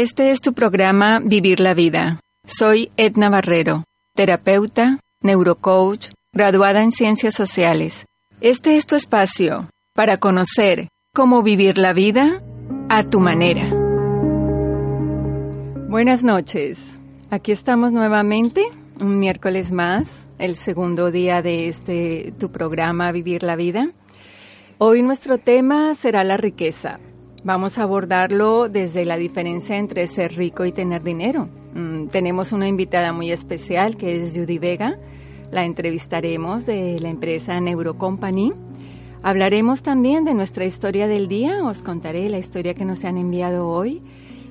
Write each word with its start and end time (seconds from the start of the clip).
Este 0.00 0.30
es 0.30 0.40
tu 0.40 0.54
programa 0.54 1.20
Vivir 1.22 1.60
la 1.60 1.74
Vida. 1.74 2.20
Soy 2.46 2.90
Edna 2.96 3.28
Barrero, 3.28 3.84
terapeuta, 4.14 4.98
neurocoach, 5.20 6.08
graduada 6.32 6.82
en 6.82 6.90
Ciencias 6.90 7.34
Sociales. 7.34 8.06
Este 8.40 8.78
es 8.78 8.86
tu 8.86 8.94
espacio 8.94 9.68
para 9.92 10.16
conocer 10.16 10.88
cómo 11.12 11.42
vivir 11.42 11.76
la 11.76 11.92
vida 11.92 12.42
a 12.88 13.10
tu 13.10 13.20
manera. 13.20 13.68
Buenas 15.90 16.22
noches. 16.22 16.78
Aquí 17.28 17.52
estamos 17.52 17.92
nuevamente, 17.92 18.64
un 19.00 19.18
miércoles 19.18 19.70
más, 19.70 20.08
el 20.38 20.56
segundo 20.56 21.10
día 21.10 21.42
de 21.42 21.68
este 21.68 22.32
tu 22.40 22.50
programa 22.50 23.12
Vivir 23.12 23.42
la 23.42 23.54
Vida. 23.54 23.90
Hoy 24.78 25.02
nuestro 25.02 25.36
tema 25.36 25.94
será 25.94 26.24
la 26.24 26.38
riqueza. 26.38 27.00
Vamos 27.42 27.78
a 27.78 27.84
abordarlo 27.84 28.68
desde 28.68 29.06
la 29.06 29.16
diferencia 29.16 29.78
entre 29.78 30.06
ser 30.06 30.36
rico 30.36 30.66
y 30.66 30.72
tener 30.72 31.02
dinero. 31.02 31.48
Mm, 31.74 32.08
tenemos 32.08 32.52
una 32.52 32.68
invitada 32.68 33.14
muy 33.14 33.32
especial 33.32 33.96
que 33.96 34.22
es 34.22 34.36
Judy 34.36 34.58
Vega. 34.58 34.98
La 35.50 35.64
entrevistaremos 35.64 36.66
de 36.66 37.00
la 37.00 37.08
empresa 37.08 37.58
Neurocompany. 37.58 38.52
Hablaremos 39.22 39.82
también 39.82 40.26
de 40.26 40.34
nuestra 40.34 40.66
historia 40.66 41.08
del 41.08 41.28
día. 41.28 41.64
Os 41.64 41.80
contaré 41.80 42.28
la 42.28 42.38
historia 42.38 42.74
que 42.74 42.84
nos 42.84 43.04
han 43.04 43.16
enviado 43.16 43.68
hoy. 43.68 44.02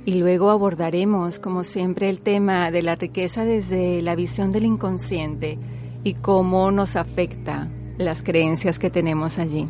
Y 0.05 0.15
luego 0.15 0.49
abordaremos, 0.49 1.37
como 1.37 1.63
siempre, 1.63 2.09
el 2.09 2.21
tema 2.21 2.71
de 2.71 2.81
la 2.81 2.95
riqueza 2.95 3.45
desde 3.45 4.01
la 4.01 4.15
visión 4.15 4.51
del 4.51 4.65
inconsciente 4.65 5.59
y 6.03 6.15
cómo 6.15 6.71
nos 6.71 6.95
afecta 6.95 7.67
las 7.99 8.23
creencias 8.23 8.79
que 8.79 8.89
tenemos 8.89 9.37
allí. 9.37 9.67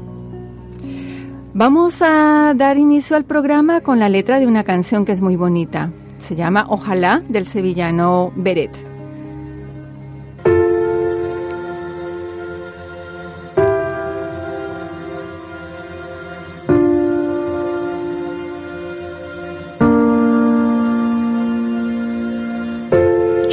Vamos 1.57 2.03
a 2.03 2.53
dar 2.57 2.79
inicio 2.79 3.17
al 3.17 3.25
programa 3.25 3.81
con 3.81 4.01
la 4.01 4.09
letra 4.09 4.41
de 4.41 4.49
una 4.49 4.65
canción 4.65 5.05
que 5.05 5.13
es 5.13 5.21
muy 5.21 5.37
bonita. 5.37 5.93
Se 6.19 6.35
llama 6.35 6.67
Ojalá 6.69 7.23
del 7.29 7.47
sevillano 7.47 8.33
Beret. 8.35 8.94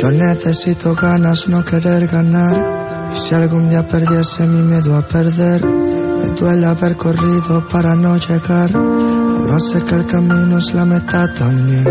Yo 0.01 0.09
necesito 0.09 0.95
ganas, 0.95 1.47
no 1.47 1.63
querer 1.63 2.07
ganar. 2.07 3.11
Y 3.13 3.15
si 3.15 3.35
algún 3.35 3.69
día 3.69 3.87
perdiese 3.87 4.47
mi 4.47 4.63
miedo 4.63 4.97
a 4.97 5.07
perder, 5.07 5.63
me 5.63 6.27
duele 6.29 6.65
haber 6.65 6.97
corrido 6.97 7.67
para 7.67 7.95
no 7.95 8.17
llegar. 8.17 8.75
Ahora 8.75 9.59
sé 9.59 9.85
que 9.85 9.93
el 9.93 10.07
camino 10.07 10.57
es 10.57 10.73
la 10.73 10.85
meta 10.85 11.31
también. 11.35 11.85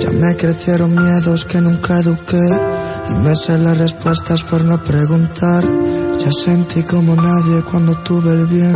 Ya 0.00 0.10
me 0.10 0.34
crecieron 0.34 0.96
miedos 0.96 1.44
que 1.44 1.60
nunca 1.60 2.00
eduqué. 2.00 2.44
Y 3.10 3.14
me 3.22 3.36
sé 3.36 3.56
las 3.56 3.78
respuestas 3.78 4.42
por 4.42 4.64
no 4.64 4.82
preguntar. 4.82 5.64
Ya 6.18 6.30
sentí 6.32 6.82
como 6.82 7.14
nadie 7.14 7.62
cuando 7.62 7.96
tuve 7.98 8.32
el 8.32 8.46
bien. 8.48 8.74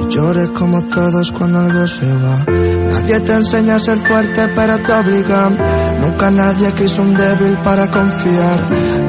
Y 0.00 0.14
lloré 0.14 0.48
como 0.54 0.82
todos 0.84 1.32
cuando 1.32 1.58
algo 1.58 1.86
se 1.86 2.10
va. 2.14 2.75
Nadie 3.06 3.20
te 3.20 3.34
enseña 3.34 3.76
a 3.76 3.78
ser 3.78 3.98
fuerte, 3.98 4.48
pero 4.56 4.78
te 4.78 4.92
obligan 4.92 5.56
Nunca 6.00 6.28
nadie 6.30 6.72
quiso 6.74 7.02
un 7.02 7.14
débil 7.14 7.56
para 7.58 7.88
confiar. 7.88 8.60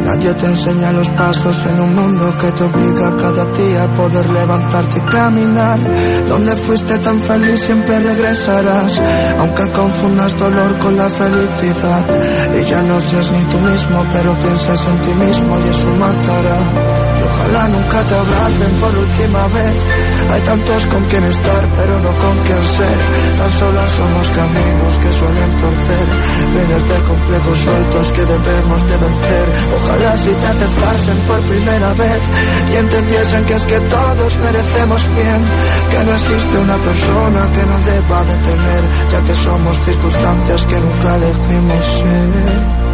Nadie 0.05 0.33
te 0.35 0.45
enseña 0.45 0.91
los 0.91 1.09
pasos 1.09 1.65
en 1.65 1.79
un 1.79 1.95
mundo 1.95 2.37
que 2.39 2.51
te 2.51 2.63
obliga 2.63 3.17
cada 3.17 3.45
día 3.45 3.83
a 3.83 3.95
poder 3.95 4.29
levantarte 4.29 4.97
y 4.99 5.01
caminar. 5.11 5.79
Donde 6.29 6.55
fuiste 6.55 6.97
tan 6.99 7.19
feliz 7.21 7.59
siempre 7.59 7.99
regresarás, 7.99 9.01
aunque 9.39 9.71
confundas 9.71 10.37
dolor 10.37 10.77
con 10.77 10.95
la 10.95 11.09
felicidad. 11.09 12.05
Y 12.59 12.69
ya 12.69 12.81
no 12.83 12.99
seas 13.01 13.31
ni 13.31 13.43
tú 13.45 13.57
mismo, 13.59 14.05
pero 14.13 14.37
piensas 14.39 14.79
en 14.87 14.97
ti 15.01 15.25
mismo 15.25 15.59
y 15.59 15.69
eso 15.69 15.87
matará. 15.99 17.06
Ojalá 17.47 17.67
nunca 17.69 18.03
te 18.03 18.15
abracen 18.15 18.71
por 18.81 18.97
última 18.97 19.47
vez 19.47 20.07
hay 20.29 20.41
tantos 20.41 20.85
con 20.87 21.03
quien 21.05 21.23
estar, 21.23 21.67
pero 21.77 21.99
no 21.99 22.11
con 22.19 22.37
quien 22.43 22.63
ser. 22.63 22.97
Tan 23.37 23.51
solo 23.51 23.79
somos 23.89 24.27
caminos 24.31 24.97
que 25.01 25.11
suelen 25.13 25.51
torcer. 25.57 26.07
Vienes 26.53 26.89
de 26.89 26.95
complejos 27.07 27.57
sueltos 27.59 28.11
que 28.11 28.25
debemos 28.25 28.81
de 28.89 28.97
vencer. 28.97 29.45
Ojalá 29.77 30.17
si 30.17 30.29
te 30.29 30.47
aceptasen 30.47 31.17
por 31.27 31.39
primera 31.41 31.93
vez 31.93 32.21
y 32.71 32.75
entendiesen 32.75 33.45
que 33.45 33.53
es 33.53 33.65
que 33.65 33.79
todos 33.79 34.37
merecemos 34.37 35.01
bien. 35.15 35.41
Que 35.91 36.03
no 36.03 36.11
existe 36.13 36.57
una 36.57 36.77
persona 36.77 37.51
que 37.53 37.63
no 37.63 37.77
deba 37.79 38.23
de 38.25 38.37
tener, 38.37 38.83
ya 39.11 39.23
que 39.23 39.35
somos 39.35 39.79
circunstancias 39.85 40.65
que 40.65 40.79
nunca 40.79 41.15
elegimos 41.15 41.85
ser 41.85 42.86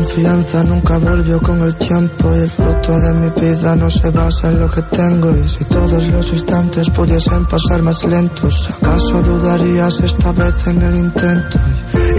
confianza 0.00 0.64
nunca 0.64 0.96
volvió 0.96 1.38
con 1.42 1.60
el 1.60 1.74
tiempo 1.74 2.34
y 2.34 2.40
el 2.40 2.50
fruto 2.50 2.98
de 3.00 3.12
mi 3.12 3.30
vida 3.38 3.76
no 3.76 3.90
se 3.90 4.08
basa 4.10 4.48
en 4.48 4.60
lo 4.60 4.70
que 4.70 4.80
tengo 4.82 5.30
y 5.36 5.46
si 5.46 5.62
todos 5.66 6.06
los 6.08 6.32
instantes 6.32 6.88
pudiesen 6.88 7.44
pasar 7.46 7.82
más 7.82 8.02
lentos, 8.04 8.70
¿acaso 8.70 9.20
dudarías 9.22 10.00
esta 10.00 10.32
vez 10.32 10.66
en 10.68 10.80
el 10.80 10.96
intento? 10.96 11.58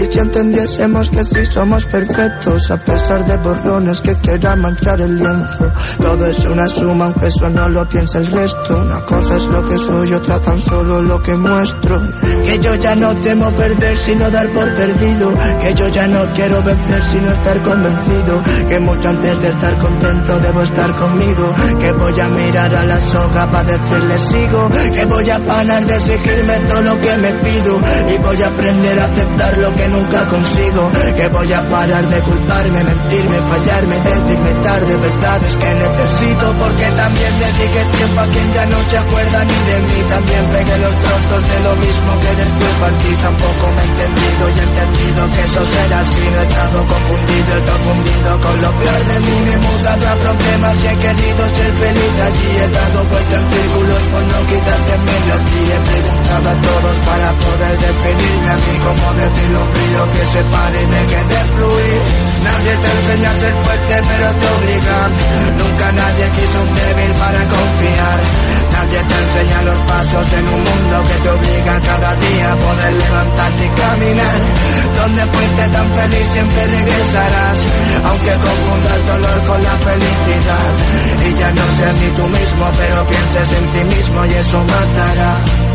Y 0.00 0.12
si 0.12 0.18
entendiésemos 0.18 1.10
que 1.10 1.24
sí 1.24 1.44
somos 1.46 1.84
perfectos 1.86 2.70
a 2.70 2.76
pesar 2.76 3.26
de 3.26 3.36
borrones 3.38 4.00
que 4.00 4.14
quieran 4.16 4.60
manchar 4.60 5.00
el 5.00 5.18
lienzo, 5.18 5.72
todo 6.00 6.26
es 6.26 6.44
una 6.44 6.68
suma 6.68 7.06
aunque 7.06 7.26
eso 7.26 7.50
no 7.50 7.68
lo 7.68 7.88
piensa 7.88 8.18
el 8.18 8.26
resto, 8.28 8.61
una 8.70 9.00
cosa 9.04 9.36
es 9.36 9.46
lo 9.46 9.68
que 9.68 9.78
soy, 9.78 10.12
otra 10.12 10.40
tan 10.40 10.60
solo 10.60 11.02
lo 11.02 11.22
que 11.22 11.34
muestro, 11.36 12.00
que 12.46 12.58
yo 12.58 12.74
ya 12.76 12.94
no 12.94 13.14
temo 13.16 13.50
perder 13.52 13.98
sino 13.98 14.30
dar 14.30 14.48
por 14.50 14.74
perdido, 14.74 15.34
que 15.60 15.74
yo 15.74 15.88
ya 15.88 16.06
no 16.06 16.32
quiero 16.34 16.62
vencer 16.62 17.04
sino 17.06 17.32
estar 17.32 17.62
con 17.62 17.82
que 18.68 18.80
mucho 18.80 19.08
antes 19.08 19.40
de 19.40 19.48
estar 19.48 19.78
contento 19.78 20.38
debo 20.40 20.62
estar 20.62 20.94
conmigo, 20.94 21.54
que 21.80 21.92
voy 21.92 22.20
a 22.20 22.28
mirar 22.28 22.74
a 22.74 22.84
la 22.84 23.00
soga 23.00 23.50
para 23.50 23.64
decirle 23.64 24.18
sigo, 24.18 24.68
que 24.92 25.04
voy 25.06 25.30
a 25.30 25.38
parar 25.38 25.84
de 25.84 25.96
exigirme 25.96 26.58
todo 26.68 26.80
lo 26.82 27.00
que 27.00 27.16
me 27.18 27.32
pido. 27.34 27.80
Y 28.14 28.18
voy 28.18 28.42
a 28.42 28.46
aprender 28.48 28.98
a 28.98 29.04
aceptar 29.04 29.58
lo 29.58 29.74
que 29.74 29.88
nunca 29.88 30.28
consigo, 30.28 30.90
que 31.16 31.28
voy 31.28 31.52
a 31.52 31.68
parar 31.68 32.08
de 32.08 32.20
culparme, 32.20 32.84
mentirme, 32.84 33.36
fallarme, 33.40 33.96
decirme 33.98 34.52
tarde 34.62 34.96
verdades 34.96 35.56
que 35.56 35.74
necesito. 35.74 36.54
Porque 36.58 36.86
también 36.96 37.32
dediqué 37.38 37.96
tiempo 37.96 38.20
a 38.20 38.26
quien 38.26 38.51
ya 38.54 38.66
no 38.66 38.78
se 38.88 38.98
acuerda 38.98 39.44
ni 39.44 39.58
de 39.70 39.76
mí, 39.80 39.98
también 40.08 40.44
pegué 40.52 40.76
los 40.78 40.94
trozos 41.00 41.42
de 41.48 41.58
lo 41.64 41.72
mismo 41.76 42.10
que 42.20 42.30
después 42.36 42.72
partí, 42.80 43.10
tampoco 43.16 43.64
me 43.72 43.82
he 43.82 43.88
entendido 43.92 44.42
y 44.48 44.56
he 44.58 44.64
entendido 44.68 45.20
que 45.32 45.40
eso 45.42 45.62
será 45.64 45.98
así, 46.00 46.24
no 46.32 46.38
he 46.40 46.46
estado 46.46 46.78
confundido, 46.86 47.52
confundido 47.72 48.30
con 48.44 48.56
lo 48.62 48.70
peor 48.78 49.02
de 49.08 49.18
mí. 49.26 49.36
Me 49.46 49.52
he 49.52 49.58
mudado 49.58 50.04
a 50.08 50.14
problemas 50.22 50.74
y 50.82 50.86
he 50.86 50.96
querido 50.96 51.42
ser 51.56 51.72
feliz 51.82 52.14
allí. 52.28 52.50
He 52.62 52.68
dado 52.68 52.98
vueltas 53.08 53.42
en 53.42 53.46
círculos 53.52 54.02
por 54.12 54.22
no 54.32 54.38
quitarte 54.50 54.92
en 54.92 55.02
medio 55.04 55.32
a 55.32 55.40
ti. 55.48 55.60
He 55.72 55.80
preguntado 55.92 56.46
a 56.52 56.56
todos 56.60 56.96
para 57.08 57.28
poder 57.32 57.74
definirme 57.78 58.50
a 58.50 58.56
mí 58.56 58.74
Como 58.84 59.06
decirlo 59.14 59.58
un 59.62 59.70
río 59.74 60.02
que 60.12 60.24
se 60.32 60.42
pare 60.44 60.82
y 60.82 60.86
deje 60.86 61.20
de 61.32 61.40
fluir 61.52 62.31
Nadie 62.44 62.72
te 62.82 62.88
enseña 62.98 63.30
a 63.30 63.40
ser 63.40 63.54
fuerte 63.64 63.94
pero 64.08 64.26
te 64.40 64.46
obliga 64.56 64.98
Nunca 65.58 65.92
nadie 65.92 66.24
quiso 66.36 66.58
un 66.62 66.74
débil 66.74 67.12
para 67.12 67.40
confiar 67.48 68.52
Nadie 68.72 69.00
te 69.04 69.16
enseña 69.24 69.62
los 69.62 69.80
pasos 69.80 70.32
en 70.32 70.44
un 70.48 70.62
mundo 70.68 70.94
que 71.08 71.16
te 71.22 71.30
obliga 71.30 71.74
cada 71.80 72.16
día 72.16 72.52
a 72.52 72.56
poder 72.56 72.92
levantarte 72.94 73.66
y 73.66 73.68
caminar. 73.68 74.40
Donde 74.96 75.22
fuiste 75.32 75.64
tan 75.68 75.88
feliz 75.92 76.26
siempre 76.32 76.66
regresarás, 76.66 77.58
aunque 78.08 78.32
confundas 78.46 79.00
dolor 79.12 79.38
con 79.46 79.62
la 79.62 79.76
felicidad. 79.86 80.70
Y 81.26 81.38
ya 81.38 81.50
no 81.52 81.64
seas 81.76 81.96
ni 82.00 82.08
tú 82.16 82.24
mismo, 82.38 82.64
pero 82.80 83.06
pienses 83.06 83.48
en 83.58 83.66
ti 83.72 83.94
mismo 83.94 84.24
y 84.24 84.32
eso 84.34 84.58
matará. 84.58 85.32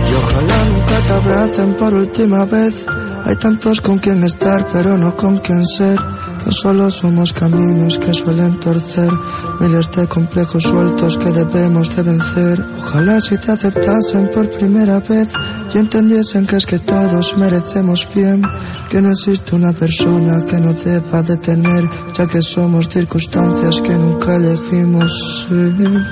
Y 0.09 0.13
ojalá 0.21 0.57
nunca 0.65 0.95
te 1.07 1.13
abracen 1.13 1.73
por 1.73 1.93
última 1.93 2.45
vez 2.45 2.85
Hay 3.25 3.35
tantos 3.35 3.81
con 3.81 3.99
quien 3.99 4.23
estar, 4.23 4.65
pero 4.71 4.97
no 4.97 5.15
con 5.15 5.37
quien 5.37 5.65
ser. 5.65 5.99
No 6.47 6.53
solo 6.53 6.89
somos 6.89 7.33
caminos 7.33 7.97
que 7.99 8.13
suelen 8.13 8.57
torcer, 8.61 9.11
miles 9.59 9.91
de 9.91 10.07
complejos 10.07 10.63
sueltos 10.63 11.17
que 11.17 11.29
debemos 11.29 11.93
de 11.93 12.03
vencer. 12.03 12.65
Ojalá 12.79 13.19
si 13.19 13.37
te 13.37 13.51
aceptasen 13.51 14.31
por 14.33 14.49
primera 14.51 15.01
vez 15.01 15.27
y 15.75 15.77
entendiesen 15.77 16.47
que 16.47 16.55
es 16.55 16.65
que 16.65 16.79
todos 16.79 17.37
merecemos 17.37 18.07
bien, 18.15 18.43
que 18.89 19.01
no 19.01 19.11
existe 19.11 19.57
una 19.57 19.73
persona 19.73 20.39
que 20.45 20.57
no 20.61 20.71
deba 20.71 21.21
de 21.21 21.35
tener, 21.35 21.83
ya 22.17 22.25
que 22.25 22.41
somos 22.41 22.87
circunstancias 22.87 23.81
que 23.81 23.93
nunca 23.93 24.37
elegimos 24.37 25.47
ser. 25.49 26.05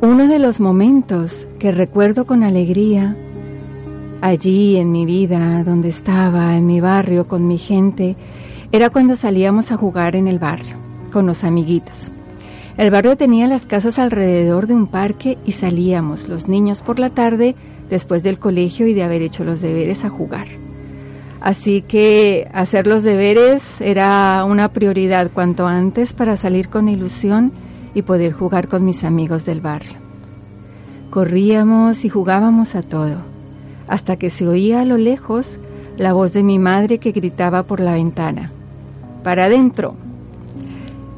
Uno 0.00 0.26
de 0.26 0.38
los 0.38 0.58
momentos 0.58 1.46
que 1.58 1.70
recuerdo 1.70 2.26
con 2.26 2.42
alegría, 2.42 3.14
allí 4.22 4.78
en 4.78 4.90
mi 4.90 5.04
vida, 5.04 5.62
donde 5.64 5.90
estaba, 5.90 6.56
en 6.56 6.66
mi 6.66 6.80
barrio, 6.80 7.28
con 7.28 7.46
mi 7.46 7.58
gente, 7.58 8.16
era 8.72 8.88
cuando 8.88 9.16
salíamos 9.16 9.70
a 9.70 9.76
jugar 9.76 10.16
en 10.16 10.28
el 10.28 10.38
barrio, 10.38 10.76
con 11.12 11.26
los 11.26 11.44
amiguitos. 11.44 12.10
El 12.76 12.90
barrio 12.90 13.16
tenía 13.16 13.46
las 13.46 13.66
casas 13.66 13.98
alrededor 13.98 14.66
de 14.66 14.74
un 14.74 14.86
parque 14.86 15.36
y 15.44 15.52
salíamos 15.52 16.28
los 16.28 16.48
niños 16.48 16.80
por 16.80 16.98
la 16.98 17.10
tarde 17.10 17.54
después 17.90 18.22
del 18.22 18.38
colegio 18.38 18.86
y 18.86 18.94
de 18.94 19.02
haber 19.02 19.20
hecho 19.20 19.44
los 19.44 19.60
deberes 19.60 20.04
a 20.04 20.08
jugar. 20.08 20.46
Así 21.42 21.82
que 21.82 22.48
hacer 22.54 22.86
los 22.86 23.02
deberes 23.02 23.62
era 23.80 24.44
una 24.44 24.68
prioridad 24.72 25.30
cuanto 25.32 25.66
antes 25.66 26.12
para 26.14 26.36
salir 26.36 26.68
con 26.68 26.88
ilusión 26.88 27.52
y 27.94 28.02
poder 28.02 28.32
jugar 28.32 28.68
con 28.68 28.84
mis 28.84 29.04
amigos 29.04 29.44
del 29.44 29.60
barrio. 29.60 29.98
Corríamos 31.10 32.06
y 32.06 32.08
jugábamos 32.08 32.74
a 32.74 32.82
todo, 32.82 33.16
hasta 33.86 34.16
que 34.16 34.30
se 34.30 34.48
oía 34.48 34.80
a 34.80 34.84
lo 34.86 34.96
lejos 34.96 35.58
la 35.98 36.14
voz 36.14 36.32
de 36.32 36.42
mi 36.42 36.58
madre 36.58 36.98
que 36.98 37.12
gritaba 37.12 37.64
por 37.64 37.80
la 37.80 37.92
ventana. 37.92 38.50
Para 39.22 39.44
adentro, 39.44 39.94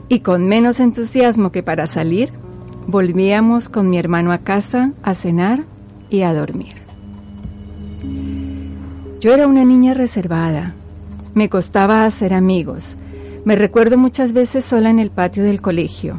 y 0.08 0.20
con 0.20 0.46
menos 0.46 0.80
entusiasmo 0.80 1.50
que 1.52 1.62
para 1.62 1.86
salir, 1.86 2.32
volvíamos 2.86 3.68
con 3.68 3.88
mi 3.90 3.98
hermano 3.98 4.32
a 4.32 4.38
casa 4.38 4.92
a 5.02 5.14
cenar 5.14 5.64
y 6.10 6.22
a 6.22 6.34
dormir. 6.34 6.82
Yo 9.20 9.32
era 9.32 9.46
una 9.46 9.64
niña 9.64 9.94
reservada, 9.94 10.74
me 11.34 11.48
costaba 11.48 12.04
hacer 12.04 12.34
amigos, 12.34 12.96
me 13.44 13.56
recuerdo 13.56 13.98
muchas 13.98 14.32
veces 14.32 14.64
sola 14.64 14.90
en 14.90 14.98
el 14.98 15.10
patio 15.10 15.44
del 15.44 15.60
colegio. 15.60 16.16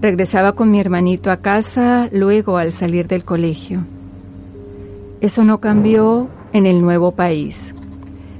Regresaba 0.00 0.52
con 0.52 0.70
mi 0.70 0.80
hermanito 0.80 1.30
a 1.30 1.38
casa 1.38 2.08
luego 2.12 2.56
al 2.58 2.72
salir 2.72 3.06
del 3.06 3.24
colegio. 3.24 3.84
Eso 5.20 5.44
no 5.44 5.60
cambió 5.60 6.28
en 6.52 6.66
el 6.66 6.80
nuevo 6.80 7.12
país. 7.12 7.74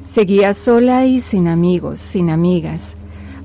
Seguía 0.08 0.54
sola 0.54 1.06
y 1.06 1.20
sin 1.20 1.48
amigos, 1.48 1.98
sin 1.98 2.31
amigas. 2.31 2.94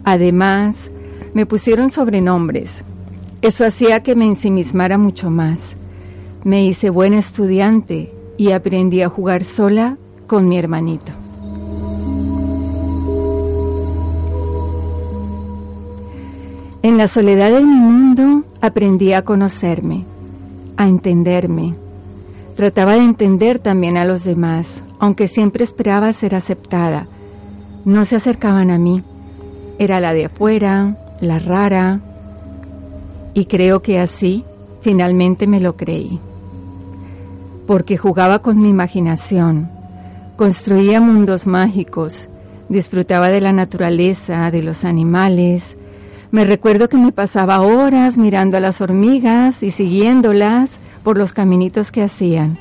Además, 0.03 0.89
me 1.35 1.45
pusieron 1.45 1.91
sobrenombres. 1.91 2.85
Eso 3.41 3.65
hacía 3.65 4.01
que 4.01 4.15
me 4.15 4.25
ensimismara 4.25 4.97
mucho 4.97 5.29
más. 5.29 5.59
Me 6.45 6.65
hice 6.65 6.89
buena 6.89 7.19
estudiante 7.19 8.13
y 8.37 8.51
aprendí 8.51 9.01
a 9.01 9.09
jugar 9.09 9.43
sola 9.43 9.97
con 10.27 10.47
mi 10.47 10.57
hermanito. 10.57 11.11
En 16.81 16.97
la 16.97 17.09
soledad 17.09 17.51
de 17.51 17.65
mi 17.65 17.75
mundo 17.75 18.45
aprendí 18.61 19.11
a 19.11 19.23
conocerme, 19.23 20.05
a 20.77 20.87
entenderme. 20.87 21.75
Trataba 22.55 22.93
de 22.93 23.03
entender 23.03 23.59
también 23.59 23.97
a 23.97 24.05
los 24.05 24.23
demás, 24.23 24.67
aunque 24.99 25.27
siempre 25.27 25.65
esperaba 25.65 26.13
ser 26.13 26.33
aceptada. 26.33 27.07
No 27.83 28.05
se 28.05 28.15
acercaban 28.15 28.71
a 28.71 28.77
mí. 28.77 29.03
Era 29.77 29.99
la 29.99 30.13
de 30.13 30.25
afuera, 30.25 30.95
la 31.25 31.39
rara, 31.39 31.99
y 33.33 33.45
creo 33.45 33.81
que 33.81 33.99
así 33.99 34.45
finalmente 34.81 35.47
me 35.47 35.59
lo 35.59 35.75
creí. 35.75 36.19
Porque 37.67 37.97
jugaba 37.97 38.39
con 38.39 38.61
mi 38.61 38.69
imaginación, 38.69 39.69
construía 40.37 41.01
mundos 41.01 41.45
mágicos, 41.47 42.29
disfrutaba 42.69 43.29
de 43.29 43.41
la 43.41 43.51
naturaleza, 43.51 44.49
de 44.51 44.61
los 44.61 44.85
animales. 44.85 45.75
Me 46.31 46.45
recuerdo 46.45 46.89
que 46.89 46.97
me 46.97 47.11
pasaba 47.11 47.61
horas 47.61 48.17
mirando 48.17 48.57
a 48.57 48.59
las 48.59 48.81
hormigas 48.81 49.63
y 49.63 49.71
siguiéndolas 49.71 50.69
por 51.03 51.17
los 51.17 51.33
caminitos 51.33 51.91
que 51.91 52.03
hacían. 52.03 52.57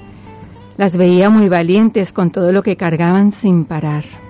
Las 0.77 0.97
veía 0.97 1.31
muy 1.31 1.49
valientes 1.49 2.13
con 2.13 2.31
todo 2.31 2.51
lo 2.53 2.63
que 2.63 2.77
cargaban 2.77 3.31
sin 3.33 3.65
parar. 3.65 4.24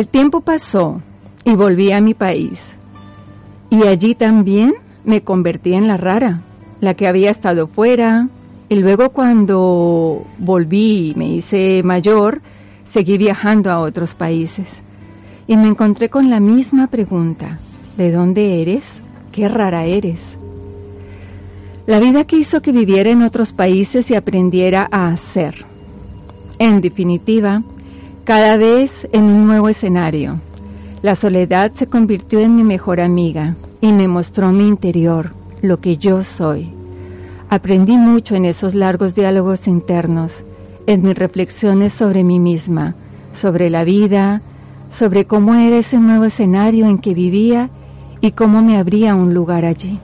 El 0.00 0.08
tiempo 0.08 0.40
pasó 0.40 1.02
y 1.44 1.54
volví 1.54 1.92
a 1.92 2.00
mi 2.00 2.14
país. 2.14 2.72
Y 3.68 3.86
allí 3.86 4.14
también 4.14 4.72
me 5.04 5.20
convertí 5.20 5.74
en 5.74 5.86
la 5.86 5.98
rara, 5.98 6.40
la 6.80 6.94
que 6.94 7.06
había 7.06 7.30
estado 7.30 7.66
fuera. 7.66 8.30
Y 8.70 8.76
luego 8.76 9.10
cuando 9.10 10.24
volví 10.38 11.10
y 11.10 11.14
me 11.16 11.28
hice 11.28 11.82
mayor, 11.84 12.40
seguí 12.86 13.18
viajando 13.18 13.70
a 13.70 13.80
otros 13.80 14.14
países. 14.14 14.68
Y 15.46 15.58
me 15.58 15.68
encontré 15.68 16.08
con 16.08 16.30
la 16.30 16.40
misma 16.40 16.86
pregunta. 16.86 17.58
¿De 17.98 18.10
dónde 18.10 18.62
eres? 18.62 18.84
¿Qué 19.32 19.50
rara 19.50 19.84
eres? 19.84 20.22
La 21.84 22.00
vida 22.00 22.24
que 22.24 22.36
hizo 22.36 22.62
que 22.62 22.72
viviera 22.72 23.10
en 23.10 23.20
otros 23.20 23.52
países 23.52 24.10
y 24.10 24.14
aprendiera 24.14 24.88
a 24.90 25.08
hacer. 25.08 25.66
En 26.58 26.80
definitiva, 26.80 27.62
cada 28.30 28.56
vez 28.56 29.08
en 29.10 29.24
un 29.24 29.44
nuevo 29.48 29.68
escenario. 29.68 30.38
La 31.02 31.16
soledad 31.16 31.72
se 31.74 31.88
convirtió 31.88 32.38
en 32.38 32.54
mi 32.54 32.62
mejor 32.62 33.00
amiga 33.00 33.56
y 33.80 33.90
me 33.90 34.06
mostró 34.06 34.52
mi 34.52 34.68
interior, 34.68 35.32
lo 35.62 35.80
que 35.80 35.96
yo 35.96 36.22
soy. 36.22 36.72
Aprendí 37.48 37.96
mucho 37.96 38.36
en 38.36 38.44
esos 38.44 38.76
largos 38.76 39.16
diálogos 39.16 39.66
internos, 39.66 40.32
en 40.86 41.02
mis 41.02 41.16
reflexiones 41.16 41.92
sobre 41.92 42.22
mí 42.22 42.38
misma, 42.38 42.94
sobre 43.34 43.68
la 43.68 43.82
vida, 43.82 44.42
sobre 44.96 45.24
cómo 45.24 45.56
era 45.56 45.78
ese 45.78 45.98
nuevo 45.98 46.24
escenario 46.24 46.86
en 46.86 46.98
que 46.98 47.14
vivía 47.14 47.68
y 48.20 48.30
cómo 48.30 48.62
me 48.62 48.76
abría 48.76 49.16
un 49.16 49.34
lugar 49.34 49.64
allí. 49.64 49.98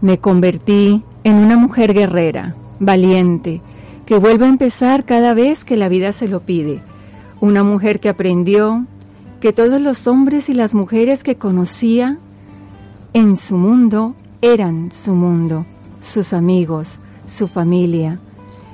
Me 0.00 0.16
convertí 0.16 1.04
en 1.22 1.34
una 1.34 1.58
mujer 1.58 1.92
guerrera, 1.92 2.54
valiente, 2.78 3.60
que 4.10 4.18
vuelve 4.18 4.44
a 4.44 4.48
empezar 4.48 5.04
cada 5.04 5.34
vez 5.34 5.64
que 5.64 5.76
la 5.76 5.88
vida 5.88 6.10
se 6.10 6.26
lo 6.26 6.40
pide. 6.40 6.82
Una 7.40 7.62
mujer 7.62 8.00
que 8.00 8.08
aprendió 8.08 8.84
que 9.38 9.52
todos 9.52 9.80
los 9.80 10.08
hombres 10.08 10.48
y 10.48 10.54
las 10.54 10.74
mujeres 10.74 11.22
que 11.22 11.36
conocía 11.36 12.18
en 13.12 13.36
su 13.36 13.56
mundo 13.56 14.16
eran 14.42 14.90
su 14.90 15.14
mundo, 15.14 15.64
sus 16.02 16.32
amigos, 16.32 16.88
su 17.28 17.46
familia, 17.46 18.18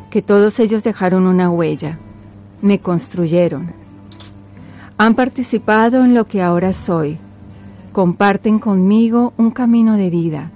que 0.09 0.23
todos 0.23 0.59
ellos 0.59 0.83
dejaron 0.83 1.27
una 1.27 1.51
huella, 1.51 1.99
me 2.63 2.79
construyeron. 2.79 3.75
Han 4.97 5.15
participado 5.17 6.03
en 6.03 6.15
lo 6.15 6.27
que 6.27 6.41
ahora 6.41 6.73
soy, 6.73 7.19
comparten 7.93 8.59
conmigo 8.59 9.35
un 9.37 9.51
camino 9.51 9.99
de 9.99 10.09
vida, 10.09 10.51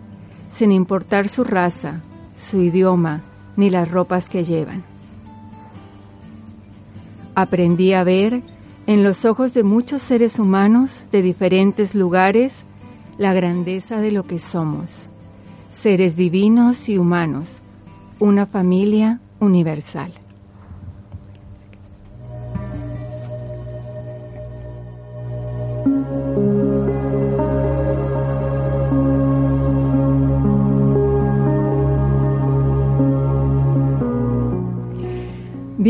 sin 0.50 0.72
importar 0.72 1.28
su 1.28 1.44
raza, 1.44 2.00
su 2.34 2.62
idioma, 2.62 3.24
ni 3.60 3.70
las 3.70 3.90
ropas 3.90 4.28
que 4.28 4.44
llevan. 4.44 4.82
Aprendí 7.34 7.92
a 7.92 8.02
ver 8.02 8.42
en 8.86 9.04
los 9.04 9.24
ojos 9.24 9.54
de 9.54 9.62
muchos 9.62 10.02
seres 10.02 10.38
humanos 10.38 10.90
de 11.12 11.22
diferentes 11.22 11.94
lugares 11.94 12.54
la 13.18 13.34
grandeza 13.34 14.00
de 14.00 14.12
lo 14.12 14.24
que 14.24 14.38
somos, 14.38 14.90
seres 15.70 16.16
divinos 16.16 16.88
y 16.88 16.96
humanos, 16.96 17.60
una 18.18 18.46
familia 18.46 19.20
universal. 19.40 20.12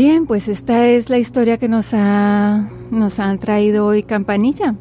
Bien, 0.03 0.25
pues 0.25 0.47
esta 0.47 0.87
es 0.87 1.11
la 1.11 1.19
historia 1.19 1.59
que 1.59 1.67
nos, 1.67 1.89
ha, 1.93 2.67
nos 2.89 3.19
han 3.19 3.37
traído 3.37 3.85
hoy 3.85 4.01
Campanilla 4.01 4.73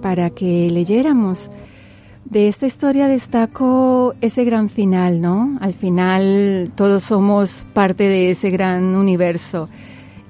para 0.00 0.30
que 0.30 0.70
leyéramos. 0.70 1.50
De 2.24 2.46
esta 2.46 2.68
historia 2.68 3.08
destaco 3.08 4.14
ese 4.20 4.44
gran 4.44 4.68
final, 4.68 5.20
¿no? 5.20 5.58
Al 5.60 5.74
final 5.74 6.70
todos 6.76 7.02
somos 7.02 7.64
parte 7.72 8.04
de 8.04 8.30
ese 8.30 8.50
gran 8.50 8.94
universo 8.94 9.68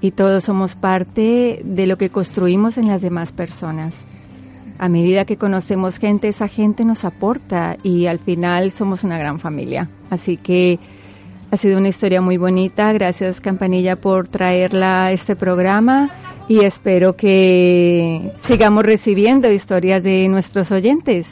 y 0.00 0.12
todos 0.12 0.44
somos 0.44 0.74
parte 0.74 1.60
de 1.62 1.86
lo 1.86 1.98
que 1.98 2.08
construimos 2.08 2.78
en 2.78 2.88
las 2.88 3.02
demás 3.02 3.30
personas. 3.30 3.92
A 4.78 4.88
medida 4.88 5.26
que 5.26 5.36
conocemos 5.36 5.98
gente, 5.98 6.28
esa 6.28 6.48
gente 6.48 6.86
nos 6.86 7.04
aporta 7.04 7.76
y 7.82 8.06
al 8.06 8.20
final 8.20 8.70
somos 8.70 9.04
una 9.04 9.18
gran 9.18 9.38
familia. 9.38 9.90
Así 10.08 10.38
que 10.38 10.78
ha 11.54 11.56
sido 11.56 11.78
una 11.78 11.88
historia 11.88 12.20
muy 12.20 12.36
bonita. 12.36 12.92
Gracias 12.92 13.40
Campanilla 13.40 13.94
por 13.96 14.26
traerla 14.26 15.06
a 15.06 15.12
este 15.12 15.36
programa 15.36 16.10
y 16.48 16.64
espero 16.64 17.16
que 17.16 18.32
sigamos 18.42 18.84
recibiendo 18.84 19.50
historias 19.50 20.02
de 20.02 20.28
nuestros 20.28 20.70
oyentes. 20.72 21.26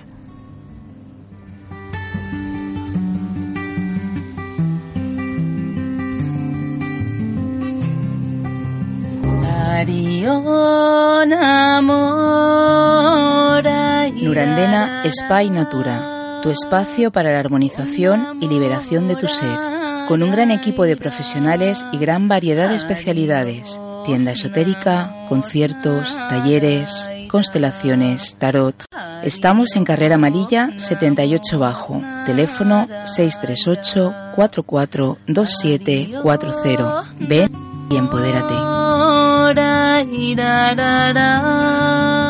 Nurandena 14.22 15.02
Spa 15.04 15.42
Natura, 15.44 16.40
tu 16.42 16.50
espacio 16.50 17.10
para 17.10 17.32
la 17.32 17.40
armonización 17.40 18.38
y 18.40 18.48
liberación 18.48 19.08
de 19.08 19.16
tu 19.16 19.26
ser 19.26 19.81
con 20.08 20.22
un 20.22 20.30
gran 20.30 20.50
equipo 20.50 20.84
de 20.84 20.96
profesionales 20.96 21.84
y 21.92 21.98
gran 21.98 22.28
variedad 22.28 22.68
de 22.68 22.76
especialidades. 22.76 23.78
Tienda 24.04 24.32
esotérica, 24.32 25.26
conciertos, 25.28 26.16
talleres, 26.28 27.08
constelaciones, 27.28 28.34
tarot. 28.36 28.84
Estamos 29.22 29.76
en 29.76 29.84
Carrera 29.84 30.16
Amarilla 30.16 30.70
78 30.76 31.58
Bajo, 31.58 32.02
teléfono 32.26 32.88
638 33.04 34.14
442740. 34.34 37.14
Ven 37.20 37.52
y 37.90 37.96
empodérate. 37.96 38.54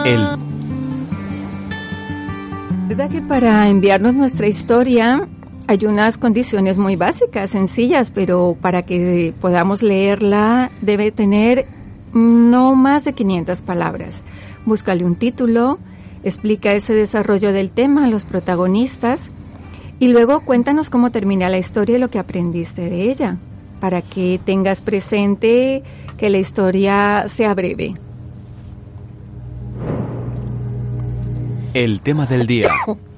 El 0.04 0.26
¿Verdad 2.88 3.08
que 3.08 3.22
para 3.22 3.68
enviarnos 3.68 4.14
nuestra 4.14 4.48
historia 4.48 5.28
hay 5.66 5.86
unas 5.86 6.18
condiciones 6.18 6.78
muy 6.78 6.96
básicas, 6.96 7.50
sencillas, 7.50 8.10
pero 8.10 8.56
para 8.60 8.82
que 8.82 9.32
podamos 9.40 9.82
leerla 9.82 10.70
debe 10.80 11.10
tener 11.12 11.66
no 12.12 12.74
más 12.74 13.04
de 13.04 13.12
500 13.12 13.62
palabras. 13.62 14.22
Búscale 14.66 15.04
un 15.04 15.16
título, 15.16 15.78
explica 16.24 16.72
ese 16.72 16.94
desarrollo 16.94 17.52
del 17.52 17.70
tema 17.70 18.04
a 18.04 18.08
los 18.08 18.24
protagonistas 18.24 19.30
y 19.98 20.08
luego 20.08 20.40
cuéntanos 20.40 20.90
cómo 20.90 21.10
termina 21.10 21.48
la 21.48 21.58
historia 21.58 21.96
y 21.96 22.00
lo 22.00 22.10
que 22.10 22.18
aprendiste 22.18 22.88
de 22.88 23.10
ella, 23.10 23.38
para 23.80 24.02
que 24.02 24.40
tengas 24.44 24.80
presente 24.80 25.82
que 26.16 26.28
la 26.28 26.38
historia 26.38 27.26
sea 27.28 27.54
breve. 27.54 27.94
El 31.74 32.00
tema 32.00 32.26
del 32.26 32.46
día. 32.46 32.72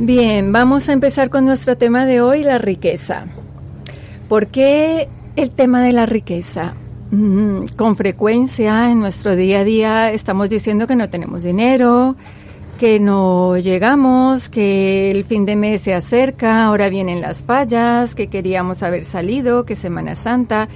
Bien, 0.00 0.52
vamos 0.52 0.88
a 0.88 0.92
empezar 0.92 1.28
con 1.28 1.44
nuestro 1.44 1.76
tema 1.76 2.06
de 2.06 2.20
hoy, 2.20 2.44
la 2.44 2.58
riqueza. 2.58 3.26
¿Por 4.28 4.46
qué 4.46 5.08
el 5.34 5.50
tema 5.50 5.82
de 5.82 5.92
la 5.92 6.06
riqueza? 6.06 6.74
Mm, 7.10 7.64
con 7.76 7.96
frecuencia 7.96 8.92
en 8.92 9.00
nuestro 9.00 9.34
día 9.34 9.60
a 9.60 9.64
día 9.64 10.12
estamos 10.12 10.50
diciendo 10.50 10.86
que 10.86 10.94
no 10.94 11.10
tenemos 11.10 11.42
dinero, 11.42 12.14
que 12.78 13.00
no 13.00 13.56
llegamos, 13.56 14.48
que 14.48 15.10
el 15.10 15.24
fin 15.24 15.44
de 15.44 15.56
mes 15.56 15.80
se 15.80 15.94
acerca, 15.94 16.64
ahora 16.64 16.90
vienen 16.90 17.20
las 17.20 17.42
fallas, 17.42 18.14
que 18.14 18.28
queríamos 18.28 18.84
haber 18.84 19.02
salido, 19.02 19.64
que 19.64 19.74
Semana 19.74 20.14
Santa. 20.14 20.68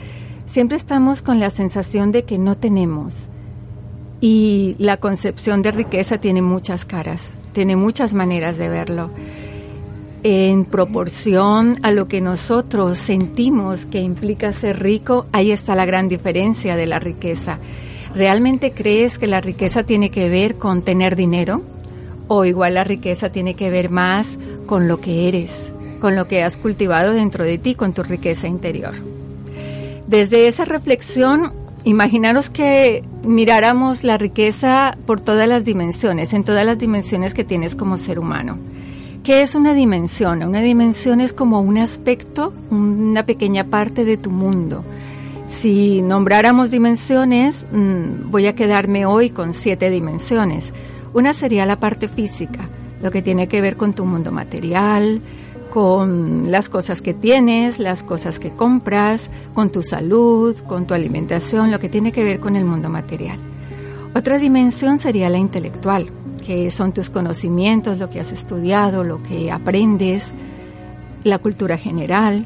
Siempre 0.46 0.76
estamos 0.76 1.22
con 1.22 1.38
la 1.38 1.50
sensación 1.50 2.10
de 2.10 2.24
que 2.24 2.38
no 2.38 2.56
tenemos. 2.56 3.28
Y 4.20 4.74
la 4.80 4.96
concepción 4.96 5.62
de 5.62 5.70
riqueza 5.70 6.18
tiene 6.18 6.42
muchas 6.42 6.84
caras 6.84 7.36
tiene 7.52 7.76
muchas 7.76 8.14
maneras 8.14 8.58
de 8.58 8.68
verlo. 8.68 9.10
En 10.24 10.64
proporción 10.64 11.80
a 11.82 11.90
lo 11.90 12.06
que 12.06 12.20
nosotros 12.20 12.98
sentimos 12.98 13.86
que 13.86 14.00
implica 14.00 14.52
ser 14.52 14.80
rico, 14.80 15.26
ahí 15.32 15.50
está 15.50 15.74
la 15.74 15.84
gran 15.84 16.08
diferencia 16.08 16.76
de 16.76 16.86
la 16.86 17.00
riqueza. 17.00 17.58
¿Realmente 18.14 18.72
crees 18.72 19.18
que 19.18 19.26
la 19.26 19.40
riqueza 19.40 19.84
tiene 19.84 20.10
que 20.10 20.28
ver 20.28 20.56
con 20.56 20.82
tener 20.82 21.16
dinero? 21.16 21.62
¿O 22.28 22.44
igual 22.44 22.74
la 22.74 22.84
riqueza 22.84 23.32
tiene 23.32 23.54
que 23.54 23.70
ver 23.70 23.90
más 23.90 24.38
con 24.66 24.86
lo 24.86 25.00
que 25.00 25.28
eres, 25.28 25.72
con 26.00 26.14
lo 26.14 26.28
que 26.28 26.44
has 26.44 26.56
cultivado 26.56 27.12
dentro 27.12 27.44
de 27.44 27.58
ti, 27.58 27.74
con 27.74 27.92
tu 27.92 28.02
riqueza 28.02 28.46
interior? 28.46 28.94
Desde 30.06 30.46
esa 30.46 30.64
reflexión 30.64 31.52
Imaginaros 31.84 32.48
que 32.48 33.02
miráramos 33.24 34.04
la 34.04 34.16
riqueza 34.16 34.96
por 35.04 35.20
todas 35.20 35.48
las 35.48 35.64
dimensiones, 35.64 36.32
en 36.32 36.44
todas 36.44 36.64
las 36.64 36.78
dimensiones 36.78 37.34
que 37.34 37.42
tienes 37.42 37.74
como 37.74 37.98
ser 37.98 38.20
humano. 38.20 38.56
¿Qué 39.24 39.42
es 39.42 39.54
una 39.54 39.74
dimensión? 39.74 40.42
Una 40.42 40.60
dimensión 40.60 41.20
es 41.20 41.32
como 41.32 41.60
un 41.60 41.78
aspecto, 41.78 42.52
una 42.70 43.24
pequeña 43.24 43.64
parte 43.64 44.04
de 44.04 44.16
tu 44.16 44.30
mundo. 44.30 44.84
Si 45.46 46.02
nombráramos 46.02 46.70
dimensiones, 46.70 47.64
mm, 47.72 48.30
voy 48.30 48.46
a 48.46 48.54
quedarme 48.54 49.06
hoy 49.06 49.30
con 49.30 49.52
siete 49.52 49.90
dimensiones. 49.90 50.72
Una 51.14 51.34
sería 51.34 51.66
la 51.66 51.78
parte 51.78 52.08
física, 52.08 52.68
lo 53.02 53.10
que 53.10 53.22
tiene 53.22 53.48
que 53.48 53.60
ver 53.60 53.76
con 53.76 53.92
tu 53.92 54.04
mundo 54.04 54.32
material, 54.32 55.20
con 55.72 56.50
las 56.50 56.68
cosas 56.68 57.00
que 57.00 57.14
tienes, 57.14 57.78
las 57.78 58.02
cosas 58.02 58.38
que 58.38 58.50
compras, 58.50 59.30
con 59.54 59.70
tu 59.70 59.82
salud, 59.82 60.54
con 60.68 60.86
tu 60.86 60.92
alimentación, 60.92 61.70
lo 61.70 61.80
que 61.80 61.88
tiene 61.88 62.12
que 62.12 62.22
ver 62.22 62.40
con 62.40 62.56
el 62.56 62.66
mundo 62.66 62.90
material. 62.90 63.38
Otra 64.14 64.36
dimensión 64.36 64.98
sería 64.98 65.30
la 65.30 65.38
intelectual, 65.38 66.10
que 66.46 66.70
son 66.70 66.92
tus 66.92 67.08
conocimientos, 67.08 67.98
lo 67.98 68.10
que 68.10 68.20
has 68.20 68.32
estudiado, 68.32 69.02
lo 69.02 69.22
que 69.22 69.50
aprendes, 69.50 70.24
la 71.24 71.38
cultura 71.38 71.78
general. 71.78 72.44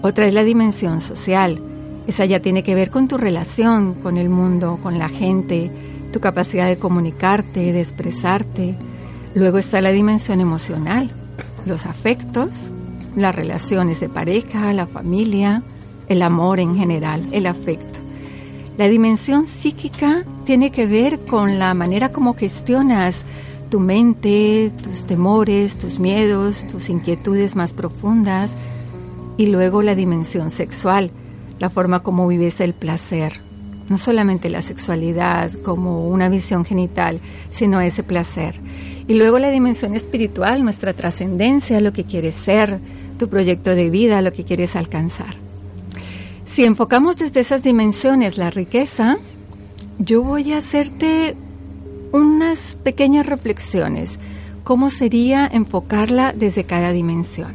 Otra 0.00 0.26
es 0.26 0.32
la 0.32 0.42
dimensión 0.42 1.02
social, 1.02 1.60
Esa 2.06 2.24
ya 2.24 2.40
tiene 2.40 2.62
que 2.62 2.74
ver 2.74 2.90
con 2.90 3.06
tu 3.06 3.18
relación 3.18 3.94
con 3.94 4.16
el 4.16 4.30
mundo, 4.30 4.78
con 4.82 4.98
la 4.98 5.10
gente, 5.10 5.70
tu 6.10 6.20
capacidad 6.20 6.66
de 6.66 6.78
comunicarte, 6.78 7.70
de 7.70 7.80
expresarte. 7.80 8.74
Luego 9.34 9.58
está 9.58 9.80
la 9.82 9.92
dimensión 9.92 10.40
emocional, 10.40 11.10
los 11.66 11.86
afectos, 11.86 12.50
las 13.16 13.34
relaciones 13.34 14.00
de 14.00 14.08
pareja, 14.08 14.72
la 14.72 14.86
familia, 14.86 15.62
el 16.08 16.22
amor 16.22 16.60
en 16.60 16.76
general, 16.76 17.28
el 17.32 17.46
afecto. 17.46 17.98
La 18.78 18.88
dimensión 18.88 19.46
psíquica 19.46 20.24
tiene 20.44 20.70
que 20.70 20.86
ver 20.86 21.20
con 21.26 21.58
la 21.58 21.74
manera 21.74 22.10
como 22.10 22.34
gestionas 22.34 23.16
tu 23.70 23.80
mente, 23.80 24.70
tus 24.82 25.04
temores, 25.04 25.78
tus 25.78 25.98
miedos, 25.98 26.66
tus 26.68 26.90
inquietudes 26.90 27.56
más 27.56 27.72
profundas. 27.72 28.52
Y 29.38 29.46
luego 29.46 29.80
la 29.80 29.94
dimensión 29.94 30.50
sexual, 30.50 31.10
la 31.58 31.70
forma 31.70 32.02
como 32.02 32.28
vives 32.28 32.60
el 32.60 32.74
placer. 32.74 33.40
No 33.88 33.98
solamente 33.98 34.48
la 34.48 34.62
sexualidad 34.62 35.52
como 35.64 36.08
una 36.08 36.28
visión 36.28 36.64
genital, 36.64 37.20
sino 37.50 37.80
ese 37.80 38.02
placer. 38.02 38.60
Y 39.08 39.14
luego 39.14 39.38
la 39.38 39.50
dimensión 39.50 39.94
espiritual, 39.94 40.62
nuestra 40.62 40.92
trascendencia, 40.92 41.80
lo 41.80 41.92
que 41.92 42.04
quieres 42.04 42.34
ser, 42.34 42.78
tu 43.18 43.28
proyecto 43.28 43.74
de 43.74 43.90
vida, 43.90 44.22
lo 44.22 44.32
que 44.32 44.44
quieres 44.44 44.76
alcanzar. 44.76 45.36
Si 46.46 46.64
enfocamos 46.64 47.16
desde 47.16 47.40
esas 47.40 47.62
dimensiones 47.62 48.36
la 48.36 48.50
riqueza, 48.50 49.18
yo 49.98 50.22
voy 50.22 50.52
a 50.52 50.58
hacerte 50.58 51.36
unas 52.12 52.76
pequeñas 52.82 53.26
reflexiones. 53.26 54.18
¿Cómo 54.64 54.90
sería 54.90 55.48
enfocarla 55.50 56.32
desde 56.32 56.64
cada 56.64 56.92
dimensión? 56.92 57.52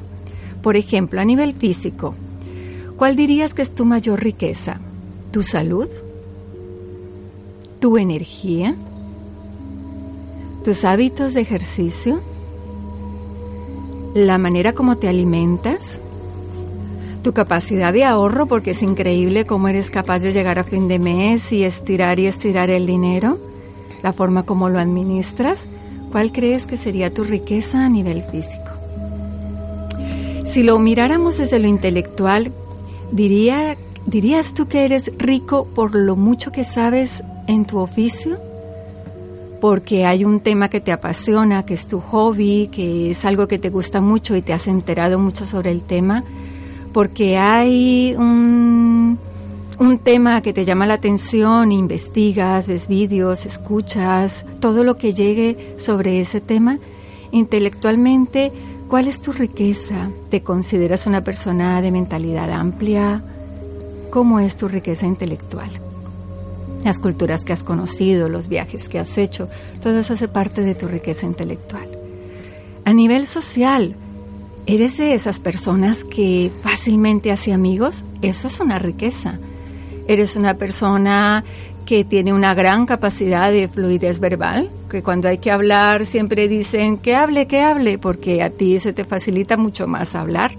Por 0.62 0.76
ejemplo, 0.76 1.22
a 1.22 1.26
nivel 1.26 1.54
físico, 1.54 2.16
¿cuál 2.98 3.16
dirías 3.16 3.54
que 3.54 3.62
es 3.62 3.74
tu 3.74 3.86
mayor 3.86 4.22
riqueza? 4.22 4.80
¿Tu 5.32 5.44
salud? 5.44 5.90
¿Tu 7.80 7.98
energía? 7.98 8.76
¿Tus 10.64 10.84
hábitos 10.84 11.34
de 11.34 11.42
ejercicio? 11.42 12.22
¿La 14.14 14.38
manera 14.38 14.74
como 14.74 14.98
te 14.98 15.08
alimentas? 15.08 15.80
tu 17.28 17.34
capacidad 17.34 17.92
de 17.92 18.06
ahorro, 18.06 18.46
porque 18.46 18.72
es 18.72 18.82
increíble 18.82 19.46
cómo 19.46 19.68
eres 19.68 19.92
capaz 19.92 20.20
de 20.20 20.32
llegar 20.32 20.60
a 20.60 20.64
fin 20.64 20.88
de 20.88 20.98
mes 20.98 21.52
y 21.52 21.66
estirar 21.66 22.22
y 22.22 22.28
estirar 22.28 22.70
el 22.70 22.86
dinero, 22.86 23.38
la 24.02 24.14
forma 24.14 24.44
como 24.44 24.70
lo 24.70 24.80
administras, 24.80 25.60
¿cuál 26.10 26.32
crees 26.32 26.66
que 26.66 26.78
sería 26.78 27.14
tu 27.14 27.26
riqueza 27.26 27.84
a 27.84 27.90
nivel 27.90 28.24
físico? 28.24 28.72
Si 30.52 30.64
lo 30.64 30.80
miráramos 30.80 31.38
desde 31.38 31.60
lo 31.60 31.68
intelectual, 31.68 32.54
diría, 33.12 33.76
¿dirías 34.06 34.54
tú 34.54 34.70
que 34.70 34.86
eres 34.86 35.12
rico 35.18 35.68
por 35.76 35.96
lo 35.96 36.16
mucho 36.16 36.54
que 36.54 36.64
sabes 36.64 37.26
en 37.48 37.66
tu 37.66 37.80
oficio? 37.80 38.38
Porque 39.60 40.06
hay 40.06 40.24
un 40.24 40.39
tema 40.42 40.70
que 40.70 40.82
te 40.82 40.92
apasiona, 40.92 41.66
que 41.66 41.74
es 41.74 41.88
tu 41.88 42.00
hobby, 42.00 42.70
que 42.72 43.12
es 43.12 43.25
algo 43.25 43.48
que 43.48 43.58
te 43.58 43.70
gusta 43.70 44.01
mucho 44.01 44.36
y 44.36 44.42
te 44.42 44.54
has 44.54 44.68
enterado 44.68 45.18
mucho 45.18 45.46
sobre 45.46 45.72
el 45.72 45.82
tema 45.82 46.24
porque 46.98 47.38
hay 47.38 48.16
un, 48.18 49.20
tema 50.04 50.42
que 50.42 50.51
te 50.51 50.66
llama 50.66 50.88
la 50.88 50.96
atención, 50.96 51.72
investigas, 51.72 52.68
ves 52.68 52.88
vídeos, 52.88 53.46
escuchas, 53.46 54.44
todo 54.60 54.84
lo 54.84 54.98
que 54.98 55.13
llegue 55.13 55.75
sobre 55.77 56.22
ese 56.22 56.42
tema, 56.42 56.80
intelectualmente, 57.32 58.51
¿cuál 58.88 59.08
es 59.08 59.22
tu 59.22 59.32
riqueza? 59.32 60.10
¿Te 60.32 60.42
consideras 60.42 61.06
una 61.06 61.24
persona 61.24 61.84
de 61.84 61.92
mentalidad 61.92 62.51
amplia? 62.51 63.22
¿Cómo 64.10 64.39
es 64.39 64.58
tu 64.58 64.68
riqueza 64.68 65.06
intelectual? 65.06 65.70
Las 66.84 67.00
culturas 67.00 67.44
que 67.44 67.54
has 67.54 67.64
conocido, 67.64 68.30
los 68.30 68.48
viajes 68.48 68.88
que 68.88 69.00
has 69.00 69.18
hecho, 69.18 69.50
todo 69.82 70.00
eso 70.00 70.14
hace 70.14 70.28
parte 70.28 70.62
de 70.62 70.76
tu 70.76 70.88
riqueza 70.88 71.26
intelectual. 71.26 71.90
A 72.86 72.94
nivel 72.94 73.28
social, 73.28 73.96
¿Eres 74.70 74.98
de 74.98 75.14
esas 75.14 75.40
personas 75.40 76.04
que 76.04 76.52
fácilmente 76.62 77.32
hace 77.32 77.54
amigos? 77.54 78.04
Eso 78.22 78.48
es 78.48 78.60
una 78.60 78.78
riqueza. 78.78 79.40
¿Eres 80.10 80.36
una 80.36 80.56
persona 80.56 81.46
que 81.86 82.04
tiene 82.04 82.34
una 82.34 82.54
gran 82.54 82.86
capacidad 82.86 83.50
de 83.50 83.70
fluidez 83.70 84.20
verbal? 84.20 84.70
Que 84.90 85.02
cuando 85.02 85.30
hay 85.30 85.38
que 85.38 85.52
hablar 85.52 86.06
siempre 86.06 86.50
dicen 86.50 86.98
que 86.98 87.16
hable, 87.16 87.48
que 87.48 87.62
hable, 87.62 87.98
porque 87.98 88.44
a 88.44 88.50
ti 88.50 88.78
se 88.82 88.92
te 88.92 89.06
facilita 89.06 89.56
mucho 89.56 89.88
más 89.88 90.16
hablar. 90.16 90.52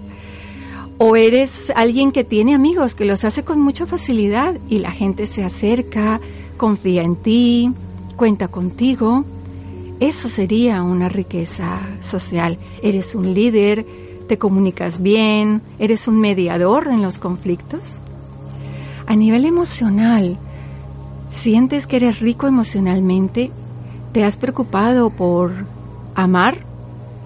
¿O 1.01 1.15
eres 1.15 1.71
alguien 1.77 2.11
que 2.11 2.25
tiene 2.25 2.53
amigos, 2.53 2.93
que 2.93 3.05
los 3.05 3.23
hace 3.23 3.45
con 3.45 3.61
mucha 3.61 3.85
facilidad 3.85 4.57
y 4.67 4.79
la 4.79 4.91
gente 4.91 5.27
se 5.27 5.45
acerca, 5.45 6.19
confía 6.57 7.03
en 7.03 7.15
ti, 7.15 7.71
cuenta 8.17 8.49
contigo? 8.49 9.23
Eso 10.01 10.27
sería 10.27 10.83
una 10.83 11.07
riqueza 11.07 11.79
social. 12.01 12.57
Eres 12.83 13.15
un 13.15 13.33
líder, 13.33 13.85
te 14.27 14.37
comunicas 14.37 15.01
bien, 15.01 15.61
eres 15.79 16.05
un 16.09 16.19
mediador 16.19 16.87
en 16.87 17.01
los 17.01 17.17
conflictos. 17.17 17.79
A 19.07 19.15
nivel 19.15 19.45
emocional, 19.45 20.37
sientes 21.29 21.87
que 21.87 21.95
eres 21.95 22.19
rico 22.19 22.45
emocionalmente, 22.45 23.51
te 24.11 24.25
has 24.25 24.35
preocupado 24.35 25.11
por 25.11 25.53
amar, 26.13 26.57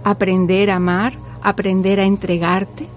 aprender 0.04 0.70
a 0.70 0.76
amar, 0.76 1.14
aprender 1.42 2.00
a 2.00 2.06
entregarte. 2.06 2.93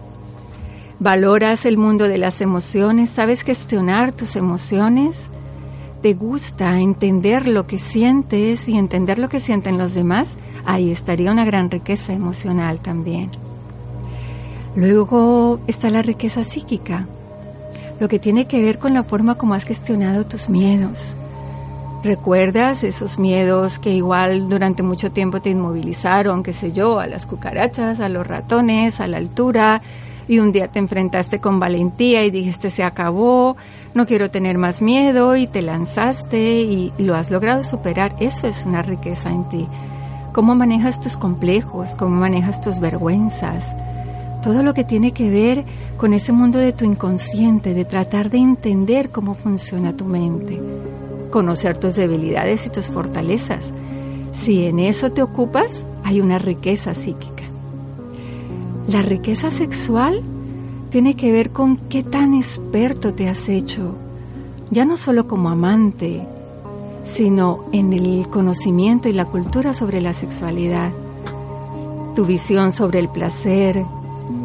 Valoras 0.99 1.67
el 1.67 1.77
mundo 1.77 2.09
de 2.09 2.19
las 2.19 2.41
emociones, 2.41 3.11
sabes 3.11 3.43
gestionar 3.43 4.13
tus 4.13 4.37
emociones 4.37 5.17
te 6.07 6.15
gusta 6.15 6.79
entender 6.79 7.49
lo 7.49 7.67
que 7.67 7.79
sientes 7.79 8.69
y 8.69 8.77
entender 8.77 9.19
lo 9.19 9.29
que 9.29 9.41
sienten 9.41 9.77
los 9.77 9.93
demás, 9.93 10.29
ahí 10.65 10.93
estaría 10.93 11.33
una 11.33 11.45
gran 11.45 11.69
riqueza 11.69 12.13
emocional 12.13 12.79
también. 12.79 13.31
Luego 14.77 15.59
está 15.67 15.91
la 15.91 16.03
riqueza 16.03 16.45
psíquica, 16.45 17.09
lo 17.99 18.09
que 18.09 18.21
tiene 18.21 18.47
que 18.47 18.63
ver 18.63 18.79
con 18.79 18.95
la 18.95 19.03
forma 19.03 19.37
como 19.37 19.55
has 19.55 19.65
gestionado 19.65 20.27
tus 20.27 20.49
miedos. 20.49 21.17
¿Recuerdas 22.05 22.85
esos 22.85 23.19
miedos 23.19 23.81
que 23.81 23.91
igual 23.91 24.49
durante 24.49 24.85
mucho 24.85 25.11
tiempo 25.11 25.41
te 25.41 25.51
inmovilizaron, 25.51 26.45
qué 26.45 26.53
sé 26.53 26.71
yo, 26.71 27.01
a 27.01 27.09
las 27.09 27.27
cucarachas, 27.27 27.99
a 27.99 28.09
los 28.09 28.25
ratones, 28.25 29.01
a 29.01 29.09
la 29.09 29.17
altura, 29.17 29.83
y 30.29 30.39
un 30.39 30.53
día 30.53 30.69
te 30.69 30.79
enfrentaste 30.79 31.41
con 31.41 31.61
valentía 31.61 32.25
y 32.25 32.31
dijiste 32.31 32.71
se 32.71 32.83
acabó, 32.83 33.57
no 33.95 34.07
quiero 34.07 34.31
tener 34.31 34.59
más 34.59 34.83
miedo 34.83 35.37
y 35.37 35.47
te 35.47 35.63
lanzaste 35.63 36.61
y 36.61 36.93
lo 36.99 37.15
has 37.15 37.31
logrado 37.31 37.63
superar. 37.63 38.17
Eso 38.19 38.47
es 38.47 38.65
una 38.67 38.83
riqueza 38.83 39.31
en 39.31 39.49
ti. 39.49 39.67
Cómo 40.33 40.55
manejas 40.55 41.01
tus 41.01 41.17
complejos, 41.17 41.95
cómo 41.95 42.17
manejas 42.17 42.61
tus 42.61 42.81
vergüenzas. 42.81 43.65
Todo 44.43 44.63
lo 44.63 44.75
que 44.75 44.85
tiene 44.85 45.13
que 45.13 45.31
ver 45.31 45.65
con 45.97 46.13
ese 46.13 46.33
mundo 46.33 46.59
de 46.59 46.73
tu 46.73 46.85
inconsciente, 46.85 47.75
de 47.75 47.85
tratar 47.85 48.31
de 48.31 48.39
entender 48.39 49.11
cómo 49.11 49.35
funciona 49.35 49.97
tu 49.97 50.05
mente, 50.05 50.61
conocer 51.31 51.79
tus 51.79 51.95
debilidades 51.95 52.67
y 52.67 52.71
tus 52.71 52.87
fortalezas. 52.87 53.65
Si 54.33 54.67
en 54.67 54.79
eso 54.79 55.11
te 55.11 55.23
ocupas, 55.23 55.85
hay 56.05 56.21
una 56.21 56.39
riqueza 56.39 56.95
psíquica. 56.95 57.36
La 58.89 59.03
riqueza 59.03 59.51
sexual 59.51 60.23
tiene 60.91 61.17
que 61.17 61.33
ver 61.33 61.51
con 61.51 61.77
qué 61.77 62.05
tan 62.05 62.35
experto 62.35 63.13
te 63.13 63.29
has 63.29 63.49
hecho, 63.49 63.95
ya 64.71 64.85
no 64.85 64.97
solo 64.97 65.27
como 65.27 65.49
amante, 65.49 66.23
sino 67.03 67.65
en 67.73 67.93
el 67.93 68.29
conocimiento 68.29 69.09
y 69.09 69.13
la 69.13 69.25
cultura 69.25 69.75
sobre 69.75 70.01
la 70.01 70.15
sexualidad, 70.15 70.93
tu 72.15 72.27
visión 72.27 72.71
sobre 72.71 73.01
el 73.01 73.09
placer, 73.09 73.85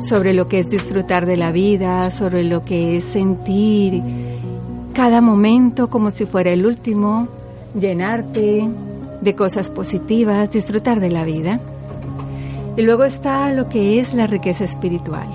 sobre 0.04 0.34
lo 0.34 0.48
que 0.48 0.60
es 0.60 0.70
disfrutar 0.70 1.28
de 1.28 1.38
la 1.38 1.52
vida, 1.52 2.10
sobre 2.10 2.44
lo 2.44 2.66
que 2.66 2.98
es 2.98 3.04
sentir 3.04 4.02
cada 4.94 5.22
momento 5.22 5.90
como 5.90 6.10
si 6.10 6.26
fuera 6.26 6.52
el 6.52 6.66
último, 6.66 7.28
llenarte 7.80 8.68
de 9.22 9.36
cosas 9.36 9.70
positivas, 9.70 10.52
disfrutar 10.52 11.00
de 11.00 11.12
la 11.12 11.26
vida. 11.26 11.60
Y 12.82 12.84
luego 12.84 13.04
está 13.04 13.52
lo 13.52 13.70
que 13.70 14.00
es 14.00 14.16
la 14.16 14.26
riqueza 14.26 14.64
espiritual. 14.64 15.28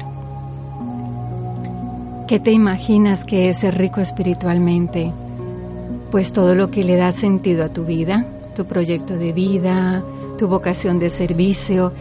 ¿Qué 2.26 2.40
te 2.40 2.50
imaginas 2.50 3.22
que 3.22 3.48
es 3.48 3.59
ser 3.59 3.78
rico 3.78 4.00
espiritualmente? 4.00 5.12
Pues 6.11 6.32
todo 6.32 6.56
lo 6.56 6.72
que 6.72 6.82
le 6.82 6.96
da 6.96 7.12
sentido 7.12 7.62
a 7.62 7.68
tu 7.68 7.85
vida, 7.85 8.26
tu 8.56 8.64
proyecto 8.64 9.16
de 9.16 9.32
vida, 9.32 10.02
tu 10.37 10.48
vocación 10.48 10.98
de 10.98 11.09
servicio, 11.09 11.92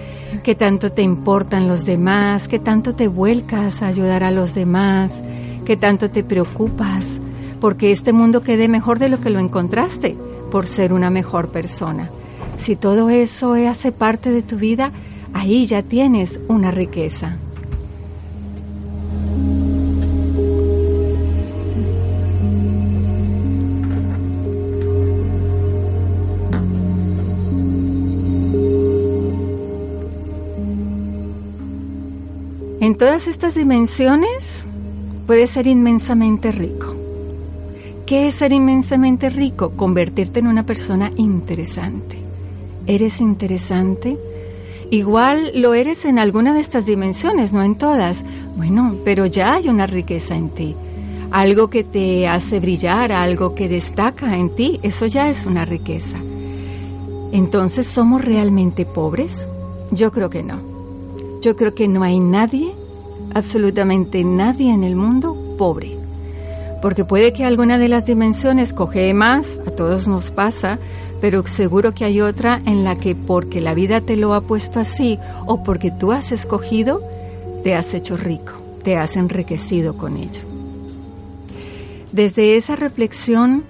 qué 0.42 0.56
tanto 0.56 0.92
te 0.92 1.04
importan 1.04 1.68
los 1.68 1.86
demás, 1.86 2.48
qué 2.48 2.58
tanto 2.58 2.96
te 2.96 3.08
vuelcas 3.08 3.84
a 3.84 3.88
ayudar 3.88 4.24
a 4.24 4.32
los 4.32 4.56
demás, 4.56 5.12
qué 5.64 5.78
tanto 5.78 6.10
te 6.10 6.24
preocupas 6.24 7.06
porque 7.62 7.92
este 7.92 8.14
mundo 8.14 8.42
quede 8.42 8.68
mejor 8.68 8.98
de 8.98 9.10
lo 9.10 9.22
que 9.22 9.30
lo 9.30 9.38
encontraste 9.38 10.18
por 10.50 10.66
ser 10.66 10.92
una 10.92 11.12
mejor 11.12 11.50
persona. 11.50 12.10
Si 12.58 12.76
todo 12.76 13.12
eso 13.12 13.54
hace 13.54 13.92
parte 13.92 14.32
de 14.32 14.42
tu 14.42 14.56
vida, 14.56 14.92
ahí 15.36 15.68
ya 15.68 15.84
tienes 15.84 16.40
una 16.48 16.72
riqueza. 16.72 17.38
En 32.80 32.96
todas 32.96 33.28
estas 33.28 33.56
dimensiones 33.56 34.64
puedes 35.28 35.50
ser 35.50 35.68
inmensamente 35.68 36.52
rico. 36.54 36.96
¿Qué 38.06 38.28
es 38.28 38.36
ser 38.36 38.54
inmensamente 38.54 39.30
rico? 39.30 39.72
Convertirte 39.72 40.40
en 40.40 40.48
una 40.48 40.66
persona 40.66 41.12
interesante. 41.18 42.18
¿Eres 42.88 43.20
interesante? 43.20 44.18
Igual 44.92 45.52
lo 45.56 45.74
eres 45.74 46.06
en 46.06 46.20
alguna 46.20 46.54
de 46.54 46.62
estas 46.62 46.86
dimensiones, 46.86 47.54
no 47.54 47.64
en 47.64 47.76
todas. 47.76 48.24
Bueno, 48.56 48.96
pero 49.04 49.26
ya 49.26 49.56
hay 49.56 49.70
una 49.70 49.88
riqueza 49.88 50.36
en 50.36 50.50
ti. 50.50 50.76
Algo 51.32 51.70
que 51.70 51.84
te 51.84 52.28
hace 52.28 52.60
brillar, 52.60 53.12
algo 53.12 53.56
que 53.56 53.68
destaca 53.68 54.38
en 54.38 54.56
ti, 54.56 54.80
eso 54.84 55.08
ya 55.08 55.30
es 55.30 55.46
una 55.46 55.66
riqueza. 55.66 56.18
Entonces, 57.32 57.88
¿somos 57.88 58.24
realmente 58.24 58.86
pobres? 58.86 59.32
Yo 59.92 60.12
creo 60.12 60.30
que 60.30 60.44
no. 60.44 60.60
Yo 61.42 61.56
creo 61.56 61.76
que 61.76 61.88
no 61.88 62.04
hay 62.04 62.20
nadie, 62.20 62.74
absolutamente 63.34 64.24
nadie 64.24 64.72
en 64.72 64.84
el 64.84 64.96
mundo 64.96 65.36
pobre. 65.58 66.05
Porque 66.86 67.04
puede 67.04 67.34
que 67.34 67.44
alguna 67.44 67.80
de 67.80 67.90
las 67.90 68.06
dimensiones 68.06 68.72
coge 68.72 69.12
más, 69.16 69.48
a 69.66 69.72
todos 69.72 70.08
nos 70.08 70.30
pasa, 70.30 70.78
pero 71.20 71.48
seguro 71.48 71.96
que 71.96 72.06
hay 72.06 72.22
otra 72.22 72.62
en 72.68 72.84
la 72.84 72.96
que 72.96 73.16
porque 73.16 73.60
la 73.60 73.74
vida 73.74 74.02
te 74.02 74.16
lo 74.16 74.36
ha 74.36 74.42
puesto 74.42 74.80
así 74.80 75.18
o 75.48 75.64
porque 75.64 75.90
tú 75.90 76.12
has 76.12 76.32
escogido, 76.32 77.02
te 77.64 77.74
has 77.74 77.96
hecho 77.96 78.18
rico, 78.18 78.54
te 78.84 78.98
has 78.98 79.16
enriquecido 79.16 79.98
con 79.98 80.16
ello. 80.16 80.42
Desde 82.12 82.56
esa 82.56 82.76
reflexión 82.76 83.64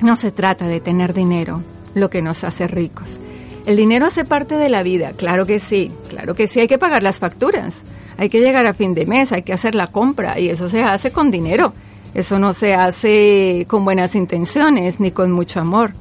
no 0.00 0.16
se 0.16 0.32
trata 0.32 0.66
de 0.66 0.80
tener 0.80 1.14
dinero, 1.14 1.62
lo 1.94 2.10
que 2.10 2.22
nos 2.22 2.42
hace 2.42 2.66
ricos. 2.66 3.20
El 3.66 3.76
dinero 3.76 4.06
hace 4.06 4.24
parte 4.24 4.56
de 4.56 4.68
la 4.68 4.82
vida, 4.82 5.12
claro 5.12 5.46
que 5.46 5.60
sí, 5.60 5.92
claro 6.08 6.34
que 6.34 6.48
sí, 6.48 6.58
hay 6.58 6.66
que 6.66 6.78
pagar 6.78 7.04
las 7.04 7.20
facturas, 7.20 7.76
hay 8.16 8.28
que 8.28 8.40
llegar 8.40 8.66
a 8.66 8.74
fin 8.74 8.94
de 8.94 9.06
mes, 9.06 9.30
hay 9.30 9.42
que 9.42 9.52
hacer 9.52 9.76
la 9.76 9.92
compra 9.92 10.40
y 10.40 10.48
eso 10.48 10.68
se 10.68 10.82
hace 10.82 11.12
con 11.12 11.30
dinero, 11.30 11.72
eso 12.14 12.38
no 12.38 12.52
se 12.52 12.74
hace 12.74 13.66
con 13.68 13.84
buenas 13.84 14.14
intenciones 14.14 15.00
ni 15.00 15.10
con 15.10 15.32
mucho 15.32 15.60
amor. 15.60 15.92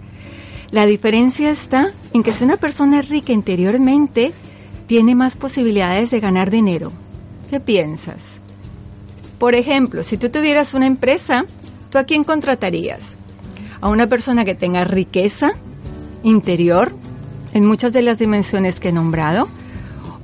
La 0.72 0.86
diferencia 0.86 1.52
está 1.52 1.92
en 2.14 2.24
que 2.24 2.32
si 2.32 2.44
una 2.44 2.58
persona 2.58 3.00
es 3.00 3.10
rica 3.10 3.34
interiormente, 3.34 4.34
tiene 4.88 5.16
más 5.16 5.36
posibilidades 5.36 6.12
de 6.12 6.20
ganar 6.20 6.50
dinero. 6.50 6.92
¿Qué 7.50 7.60
piensas? 7.60 8.18
Por 9.40 9.56
ejemplo, 9.56 10.04
si 10.04 10.18
tú 10.18 10.30
tuvieras 10.30 10.74
una 10.74 10.86
empresa, 10.86 11.46
¿tú 11.90 11.98
a 11.98 12.04
quién 12.04 12.24
contratarías? 12.24 13.02
¿A 13.82 13.90
una 13.90 14.08
persona 14.08 14.46
que 14.46 14.54
tenga 14.54 14.84
riqueza 14.84 15.54
interior 16.24 16.94
en 17.54 17.66
muchas 17.66 17.92
de 17.92 18.02
las 18.02 18.20
dimensiones 18.20 18.80
que 18.80 18.90
he 18.90 18.94
nombrado? 18.94 19.48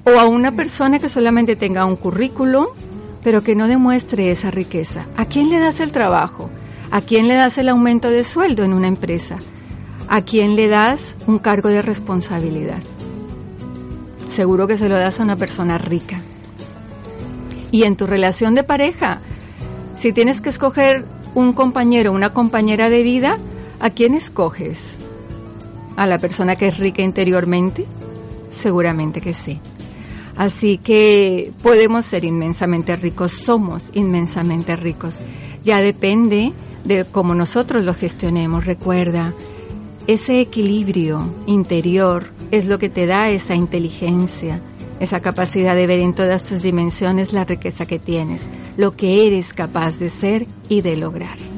¿O 0.03 0.19
a 0.19 0.25
una 0.27 0.51
persona 0.53 0.99
que 0.99 1.09
solamente 1.09 1.55
tenga 1.55 1.85
un 1.85 1.95
currículum, 1.95 2.67
pero 3.23 3.43
que 3.43 3.55
no 3.55 3.67
demuestre 3.67 4.31
esa 4.31 4.51
riqueza? 4.51 5.05
¿A 5.15 5.25
quién 5.25 5.49
le 5.49 5.59
das 5.59 5.79
el 5.79 5.91
trabajo? 5.91 6.49
¿A 6.91 7.01
quién 7.01 7.27
le 7.27 7.35
das 7.35 7.57
el 7.57 7.69
aumento 7.69 8.09
de 8.09 8.23
sueldo 8.23 8.63
en 8.63 8.73
una 8.73 8.87
empresa? 8.87 9.37
¿A 10.07 10.21
quién 10.21 10.55
le 10.55 10.67
das 10.67 11.15
un 11.27 11.39
cargo 11.39 11.69
de 11.69 11.81
responsabilidad? 11.81 12.79
Seguro 14.29 14.67
que 14.67 14.77
se 14.77 14.87
lo 14.87 14.97
das 14.97 15.19
a 15.19 15.23
una 15.23 15.35
persona 15.35 15.77
rica. 15.77 16.21
Y 17.71 17.83
en 17.83 17.97
tu 17.97 18.07
relación 18.07 18.55
de 18.55 18.63
pareja, 18.63 19.19
si 19.97 20.13
tienes 20.13 20.39
que 20.39 20.49
escoger 20.49 21.05
un 21.37 21.53
compañero 21.53 22.13
una 22.13 22.33
compañera 22.33 22.89
de 22.89 23.03
vida, 23.03 23.37
¿a 23.79 23.91
quién 23.91 24.15
escoges? 24.15 24.79
¿A 25.95 26.07
la 26.07 26.17
persona 26.17 26.55
que 26.55 26.69
es 26.69 26.77
rica 26.77 27.03
interiormente? 27.03 27.85
Seguramente 28.49 29.21
que 29.21 29.33
sí. 29.33 29.59
Así 30.37 30.77
que 30.77 31.51
podemos 31.63 32.05
ser 32.05 32.23
inmensamente 32.23 32.95
ricos, 32.95 33.31
somos 33.31 33.89
inmensamente 33.93 34.75
ricos. 34.75 35.15
Ya 35.63 35.81
depende 35.81 36.53
de 36.83 37.05
cómo 37.05 37.33
nosotros 37.33 37.83
lo 37.83 37.93
gestionemos. 37.95 38.65
Recuerda, 38.65 39.33
ese 40.05 40.39
equilibrio 40.39 41.33
interior 41.47 42.27
es 42.51 42.65
lo 42.65 42.79
que 42.79 42.89
te 42.89 43.07
da 43.07 43.29
esa 43.29 43.55
inteligencia, 43.55 44.61
esa 44.99 45.19
capacidad 45.19 45.75
de 45.75 45.87
ver 45.87 45.99
en 45.99 46.13
todas 46.13 46.43
tus 46.43 46.61
dimensiones 46.61 47.33
la 47.33 47.43
riqueza 47.43 47.85
que 47.85 47.99
tienes, 47.99 48.41
lo 48.77 48.95
que 48.95 49.27
eres 49.27 49.53
capaz 49.53 49.97
de 49.97 50.09
ser 50.09 50.45
y 50.69 50.81
de 50.81 50.97
lograr. 50.97 51.56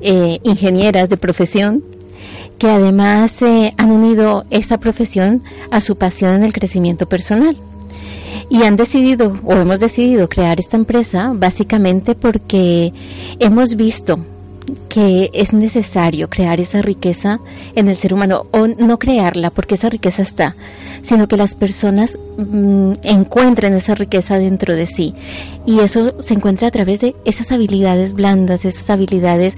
eh, 0.00 0.38
ingenieras 0.44 1.08
de 1.08 1.16
profesión, 1.16 1.82
que 2.58 2.68
además 2.68 3.42
han 3.42 3.90
unido 3.90 4.44
esa 4.50 4.78
profesión 4.78 5.42
a 5.70 5.80
su 5.80 5.96
pasión 5.96 6.34
en 6.34 6.44
el 6.44 6.52
crecimiento 6.52 7.08
personal 7.08 7.56
y 8.48 8.62
han 8.62 8.76
decidido 8.76 9.32
o 9.44 9.52
hemos 9.54 9.80
decidido 9.80 10.28
crear 10.28 10.60
esta 10.60 10.76
empresa 10.76 11.32
básicamente 11.34 12.14
porque 12.14 12.92
hemos 13.38 13.76
visto 13.76 14.18
que 14.88 15.30
es 15.32 15.52
necesario 15.52 16.28
crear 16.28 16.60
esa 16.60 16.82
riqueza 16.82 17.40
en 17.74 17.88
el 17.88 17.96
ser 17.96 18.14
humano 18.14 18.46
o 18.52 18.66
no 18.66 18.98
crearla 18.98 19.50
porque 19.50 19.74
esa 19.74 19.88
riqueza 19.88 20.22
está, 20.22 20.56
sino 21.02 21.28
que 21.28 21.36
las 21.36 21.54
personas 21.54 22.18
mm, 22.36 22.92
encuentren 23.02 23.74
esa 23.74 23.94
riqueza 23.94 24.38
dentro 24.38 24.74
de 24.74 24.86
sí. 24.86 25.14
Y 25.66 25.80
eso 25.80 26.20
se 26.20 26.34
encuentra 26.34 26.68
a 26.68 26.70
través 26.70 27.00
de 27.00 27.16
esas 27.24 27.50
habilidades 27.52 28.12
blandas, 28.12 28.64
esas 28.64 28.88
habilidades 28.90 29.54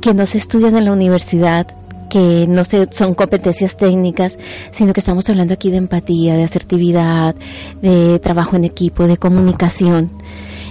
que 0.00 0.14
no 0.14 0.26
se 0.26 0.38
estudian 0.38 0.76
en 0.76 0.84
la 0.84 0.92
universidad, 0.92 1.66
que 2.08 2.46
no 2.48 2.64
se, 2.64 2.88
son 2.90 3.14
competencias 3.14 3.76
técnicas, 3.76 4.38
sino 4.72 4.92
que 4.92 5.00
estamos 5.00 5.28
hablando 5.28 5.54
aquí 5.54 5.70
de 5.70 5.76
empatía, 5.76 6.36
de 6.36 6.44
asertividad, 6.44 7.34
de 7.82 8.18
trabajo 8.18 8.56
en 8.56 8.64
equipo, 8.64 9.06
de 9.06 9.16
comunicación. 9.16 10.10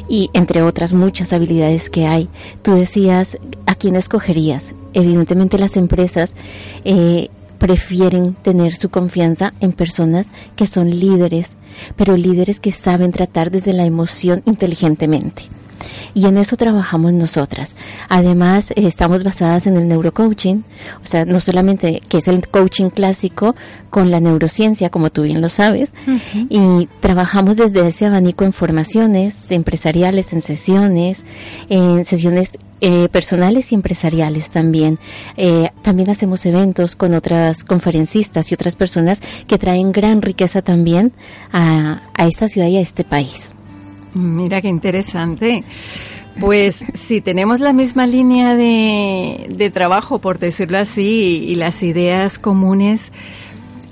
y 0.10 0.30
entre 0.32 0.62
otras 0.62 0.94
muchas 0.94 1.34
habilidades 1.34 1.90
que 1.90 2.08
hay. 2.08 2.30
Tú 2.62 2.76
decías, 2.76 3.38
¿a 3.66 3.76
quién 3.76 3.98
escogerías? 3.98 4.68
Evidentemente 4.94 5.58
las 5.58 5.76
empresas 5.76 6.34
eh, 6.86 7.28
prefieren 7.58 8.34
tener 8.36 8.74
su 8.74 8.90
confianza 8.90 9.54
en 9.60 9.74
personas 9.74 10.28
que 10.56 10.68
son 10.68 10.90
líderes, 10.90 11.58
pero 11.96 12.16
líderes 12.16 12.60
que 12.60 12.72
saben 12.72 13.12
tratar 13.12 13.52
desde 13.52 13.74
la 13.74 13.86
emoción 13.86 14.44
inteligentemente. 14.46 15.44
Y 16.14 16.26
en 16.26 16.38
eso 16.38 16.56
trabajamos 16.58 17.14
nosotras. 17.14 17.76
Además, 18.10 18.72
estamos 18.76 19.24
basadas 19.24 19.68
en 19.68 19.78
el 19.78 19.88
neurocoaching, 19.88 20.64
o 21.04 21.06
sea, 21.06 21.26
no 21.26 21.40
solamente 21.40 22.02
que 22.08 22.18
es 22.18 22.28
el 22.28 22.48
coaching 22.48 22.90
clásico 22.90 23.56
con 23.90 24.12
la 24.12 24.20
neurociencia, 24.20 24.90
como 24.90 25.10
tú 25.10 25.24
bien 25.24 25.42
lo 25.42 25.50
sabes, 25.50 25.92
y 26.50 26.88
trabajamos 27.00 27.58
desde 27.58 27.88
ese 27.88 28.06
abanico 28.06 28.46
en 28.46 28.54
formaciones 28.54 29.50
empresariales, 29.50 30.34
en 30.34 30.42
sesiones, 30.42 31.24
en 31.70 32.06
sesiones 32.06 32.58
eh, 32.80 33.10
personales 33.10 33.72
y 33.72 33.76
empresariales 33.76 34.50
también. 34.50 35.00
Eh, 35.36 35.70
también 35.82 36.10
hacemos 36.12 36.46
eventos 36.46 36.96
con 36.96 37.16
otras 37.16 37.64
conferencistas 37.64 38.52
y 38.52 38.54
otras 38.54 38.76
personas 38.76 39.20
que 39.48 39.58
traen 39.58 39.92
gran 39.92 40.22
riqueza 40.22 40.62
también 40.62 41.12
a, 41.52 42.04
a 42.14 42.28
esta 42.28 42.48
ciudad 42.48 42.68
y 42.68 42.78
a 42.78 42.82
este 42.82 43.04
país. 43.04 43.57
Mira 44.14 44.62
qué 44.62 44.68
interesante. 44.68 45.64
Pues 46.40 46.78
si 46.94 47.20
tenemos 47.22 47.60
la 47.60 47.74
misma 47.74 48.06
línea 48.06 48.56
de, 48.56 49.48
de, 49.50 49.72
trabajo, 49.72 50.20
por 50.20 50.38
decirlo 50.38 50.78
así, 50.78 51.46
y 51.48 51.56
las 51.56 51.82
ideas 51.82 52.38
comunes, 52.38 53.12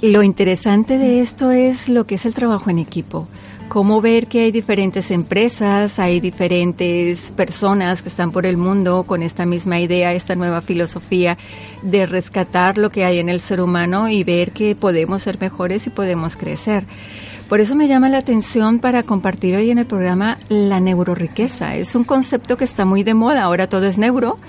lo 0.01 0.21
interesante 0.21 0.99
de 0.99 1.21
esto 1.21 1.49
es 1.49 1.89
lo 1.89 2.06
que 2.06 2.15
es 2.15 2.25
el 2.25 2.36
trabajo 2.36 2.69
en 2.69 2.78
equipo. 2.78 3.28
Cómo 3.67 3.99
ver 3.99 4.28
que 4.28 4.41
hay 4.41 4.51
diferentes 4.51 5.10
empresas, 5.10 5.97
hay 5.97 6.19
diferentes 6.19 7.32
personas 7.32 8.04
que 8.04 8.10
están 8.10 8.32
por 8.32 8.45
el 8.45 8.58
mundo 8.58 9.04
con 9.08 9.23
esta 9.23 9.47
misma 9.47 9.80
idea, 9.80 10.13
esta 10.13 10.36
nueva 10.36 10.62
filosofía 10.62 11.38
de 11.82 12.06
rescatar 12.06 12.78
lo 12.78 12.91
que 12.91 13.06
hay 13.06 13.17
en 13.17 13.28
el 13.28 13.41
ser 13.41 13.62
humano 13.62 14.08
y 14.08 14.23
ver 14.23 14.51
que 14.51 14.75
podemos 14.75 15.23
ser 15.23 15.39
mejores 15.39 15.88
y 15.88 15.89
podemos 15.89 16.36
crecer. 16.36 16.86
Por 17.49 17.60
eso 17.60 17.75
me 17.75 17.88
llama 17.88 18.10
la 18.10 18.17
atención 18.17 18.79
para 18.79 19.03
compartir 19.03 19.55
hoy 19.55 19.69
en 19.69 19.77
el 19.77 19.86
programa 19.86 20.39
la 20.49 20.79
neuroriqueza. 20.79 21.75
Es 21.75 21.93
un 21.93 22.03
concepto 22.03 22.58
que 22.58 22.63
está 22.63 22.86
muy 22.86 23.03
de 23.03 23.13
moda, 23.13 23.43
ahora 23.43 23.67
todo 23.67 23.86
es 23.86 23.97
neuro. 23.97 24.39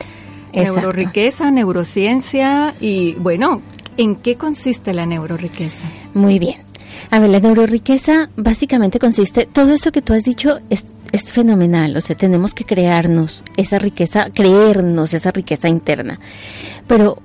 Neuroriqueza, 0.53 1.51
neurociencia 1.51 2.75
y 2.81 3.13
bueno, 3.15 3.61
¿en 3.99 4.17
qué 4.17 4.37
consiste 4.37 4.95
la 4.95 5.05
neuroriqueza? 5.05 5.87
Muy 6.15 6.39
bien. 6.39 6.63
A 7.11 7.19
ver, 7.19 7.29
la 7.29 7.41
neuroriqueza 7.41 8.31
básicamente 8.37 8.99
consiste, 8.99 9.45
todo 9.45 9.73
eso 9.73 9.93
que 9.93 10.01
tú 10.01 10.15
has 10.15 10.25
dicho 10.25 10.61
es, 10.71 10.87
es 11.13 11.31
fenomenal, 11.31 11.95
o 11.97 12.01
sea, 12.01 12.17
tenemos 12.17 12.55
que 12.55 12.65
crearnos 12.65 13.43
esa 13.59 13.79
riqueza, 13.79 14.31
creernos 14.35 15.13
esa 15.13 15.31
riqueza 15.31 15.69
interna. 15.69 16.19
Pero 16.87 17.19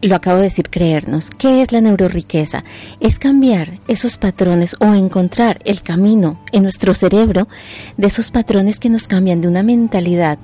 lo 0.00 0.14
acabo 0.14 0.38
de 0.38 0.44
decir, 0.44 0.70
creernos. 0.70 1.30
¿Qué 1.30 1.62
es 1.62 1.72
la 1.72 1.80
neuroriqueza? 1.80 2.64
Es 3.00 3.18
cambiar 3.18 3.80
esos 3.88 4.16
patrones 4.16 4.76
o 4.80 4.94
encontrar 4.94 5.60
el 5.64 5.82
camino 5.82 6.38
en 6.52 6.62
nuestro 6.62 6.94
cerebro 6.94 7.48
de 7.96 8.06
esos 8.06 8.30
patrones 8.30 8.78
que 8.78 8.90
nos 8.90 9.08
cambian 9.08 9.40
de 9.40 9.48
una 9.48 9.62
mentalidad 9.62 10.38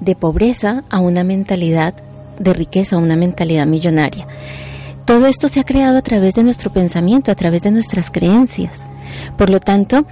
de 0.00 0.14
pobreza 0.14 0.84
a 0.90 1.00
una 1.00 1.24
mentalidad 1.24 1.94
de 2.38 2.54
riqueza, 2.54 2.96
a 2.96 3.00
una 3.00 3.16
mentalidad 3.16 3.66
millonaria. 3.66 4.26
Todo 5.04 5.26
esto 5.26 5.48
se 5.48 5.60
ha 5.60 5.64
creado 5.64 5.98
a 5.98 6.02
través 6.02 6.34
de 6.34 6.44
nuestro 6.44 6.72
pensamiento, 6.72 7.32
a 7.32 7.34
través 7.34 7.62
de 7.62 7.72
nuestras 7.72 8.10
creencias. 8.10 8.78
Por 9.36 9.50
lo 9.50 9.60
tanto, 9.60 10.06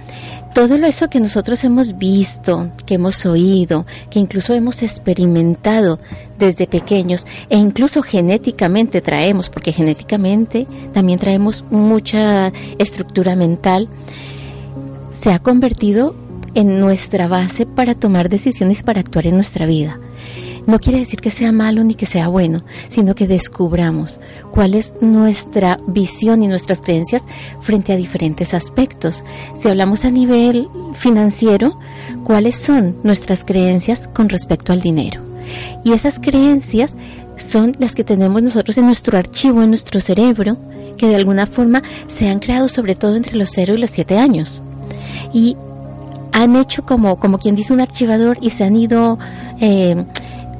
todo 0.67 0.75
eso 0.75 1.09
que 1.09 1.21
nosotros 1.21 1.63
hemos 1.63 1.97
visto, 1.97 2.69
que 2.85 2.95
hemos 2.95 3.25
oído, 3.25 3.85
que 4.09 4.19
incluso 4.19 4.53
hemos 4.53 4.83
experimentado 4.83 6.01
desde 6.37 6.67
pequeños 6.67 7.25
e 7.49 7.55
incluso 7.55 8.01
genéticamente 8.01 8.99
traemos, 8.99 9.49
porque 9.49 9.71
genéticamente 9.71 10.67
también 10.93 11.17
traemos 11.17 11.63
mucha 11.71 12.51
estructura 12.77 13.37
mental, 13.37 13.87
se 15.13 15.31
ha 15.31 15.39
convertido 15.39 16.13
en 16.55 16.81
nuestra 16.81 17.29
base 17.29 17.65
para 17.65 17.95
tomar 17.95 18.27
decisiones 18.27 18.83
para 18.83 18.99
actuar 18.99 19.27
en 19.27 19.35
nuestra 19.35 19.65
vida 19.65 19.97
no 20.67 20.79
quiere 20.79 20.99
decir 20.99 21.19
que 21.19 21.31
sea 21.31 21.51
malo 21.51 21.83
ni 21.83 21.95
que 21.95 22.05
sea 22.05 22.27
bueno, 22.27 22.63
sino 22.89 23.15
que 23.15 23.27
descubramos 23.27 24.19
cuál 24.51 24.75
es 24.75 24.93
nuestra 25.01 25.79
visión 25.87 26.43
y 26.43 26.47
nuestras 26.47 26.81
creencias 26.81 27.23
frente 27.61 27.93
a 27.93 27.97
diferentes 27.97 28.53
aspectos. 28.53 29.23
Si 29.57 29.67
hablamos 29.67 30.05
a 30.05 30.11
nivel 30.11 30.67
financiero, 30.93 31.79
cuáles 32.23 32.55
son 32.55 32.97
nuestras 33.03 33.43
creencias 33.43 34.09
con 34.13 34.29
respecto 34.29 34.73
al 34.73 34.81
dinero. 34.81 35.21
Y 35.83 35.93
esas 35.93 36.19
creencias 36.19 36.95
son 37.37 37.75
las 37.79 37.95
que 37.95 38.03
tenemos 38.03 38.43
nosotros 38.43 38.77
en 38.77 38.85
nuestro 38.85 39.17
archivo, 39.17 39.63
en 39.63 39.69
nuestro 39.69 40.01
cerebro, 40.01 40.57
que 40.97 41.07
de 41.07 41.15
alguna 41.15 41.47
forma 41.47 41.81
se 42.07 42.29
han 42.29 42.39
creado 42.39 42.67
sobre 42.67 42.95
todo 42.95 43.15
entre 43.15 43.35
los 43.35 43.49
0 43.53 43.75
y 43.75 43.77
los 43.77 43.91
7 43.91 44.17
años. 44.17 44.61
Y 45.33 45.55
han 46.31 46.55
hecho 46.55 46.85
como, 46.85 47.19
como 47.19 47.39
quien 47.39 47.55
dice 47.55 47.73
un 47.73 47.81
archivador 47.81 48.37
y 48.41 48.51
se 48.51 48.63
han 48.63 48.75
ido 48.75 49.17
eh, 49.59 50.05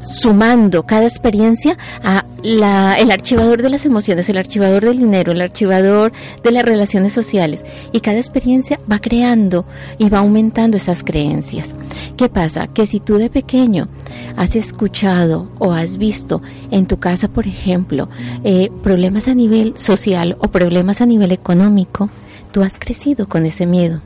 sumando 0.05 0.83
cada 0.83 1.03
experiencia 1.03 1.77
a 2.03 2.25
el 2.43 3.11
archivador 3.11 3.61
de 3.61 3.69
las 3.69 3.85
emociones, 3.85 4.29
el 4.29 4.37
archivador 4.37 4.85
del 4.85 4.97
dinero, 4.97 5.31
el 5.31 5.41
archivador 5.41 6.11
de 6.43 6.51
las 6.51 6.63
relaciones 6.63 7.13
sociales. 7.13 7.63
Y 7.91 7.99
cada 7.99 8.17
experiencia 8.17 8.79
va 8.89 8.99
creando 8.99 9.65
y 9.97 10.09
va 10.09 10.19
aumentando 10.19 10.77
esas 10.77 11.03
creencias. 11.03 11.75
¿Qué 12.17 12.29
pasa? 12.29 12.67
Que 12.67 12.85
si 12.85 12.99
tú 12.99 13.17
de 13.17 13.29
pequeño 13.29 13.89
has 14.37 14.55
escuchado 14.55 15.49
o 15.59 15.73
has 15.73 15.97
visto 15.97 16.41
en 16.71 16.85
tu 16.85 16.97
casa, 16.99 17.27
por 17.27 17.47
ejemplo, 17.47 18.09
eh, 18.43 18.69
problemas 18.83 19.27
a 19.27 19.35
nivel 19.35 19.77
social 19.77 20.37
o 20.39 20.47
problemas 20.47 21.01
a 21.01 21.05
nivel 21.05 21.31
económico, 21.31 22.09
tú 22.51 22.63
has 22.63 22.77
crecido 22.79 23.27
con 23.27 23.45
ese 23.45 23.65
miedo 23.65 24.01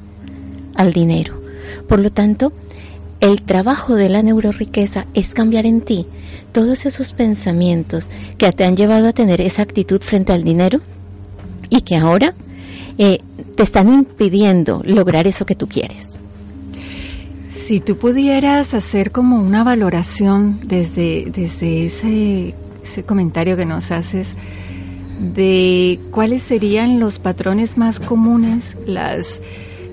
al 0.75 0.91
dinero. 0.91 1.41
Por 1.87 1.99
lo 1.99 2.11
tanto, 2.11 2.53
el 3.23 3.41
trabajo 3.41 3.95
de 3.95 4.09
la 4.09 4.21
neuroriqueza 4.21 5.05
es 5.13 5.33
cambiar 5.33 5.65
en 5.65 5.79
ti 5.79 6.05
todos 6.51 6.85
esos 6.85 7.13
pensamientos 7.13 8.09
que 8.37 8.51
te 8.51 8.65
han 8.65 8.75
llevado 8.75 9.07
a 9.07 9.13
tener 9.13 9.39
esa 9.39 9.61
actitud 9.61 10.01
frente 10.01 10.33
al 10.33 10.43
dinero 10.43 10.81
y 11.69 11.81
que 11.83 11.95
ahora 11.95 12.33
eh, 12.97 13.19
te 13.55 13.63
están 13.63 13.93
impidiendo 13.93 14.81
lograr 14.83 15.25
eso 15.25 15.45
que 15.45 15.55
tú 15.55 15.69
quieres. 15.69 16.09
Si 17.47 17.79
tú 17.79 17.97
pudieras 17.97 18.73
hacer 18.73 19.11
como 19.11 19.39
una 19.39 19.63
valoración 19.63 20.59
desde, 20.65 21.31
desde 21.33 21.85
ese, 21.85 22.53
ese 22.83 23.03
comentario 23.03 23.55
que 23.55 23.65
nos 23.65 23.89
haces 23.91 24.27
de 25.33 25.97
cuáles 26.11 26.43
serían 26.43 26.99
los 26.99 27.19
patrones 27.19 27.77
más 27.77 28.01
comunes, 28.01 28.75
las 28.85 29.39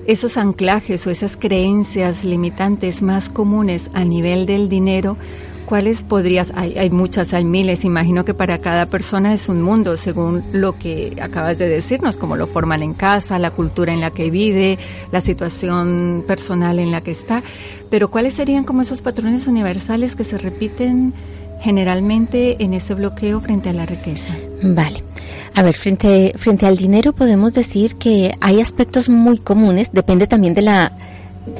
esos 0.07 0.37
anclajes 0.37 1.05
o 1.07 1.09
esas 1.09 1.37
creencias 1.37 2.23
limitantes 2.23 3.01
más 3.01 3.29
comunes 3.29 3.89
a 3.93 4.03
nivel 4.03 4.45
del 4.45 4.69
dinero, 4.69 5.17
¿cuáles 5.65 6.03
podrías? 6.03 6.51
Hay, 6.55 6.77
hay 6.77 6.89
muchas, 6.89 7.33
hay 7.33 7.45
miles, 7.45 7.85
imagino 7.85 8.25
que 8.25 8.33
para 8.33 8.57
cada 8.59 8.87
persona 8.87 9.33
es 9.33 9.47
un 9.47 9.61
mundo, 9.61 9.95
según 9.97 10.43
lo 10.51 10.77
que 10.77 11.17
acabas 11.21 11.57
de 11.57 11.69
decirnos, 11.69 12.17
como 12.17 12.35
lo 12.35 12.47
forman 12.47 12.83
en 12.83 12.93
casa, 12.93 13.39
la 13.39 13.51
cultura 13.51 13.93
en 13.93 14.01
la 14.01 14.11
que 14.11 14.29
vive, 14.29 14.79
la 15.11 15.21
situación 15.21 16.23
personal 16.27 16.79
en 16.79 16.91
la 16.91 17.01
que 17.01 17.11
está, 17.11 17.43
pero 17.89 18.09
¿cuáles 18.09 18.33
serían 18.33 18.63
como 18.63 18.81
esos 18.81 19.01
patrones 19.01 19.47
universales 19.47 20.15
que 20.15 20.23
se 20.23 20.37
repiten 20.37 21.13
generalmente 21.61 22.63
en 22.63 22.73
ese 22.73 22.93
bloqueo 22.93 23.39
frente 23.39 23.69
a 23.69 23.73
la 23.73 23.85
riqueza? 23.85 24.35
Vale. 24.61 25.03
A 25.53 25.63
ver, 25.63 25.75
frente, 25.75 26.33
frente 26.37 26.65
al 26.65 26.77
dinero 26.77 27.13
podemos 27.13 27.53
decir 27.53 27.95
que 27.95 28.35
hay 28.41 28.61
aspectos 28.61 29.09
muy 29.09 29.37
comunes, 29.37 29.91
depende 29.91 30.27
también 30.27 30.53
de 30.53 30.61
la, 30.61 30.93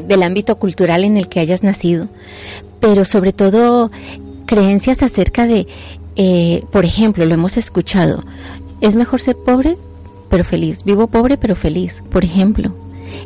del 0.07 0.23
ámbito 0.23 0.57
cultural 0.57 1.03
en 1.03 1.17
el 1.17 1.27
que 1.27 1.39
hayas 1.39 1.61
nacido, 1.61 2.07
pero 2.79 3.05
sobre 3.05 3.33
todo 3.33 3.91
creencias 4.45 5.03
acerca 5.03 5.45
de, 5.45 5.67
eh, 6.15 6.63
por 6.71 6.85
ejemplo, 6.85 7.25
lo 7.25 7.33
hemos 7.33 7.57
escuchado, 7.57 8.23
es 8.79 8.95
mejor 8.95 9.21
ser 9.21 9.35
pobre 9.35 9.77
pero 10.29 10.45
feliz, 10.45 10.83
vivo 10.85 11.07
pobre 11.07 11.37
pero 11.37 11.55
feliz, 11.55 12.01
por 12.09 12.23
ejemplo. 12.23 12.73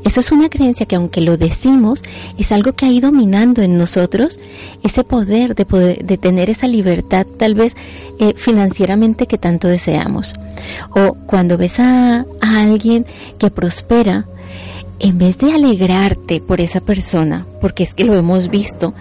Eso 0.04 0.20
es 0.20 0.32
una 0.32 0.50
creencia 0.50 0.86
que 0.86 0.96
aunque 0.96 1.22
lo 1.22 1.38
decimos, 1.38 2.02
es 2.38 2.52
algo 2.52 2.74
que 2.74 2.86
ha 2.86 2.92
ido 2.92 3.12
minando 3.12 3.62
en 3.62 3.78
nosotros 3.78 4.40
ese 4.84 5.04
poder 5.04 5.56
de, 5.56 5.66
poder, 5.66 6.06
de 6.06 6.18
tener 6.18 6.50
esa 6.50 6.68
libertad 6.68 7.26
tal 7.38 7.56
vez 7.56 7.74
eh, 8.20 8.34
financieramente 8.36 9.28
que 9.28 9.38
tanto 9.38 9.68
deseamos. 9.68 10.36
O 10.92 11.14
cuando 11.26 11.58
ves 11.58 11.80
a, 11.80 12.26
alguien 12.42 13.06
que 13.38 13.50
prospera, 13.50 14.26
en 15.00 15.18
vez 15.18 15.38
de 15.38 15.54
alegrarte 15.54 16.40
por 16.40 16.62
esa 16.62 16.80
persona, 16.80 17.46
porque 17.60 17.84
es 17.84 17.94
que 17.94 18.06
lo 18.06 18.16
hemos 18.16 18.50
visto, 18.50 18.94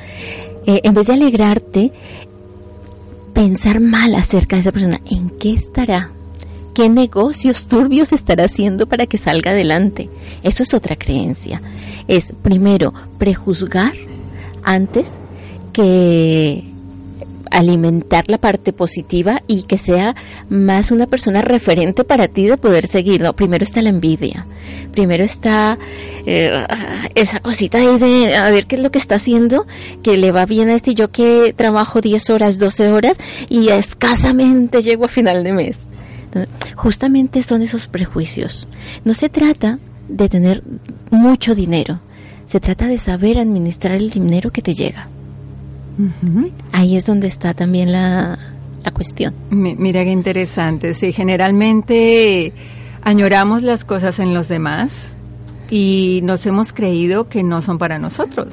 eh, 0.66 0.80
en 0.82 0.94
vez 0.94 1.06
de 1.06 1.12
alegrarte, 1.12 1.92
pensar 3.32 3.80
mal 3.80 4.14
acerca 4.14 4.56
de 4.56 4.60
esa 4.60 4.72
persona, 4.72 5.00
¿en 5.10 5.30
qué 5.30 5.52
estará? 5.52 6.10
¿Qué 6.74 6.88
negocios 6.88 7.68
turbios 7.68 8.12
estará 8.12 8.46
haciendo 8.46 8.86
para 8.86 9.06
que 9.06 9.16
salga 9.16 9.52
adelante? 9.52 10.10
Eso 10.42 10.64
es 10.64 10.74
otra 10.74 10.96
creencia. 10.96 11.62
Es 12.08 12.32
primero 12.42 12.92
prejuzgar 13.16 13.92
antes 14.64 15.12
que 15.72 16.64
alimentar 17.54 18.24
la 18.26 18.38
parte 18.38 18.72
positiva 18.72 19.42
y 19.46 19.62
que 19.62 19.78
sea 19.78 20.16
más 20.48 20.90
una 20.90 21.06
persona 21.06 21.42
referente 21.42 22.02
para 22.02 22.26
ti 22.26 22.48
de 22.48 22.56
poder 22.56 22.88
seguir. 22.88 23.20
No, 23.20 23.34
primero 23.34 23.62
está 23.62 23.80
la 23.80 23.90
envidia, 23.90 24.44
primero 24.90 25.22
está 25.22 25.78
eh, 26.26 26.66
esa 27.14 27.38
cosita 27.38 27.78
ahí 27.78 27.98
de 27.98 28.34
a 28.34 28.50
ver 28.50 28.66
qué 28.66 28.74
es 28.76 28.82
lo 28.82 28.90
que 28.90 28.98
está 28.98 29.14
haciendo, 29.16 29.66
que 30.02 30.16
le 30.16 30.32
va 30.32 30.46
bien 30.46 30.68
a 30.68 30.74
este, 30.74 30.94
yo 30.94 31.12
que 31.12 31.54
trabajo 31.56 32.00
10 32.00 32.30
horas, 32.30 32.58
12 32.58 32.90
horas 32.90 33.16
y 33.48 33.68
escasamente 33.68 34.82
llego 34.82 35.04
a 35.04 35.08
final 35.08 35.44
de 35.44 35.52
mes. 35.52 35.78
Justamente 36.76 37.42
son 37.42 37.62
esos 37.62 37.86
prejuicios. 37.86 38.66
No 39.04 39.14
se 39.14 39.28
trata 39.28 39.78
de 40.08 40.28
tener 40.28 40.62
mucho 41.10 41.54
dinero, 41.54 42.00
se 42.46 42.60
trata 42.60 42.86
de 42.86 42.98
saber 42.98 43.38
administrar 43.38 43.96
el 43.96 44.10
dinero 44.10 44.50
que 44.50 44.62
te 44.62 44.74
llega. 44.74 45.08
Ahí 46.72 46.96
es 46.96 47.06
donde 47.06 47.28
está 47.28 47.54
también 47.54 47.92
la, 47.92 48.38
la 48.82 48.90
cuestión. 48.90 49.32
mira 49.50 50.04
qué 50.04 50.10
interesante. 50.10 50.92
Sí, 50.94 51.12
generalmente 51.12 52.52
añoramos 53.02 53.62
las 53.62 53.84
cosas 53.84 54.18
en 54.18 54.34
los 54.34 54.48
demás 54.48 54.90
y 55.70 56.20
nos 56.24 56.44
hemos 56.46 56.72
creído 56.72 57.28
que 57.28 57.42
no 57.42 57.62
son 57.62 57.78
para 57.78 57.98
nosotros. 57.98 58.48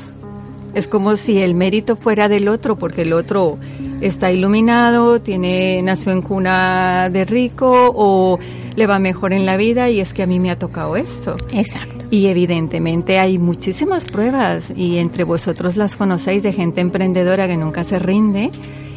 Es 0.74 0.88
como 0.88 1.18
si 1.18 1.40
el 1.40 1.54
mérito 1.54 1.96
fuera 1.96 2.30
del 2.30 2.48
otro, 2.48 2.78
porque 2.78 3.02
el 3.02 3.14
otro 3.14 3.58
está 4.02 4.32
iluminado, 4.32 5.22
tiene, 5.22 5.82
nació 5.84 6.12
en 6.12 6.22
cuna 6.22 7.10
de 7.10 7.26
rico 7.26 7.92
o 7.94 8.40
le 8.76 8.88
va 8.88 9.00
mejor 9.00 9.34
en 9.34 9.46
la 9.46 9.58
vida 9.58 9.90
y 9.90 10.00
es 10.00 10.14
que 10.14 10.24
a 10.24 10.28
mí 10.28 10.40
me 10.40 10.50
ha 10.50 10.58
tocado 10.58 10.96
esto. 10.96 11.38
Exacto. 11.52 12.06
Y 12.10 12.28
evidentemente 12.28 13.20
hay 13.20 13.38
muchísimas 13.38 14.06
pruebas 14.06 14.66
y 14.76 14.98
entre 14.98 15.24
vosotros 15.24 15.78
las 15.78 15.98
conocéis 15.98 16.44
de 16.44 16.54
gente 16.54 16.82
emprendedora 16.82 17.48
que 17.48 17.58
nunca 17.58 17.84
se 17.84 18.00
rinde 18.00 18.52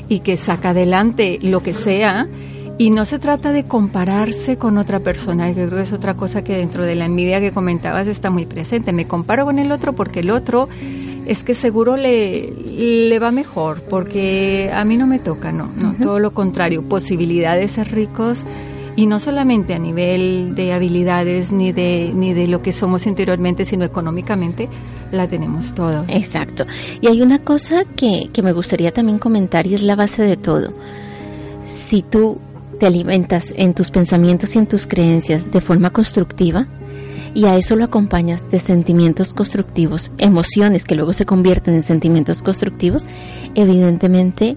y 0.08 0.20
que 0.20 0.36
saca 0.36 0.70
adelante 0.70 1.38
lo 1.42 1.62
que 1.62 1.72
sea. 1.72 2.28
Y 2.76 2.90
no 2.90 3.04
se 3.04 3.20
trata 3.20 3.52
de 3.52 3.66
compararse 3.66 4.58
con 4.58 4.78
otra 4.78 4.98
persona, 4.98 5.48
yo 5.50 5.66
creo 5.66 5.78
que 5.78 5.82
es 5.82 5.92
otra 5.92 6.14
cosa 6.14 6.42
que 6.42 6.56
dentro 6.56 6.84
de 6.84 6.96
la 6.96 7.04
envidia 7.04 7.40
que 7.40 7.52
comentabas 7.52 8.08
está 8.08 8.30
muy 8.30 8.46
presente. 8.46 8.92
Me 8.92 9.06
comparo 9.06 9.44
con 9.44 9.60
el 9.60 9.70
otro 9.70 9.92
porque 9.92 10.20
el 10.20 10.30
otro 10.30 10.68
es 11.26 11.42
que 11.42 11.54
seguro 11.54 11.96
le, 11.96 12.50
le 12.50 13.18
va 13.18 13.30
mejor, 13.30 13.82
porque 13.82 14.70
a 14.72 14.84
mí 14.84 14.96
no 14.96 15.06
me 15.06 15.18
toca, 15.18 15.52
no, 15.52 15.70
no, 15.76 15.94
todo 15.94 16.18
lo 16.18 16.34
contrario, 16.34 16.82
posibilidades 16.82 17.70
de 17.70 17.74
ser 17.74 17.92
ricos 17.92 18.44
y 18.96 19.06
no 19.06 19.18
solamente 19.18 19.74
a 19.74 19.78
nivel 19.78 20.54
de 20.54 20.72
habilidades 20.72 21.50
ni 21.50 21.72
de 21.72 22.12
ni 22.14 22.32
de 22.32 22.46
lo 22.46 22.62
que 22.62 22.70
somos 22.70 23.06
interiormente 23.06 23.64
sino 23.64 23.84
económicamente 23.84 24.68
la 25.10 25.28
tenemos 25.28 25.74
todo. 25.74 26.04
Exacto. 26.08 26.64
Y 27.00 27.08
hay 27.08 27.22
una 27.22 27.40
cosa 27.40 27.84
que, 27.96 28.30
que 28.32 28.42
me 28.42 28.52
gustaría 28.52 28.92
también 28.92 29.18
comentar 29.18 29.66
y 29.66 29.74
es 29.74 29.82
la 29.82 29.96
base 29.96 30.22
de 30.22 30.36
todo. 30.36 30.72
Si 31.66 32.02
tú 32.02 32.38
te 32.78 32.86
alimentas 32.86 33.52
en 33.56 33.74
tus 33.74 33.90
pensamientos 33.90 34.54
y 34.54 34.58
en 34.58 34.66
tus 34.66 34.86
creencias 34.86 35.50
de 35.50 35.60
forma 35.60 35.90
constructiva 35.90 36.66
y 37.34 37.44
a 37.46 37.56
eso 37.56 37.76
lo 37.76 37.84
acompañas 37.84 38.48
de 38.50 38.58
sentimientos 38.58 39.34
constructivos, 39.34 40.10
emociones 40.18 40.84
que 40.84 40.94
luego 40.94 41.12
se 41.12 41.26
convierten 41.26 41.74
en 41.74 41.82
sentimientos 41.82 42.42
constructivos, 42.42 43.06
evidentemente 43.54 44.56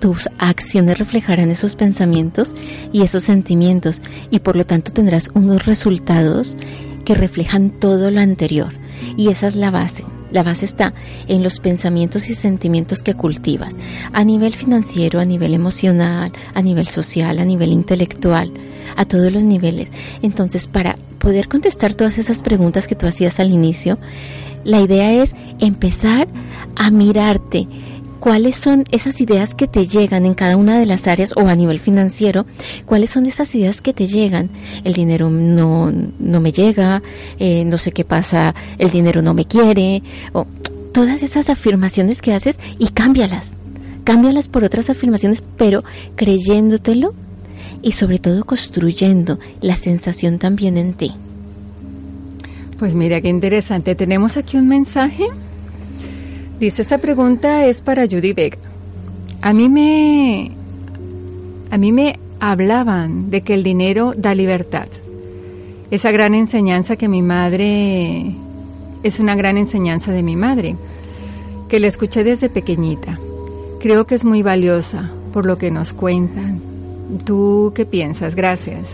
tus 0.00 0.28
acciones 0.38 0.98
reflejarán 0.98 1.50
esos 1.50 1.76
pensamientos 1.76 2.54
y 2.92 3.02
esos 3.02 3.24
sentimientos 3.24 4.00
y 4.30 4.40
por 4.40 4.56
lo 4.56 4.66
tanto 4.66 4.92
tendrás 4.92 5.30
unos 5.34 5.66
resultados 5.66 6.56
que 7.04 7.14
reflejan 7.14 7.70
todo 7.70 8.10
lo 8.10 8.20
anterior. 8.20 8.72
Y 9.16 9.28
esa 9.28 9.48
es 9.48 9.56
la 9.56 9.70
base. 9.70 10.04
La 10.32 10.42
base 10.42 10.64
está 10.64 10.94
en 11.28 11.42
los 11.42 11.60
pensamientos 11.60 12.30
y 12.30 12.34
sentimientos 12.34 13.02
que 13.02 13.14
cultivas, 13.14 13.74
a 14.14 14.24
nivel 14.24 14.54
financiero, 14.54 15.20
a 15.20 15.26
nivel 15.26 15.52
emocional, 15.52 16.32
a 16.54 16.62
nivel 16.62 16.86
social, 16.86 17.38
a 17.38 17.44
nivel 17.44 17.70
intelectual, 17.70 18.50
a 18.96 19.04
todos 19.04 19.30
los 19.30 19.42
niveles. 19.42 19.90
Entonces, 20.22 20.68
para 20.68 20.96
poder 21.22 21.48
contestar 21.48 21.94
todas 21.94 22.18
esas 22.18 22.42
preguntas 22.42 22.88
que 22.88 22.96
tú 22.96 23.06
hacías 23.06 23.38
al 23.38 23.52
inicio, 23.52 23.96
la 24.64 24.80
idea 24.80 25.22
es 25.22 25.36
empezar 25.60 26.26
a 26.74 26.90
mirarte 26.90 27.68
cuáles 28.18 28.56
son 28.56 28.82
esas 28.90 29.20
ideas 29.20 29.54
que 29.54 29.68
te 29.68 29.86
llegan 29.86 30.26
en 30.26 30.34
cada 30.34 30.56
una 30.56 30.80
de 30.80 30.86
las 30.86 31.06
áreas 31.06 31.32
o 31.36 31.46
a 31.46 31.54
nivel 31.54 31.78
financiero, 31.78 32.44
cuáles 32.86 33.10
son 33.10 33.26
esas 33.26 33.54
ideas 33.54 33.80
que 33.80 33.92
te 33.92 34.08
llegan. 34.08 34.50
El 34.82 34.94
dinero 34.94 35.30
no, 35.30 35.92
no 35.92 36.40
me 36.40 36.50
llega, 36.50 37.02
eh, 37.38 37.64
no 37.64 37.78
sé 37.78 37.92
qué 37.92 38.04
pasa, 38.04 38.56
el 38.78 38.90
dinero 38.90 39.22
no 39.22 39.32
me 39.32 39.44
quiere, 39.44 40.02
o 40.32 40.44
todas 40.92 41.22
esas 41.22 41.48
afirmaciones 41.50 42.20
que 42.20 42.34
haces 42.34 42.56
y 42.80 42.88
cámbialas. 42.88 43.50
Cámbialas 44.02 44.48
por 44.48 44.64
otras 44.64 44.90
afirmaciones, 44.90 45.44
pero 45.56 45.84
creyéndotelo 46.16 47.14
y 47.82 47.92
sobre 47.92 48.18
todo 48.18 48.44
construyendo 48.44 49.38
la 49.60 49.76
sensación 49.76 50.38
también 50.38 50.78
en 50.78 50.94
ti. 50.94 51.12
Pues 52.78 52.94
mira 52.94 53.20
qué 53.20 53.28
interesante. 53.28 53.94
Tenemos 53.94 54.36
aquí 54.36 54.56
un 54.56 54.68
mensaje 54.68 55.28
Dice, 56.62 56.80
esta 56.80 56.98
pregunta 56.98 57.66
es 57.66 57.78
para 57.78 58.06
Judy 58.06 58.34
Vega. 58.34 58.56
A 59.40 59.52
mí 59.52 59.68
me, 59.68 60.52
a 61.72 61.76
mí 61.76 61.90
me 61.90 62.20
hablaban 62.38 63.32
de 63.32 63.42
que 63.42 63.54
el 63.54 63.64
dinero 63.64 64.14
da 64.16 64.32
libertad. 64.32 64.86
Esa 65.90 66.12
gran 66.12 66.36
enseñanza 66.36 66.94
que 66.94 67.08
mi 67.08 67.20
madre, 67.20 68.36
es 69.02 69.18
una 69.18 69.34
gran 69.34 69.58
enseñanza 69.58 70.12
de 70.12 70.22
mi 70.22 70.36
madre, 70.36 70.76
que 71.68 71.80
la 71.80 71.88
escuché 71.88 72.22
desde 72.22 72.48
pequeñita. 72.48 73.18
Creo 73.80 74.06
que 74.06 74.14
es 74.14 74.24
muy 74.24 74.44
valiosa 74.44 75.10
por 75.32 75.46
lo 75.46 75.58
que 75.58 75.72
nos 75.72 75.92
cuentan. 75.92 76.71
¿Tú 77.24 77.72
qué 77.74 77.84
piensas? 77.86 78.34
Gracias. 78.34 78.86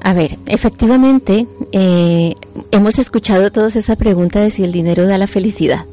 A 0.00 0.12
ver, 0.14 0.38
efectivamente, 0.46 1.46
eh, 1.72 2.34
hemos 2.70 2.98
escuchado 2.98 3.50
todos 3.50 3.76
esa 3.76 3.96
pregunta 3.96 4.40
de 4.40 4.50
si 4.50 4.62
el 4.62 4.72
dinero 4.72 5.06
da 5.06 5.18
la 5.18 5.26
felicidad 5.26 5.84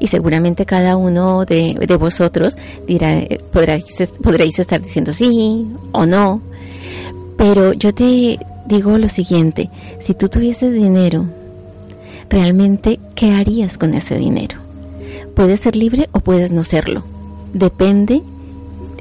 y 0.00 0.08
seguramente 0.08 0.66
cada 0.66 0.96
uno 0.96 1.44
de, 1.44 1.74
de 1.74 1.96
vosotros 1.96 2.56
dirá, 2.86 3.22
podréis, 3.52 4.12
podréis 4.22 4.58
estar 4.58 4.82
diciendo 4.82 5.14
sí 5.14 5.66
o 5.92 6.06
no, 6.06 6.42
pero 7.36 7.72
yo 7.72 7.94
te 7.94 8.38
digo 8.66 8.98
lo 8.98 9.08
siguiente, 9.08 9.70
si 10.00 10.14
tú 10.14 10.28
tuvieses 10.28 10.74
dinero, 10.74 11.26
realmente, 12.28 12.98
¿qué 13.14 13.32
harías 13.32 13.78
con 13.78 13.94
ese 13.94 14.18
dinero? 14.18 14.58
Puedes 15.34 15.60
ser 15.60 15.76
libre 15.76 16.08
o 16.12 16.20
puedes 16.20 16.50
no 16.50 16.64
serlo. 16.64 17.04
Depende 17.52 18.22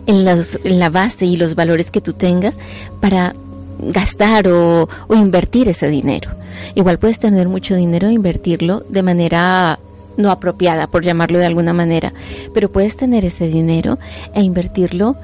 en, 0.06 0.28
en 0.28 0.80
la 0.80 0.90
base 0.90 1.26
y 1.26 1.38
los 1.38 1.56
valores 1.56 1.92
que 1.92 2.02
tú 2.02 2.14
tengas 2.14 2.56
para 3.00 3.36
gastar 3.80 4.48
o, 4.48 4.88
o, 5.08 5.16
invertir 5.16 5.68
ese 5.68 5.90
dinero. 5.90 6.32
Igual 6.76 7.00
puedes 7.00 7.20
tener 7.20 7.48
mucho 7.48 7.76
dinero 7.76 8.08
e 8.08 8.14
invertirlo 8.14 8.86
de 8.90 9.04
manera 9.04 9.80
no 10.18 10.32
apropiada, 10.32 10.88
por 10.88 11.04
llamarlo 11.04 11.40
de 11.40 11.46
alguna 11.46 11.74
manera, 11.74 12.14
pero 12.54 12.72
puedes 12.72 12.96
tener 12.96 13.26
ese 13.26 13.48
dinero 13.48 14.00
e 14.34 14.42
invertirlo 14.42 15.18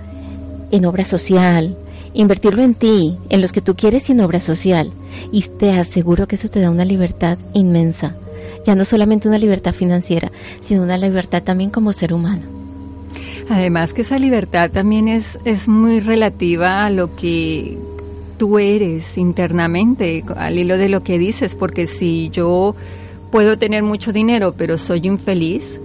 en 0.69 0.85
obra 0.85 1.05
social, 1.05 1.77
invertirlo 2.13 2.61
en 2.61 2.75
ti, 2.75 3.17
en 3.29 3.41
los 3.41 3.51
que 3.51 3.61
tú 3.61 3.75
quieres 3.75 4.09
y 4.09 4.11
en 4.11 4.21
obra 4.21 4.39
social. 4.39 4.91
Y 5.31 5.41
te 5.43 5.71
aseguro 5.71 6.27
que 6.27 6.35
eso 6.35 6.49
te 6.49 6.59
da 6.59 6.69
una 6.69 6.85
libertad 6.85 7.37
inmensa. 7.53 8.15
Ya 8.65 8.75
no 8.75 8.85
solamente 8.85 9.27
una 9.27 9.39
libertad 9.39 9.73
financiera, 9.73 10.31
sino 10.59 10.83
una 10.83 10.97
libertad 10.97 11.41
también 11.43 11.69
como 11.69 11.93
ser 11.93 12.13
humano. 12.13 12.60
Además 13.49 13.93
que 13.93 14.01
esa 14.01 14.19
libertad 14.19 14.71
también 14.71 15.07
es, 15.07 15.37
es 15.45 15.67
muy 15.67 15.99
relativa 15.99 16.85
a 16.85 16.89
lo 16.89 17.15
que 17.15 17.77
tú 18.37 18.57
eres 18.57 19.17
internamente, 19.17 20.23
al 20.35 20.57
hilo 20.57 20.77
de 20.77 20.89
lo 20.89 21.03
que 21.03 21.19
dices, 21.19 21.55
porque 21.55 21.87
si 21.87 22.29
yo 22.29 22.75
puedo 23.31 23.57
tener 23.57 23.83
mucho 23.83 24.11
dinero, 24.11 24.55
pero 24.57 24.77
soy 24.77 25.05
infeliz, 25.05 25.79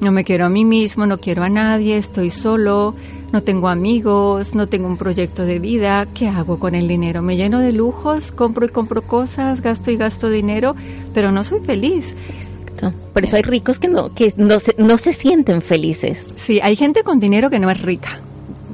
no 0.00 0.12
me 0.12 0.24
quiero 0.24 0.44
a 0.44 0.48
mí 0.48 0.64
mismo, 0.64 1.06
no 1.06 1.18
quiero 1.18 1.42
a 1.42 1.48
nadie, 1.48 1.96
estoy 1.96 2.30
solo, 2.30 2.94
no 3.32 3.42
tengo 3.42 3.68
amigos, 3.68 4.54
no 4.54 4.68
tengo 4.68 4.88
un 4.88 4.98
proyecto 4.98 5.44
de 5.44 5.58
vida, 5.58 6.06
¿qué 6.12 6.28
hago 6.28 6.58
con 6.58 6.74
el 6.74 6.86
dinero? 6.86 7.22
Me 7.22 7.36
lleno 7.36 7.60
de 7.60 7.72
lujos, 7.72 8.30
compro 8.30 8.66
y 8.66 8.68
compro 8.68 9.02
cosas, 9.02 9.62
gasto 9.62 9.90
y 9.90 9.96
gasto 9.96 10.28
dinero, 10.28 10.76
pero 11.14 11.32
no 11.32 11.42
soy 11.44 11.60
feliz. 11.60 12.14
Por 12.90 13.24
eso 13.24 13.36
hay 13.36 13.42
ricos 13.42 13.78
que 13.78 13.88
no 13.88 14.14
que 14.14 14.32
no 14.36 14.58
se, 14.58 14.74
no 14.78 14.98
se 14.98 15.12
sienten 15.12 15.62
felices. 15.62 16.18
Sí, 16.36 16.60
hay 16.62 16.76
gente 16.76 17.04
con 17.04 17.20
dinero 17.20 17.50
que 17.50 17.58
no 17.58 17.70
es 17.70 17.80
rica. 17.80 18.20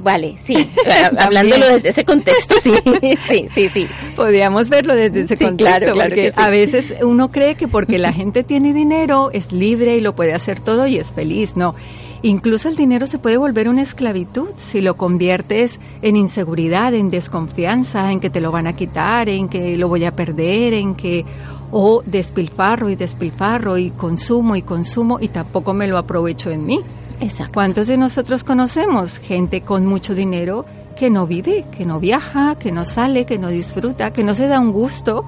Vale, 0.01 0.35
sí, 0.41 0.55
hablándolo 1.19 1.65
desde 1.67 1.89
ese 1.89 2.05
contexto, 2.05 2.55
sí, 2.63 2.71
sí, 3.27 3.47
sí, 3.53 3.69
sí. 3.69 3.87
Podríamos 4.15 4.69
verlo 4.69 4.95
desde 4.95 5.21
ese 5.21 5.37
contexto, 5.37 5.93
porque 5.93 6.31
a 6.35 6.49
veces 6.49 6.93
uno 7.01 7.31
cree 7.31 7.55
que 7.55 7.67
porque 7.67 7.97
la 7.97 8.13
gente 8.19 8.43
tiene 8.43 8.73
dinero 8.73 9.29
es 9.33 9.51
libre 9.51 9.97
y 9.97 10.01
lo 10.01 10.15
puede 10.15 10.33
hacer 10.33 10.61
todo 10.61 10.87
y 10.87 10.97
es 10.97 11.07
feliz, 11.07 11.55
no. 11.55 11.75
Incluso 12.21 12.67
el 12.67 12.75
dinero 12.75 13.07
se 13.07 13.17
puede 13.17 13.37
volver 13.37 13.69
una 13.69 13.81
esclavitud 13.81 14.49
si 14.57 14.81
lo 14.81 14.97
conviertes 14.97 15.79
en 16.01 16.17
inseguridad, 16.17 16.93
en 16.93 17.09
desconfianza, 17.09 18.11
en 18.11 18.19
que 18.19 18.29
te 18.29 18.41
lo 18.41 18.51
van 18.51 18.67
a 18.67 18.75
quitar, 18.75 19.29
en 19.29 19.47
que 19.47 19.77
lo 19.77 19.87
voy 19.87 20.03
a 20.05 20.15
perder, 20.15 20.73
en 20.73 20.95
que 20.95 21.25
o 21.71 22.01
despilfarro 22.05 22.89
y 22.89 22.95
despilfarro 22.95 23.77
y 23.77 23.91
consumo 23.91 24.55
y 24.55 24.63
consumo 24.63 25.19
y 25.21 25.27
tampoco 25.29 25.73
me 25.73 25.87
lo 25.87 25.97
aprovecho 25.97 26.49
en 26.49 26.65
mí. 26.65 26.81
Exacto. 27.21 27.53
¿Cuántos 27.53 27.87
de 27.87 27.97
nosotros 27.97 28.43
conocemos 28.43 29.17
gente 29.19 29.61
con 29.61 29.85
mucho 29.85 30.15
dinero 30.15 30.65
que 30.97 31.09
no 31.09 31.27
vive, 31.27 31.65
que 31.71 31.85
no 31.85 31.99
viaja, 31.99 32.55
que 32.55 32.71
no 32.71 32.85
sale, 32.85 33.25
que 33.25 33.37
no 33.37 33.49
disfruta, 33.49 34.11
que 34.11 34.23
no 34.23 34.35
se 34.35 34.47
da 34.47 34.59
un 34.59 34.71
gusto, 34.71 35.25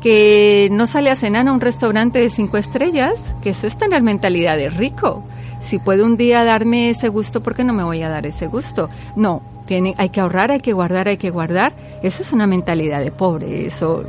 que 0.00 0.68
no 0.70 0.86
sale 0.86 1.10
a 1.10 1.16
cenar 1.16 1.48
a 1.48 1.52
un 1.52 1.60
restaurante 1.60 2.18
de 2.18 2.30
cinco 2.30 2.56
estrellas? 2.56 3.14
Que 3.42 3.50
eso 3.50 3.66
es 3.66 3.76
tener 3.76 4.02
mentalidad 4.02 4.56
de 4.56 4.70
rico. 4.70 5.22
Si 5.64 5.78
puedo 5.78 6.04
un 6.04 6.16
día 6.16 6.44
darme 6.44 6.90
ese 6.90 7.08
gusto, 7.08 7.42
¿por 7.42 7.54
qué 7.54 7.64
no 7.64 7.72
me 7.72 7.82
voy 7.82 8.02
a 8.02 8.08
dar 8.08 8.26
ese 8.26 8.46
gusto? 8.46 8.90
No, 9.16 9.42
tiene, 9.66 9.94
hay 9.96 10.10
que 10.10 10.20
ahorrar, 10.20 10.50
hay 10.50 10.60
que 10.60 10.72
guardar, 10.72 11.08
hay 11.08 11.16
que 11.16 11.30
guardar. 11.30 11.72
Eso 12.02 12.22
es 12.22 12.32
una 12.32 12.46
mentalidad 12.46 13.02
de 13.02 13.10
pobre. 13.10 13.66
Eso, 13.66 14.04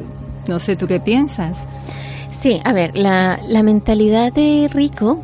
no 0.48 0.60
sé, 0.60 0.76
¿tú 0.76 0.88
qué 0.88 1.00
piensas? 1.00 1.56
Sí, 2.30 2.60
a 2.64 2.74
ver, 2.74 2.98
la, 2.98 3.40
la 3.48 3.64
mentalidad 3.64 4.34
de 4.34 4.70
rico 4.72 5.24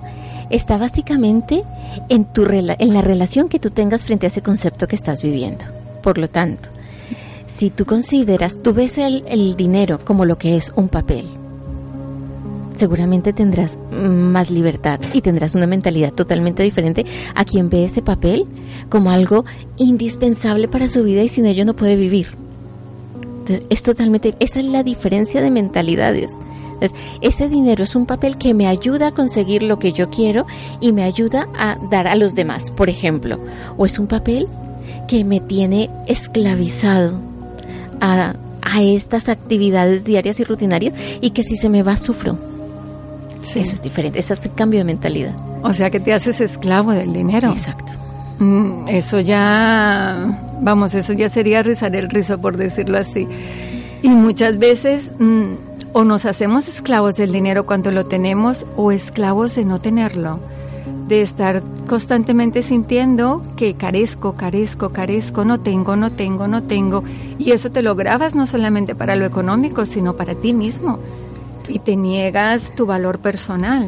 está 0.49 0.77
básicamente 0.77 1.63
en, 2.09 2.25
tu 2.25 2.43
en 2.45 2.93
la 2.93 3.01
relación 3.01 3.49
que 3.49 3.59
tú 3.59 3.71
tengas 3.71 4.05
frente 4.05 4.25
a 4.25 4.29
ese 4.29 4.41
concepto 4.41 4.87
que 4.87 4.95
estás 4.95 5.21
viviendo. 5.21 5.65
Por 6.01 6.17
lo 6.17 6.29
tanto, 6.29 6.69
si 7.47 7.69
tú 7.69 7.85
consideras, 7.85 8.57
tú 8.61 8.73
ves 8.73 8.97
el, 8.97 9.23
el 9.27 9.55
dinero 9.55 9.99
como 10.03 10.25
lo 10.25 10.37
que 10.37 10.55
es 10.55 10.71
un 10.75 10.87
papel, 10.87 11.27
seguramente 12.81 13.31
tendrás 13.31 13.77
más 13.91 14.49
libertad 14.49 14.99
y 15.13 15.21
tendrás 15.21 15.53
una 15.53 15.67
mentalidad 15.67 16.13
totalmente 16.13 16.63
diferente 16.63 17.05
a 17.35 17.45
quien 17.45 17.69
ve 17.69 17.85
ese 17.85 18.01
papel 18.01 18.47
como 18.89 19.11
algo 19.11 19.45
indispensable 19.77 20.67
para 20.67 20.87
su 20.87 21.03
vida 21.03 21.21
y 21.21 21.29
sin 21.29 21.45
ello 21.45 21.63
no 21.63 21.75
puede 21.75 21.95
vivir. 21.95 22.29
Entonces, 23.41 23.61
es 23.69 23.83
totalmente, 23.83 24.35
esa 24.39 24.61
es 24.61 24.65
la 24.65 24.81
diferencia 24.81 25.43
de 25.43 25.51
mentalidades. 25.51 26.31
Ese 27.21 27.49
dinero 27.49 27.83
es 27.83 27.95
un 27.95 28.07
papel 28.07 28.39
que 28.39 28.55
me 28.55 28.65
ayuda 28.65 29.09
a 29.09 29.11
conseguir 29.11 29.61
lo 29.61 29.77
que 29.77 29.91
yo 29.91 30.09
quiero 30.09 30.47
y 30.79 30.91
me 30.91 31.03
ayuda 31.03 31.47
a 31.55 31.77
dar 31.91 32.07
a 32.07 32.15
los 32.15 32.33
demás, 32.33 32.71
por 32.71 32.89
ejemplo. 32.89 33.39
O 33.77 33.85
es 33.85 33.99
un 33.99 34.07
papel 34.07 34.47
que 35.07 35.23
me 35.23 35.39
tiene 35.39 35.91
esclavizado 36.07 37.19
a, 37.99 38.33
a 38.63 38.81
estas 38.81 39.29
actividades 39.29 40.03
diarias 40.03 40.39
y 40.39 40.43
rutinarias 40.43 40.95
y 41.21 41.29
que 41.29 41.43
si 41.43 41.57
se 41.57 41.69
me 41.69 41.83
va 41.83 41.95
sufro. 41.95 42.50
Sí. 43.43 43.59
Eso 43.59 43.73
es 43.73 43.81
diferente, 43.81 44.19
es 44.19 44.31
este 44.31 44.49
cambio 44.49 44.79
de 44.79 44.85
mentalidad. 44.85 45.35
O 45.63 45.73
sea 45.73 45.89
que 45.89 45.99
te 45.99 46.13
haces 46.13 46.41
esclavo 46.41 46.91
del 46.91 47.13
dinero. 47.13 47.49
Exacto. 47.49 47.91
Mm, 48.39 48.85
eso 48.87 49.19
ya, 49.19 50.57
vamos, 50.61 50.93
eso 50.93 51.13
ya 51.13 51.29
sería 51.29 51.61
rizar 51.61 51.95
el 51.95 52.09
rizo 52.09 52.39
por 52.39 52.57
decirlo 52.57 52.97
así. 52.97 53.27
Y 54.01 54.09
muchas 54.09 54.57
veces 54.57 55.11
mm, 55.19 55.53
o 55.93 56.03
nos 56.03 56.25
hacemos 56.25 56.67
esclavos 56.67 57.15
del 57.15 57.31
dinero 57.31 57.65
cuando 57.65 57.91
lo 57.91 58.05
tenemos 58.05 58.65
o 58.77 58.91
esclavos 58.91 59.55
de 59.55 59.65
no 59.65 59.79
tenerlo, 59.81 60.39
de 61.07 61.21
estar 61.21 61.61
constantemente 61.87 62.63
sintiendo 62.63 63.43
que 63.57 63.75
carezco, 63.75 64.33
carezco, 64.33 64.89
carezco, 64.89 65.43
no 65.43 65.59
tengo, 65.59 65.95
no 65.95 66.11
tengo, 66.11 66.47
no 66.47 66.63
tengo. 66.63 67.03
Y 67.37 67.51
eso 67.51 67.69
te 67.71 67.81
lo 67.81 67.95
grabas 67.95 68.33
no 68.33 68.47
solamente 68.47 68.95
para 68.95 69.15
lo 69.15 69.25
económico, 69.25 69.85
sino 69.85 70.15
para 70.15 70.35
ti 70.35 70.53
mismo. 70.53 70.99
Y 71.71 71.79
te 71.79 71.95
niegas 71.95 72.75
tu 72.75 72.85
valor 72.85 73.19
personal. 73.19 73.87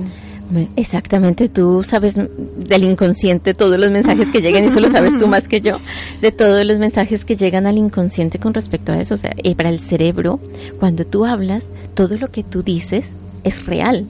Exactamente, 0.75 1.49
tú 1.49 1.83
sabes 1.83 2.15
del 2.15 2.83
inconsciente 2.83 3.53
todos 3.53 3.79
los 3.79 3.89
mensajes 3.91 4.29
que 4.29 4.41
llegan, 4.41 4.63
y 4.63 4.67
eso 4.67 4.79
lo 4.79 4.89
sabes 4.89 5.17
tú 5.17 5.27
más 5.27 5.47
que 5.47 5.61
yo, 5.61 5.77
de 6.21 6.31
todos 6.31 6.63
los 6.65 6.77
mensajes 6.77 7.25
que 7.25 7.35
llegan 7.35 7.65
al 7.65 7.77
inconsciente 7.77 8.39
con 8.39 8.53
respecto 8.53 8.91
a 8.91 8.99
eso. 8.99 9.15
O 9.15 9.17
sea, 9.17 9.33
y 9.41 9.55
para 9.55 9.69
el 9.69 9.79
cerebro, 9.79 10.39
cuando 10.79 11.05
tú 11.05 11.25
hablas, 11.25 11.71
todo 11.95 12.17
lo 12.17 12.29
que 12.29 12.43
tú 12.43 12.61
dices 12.61 13.05
es 13.43 13.65
real. 13.65 14.05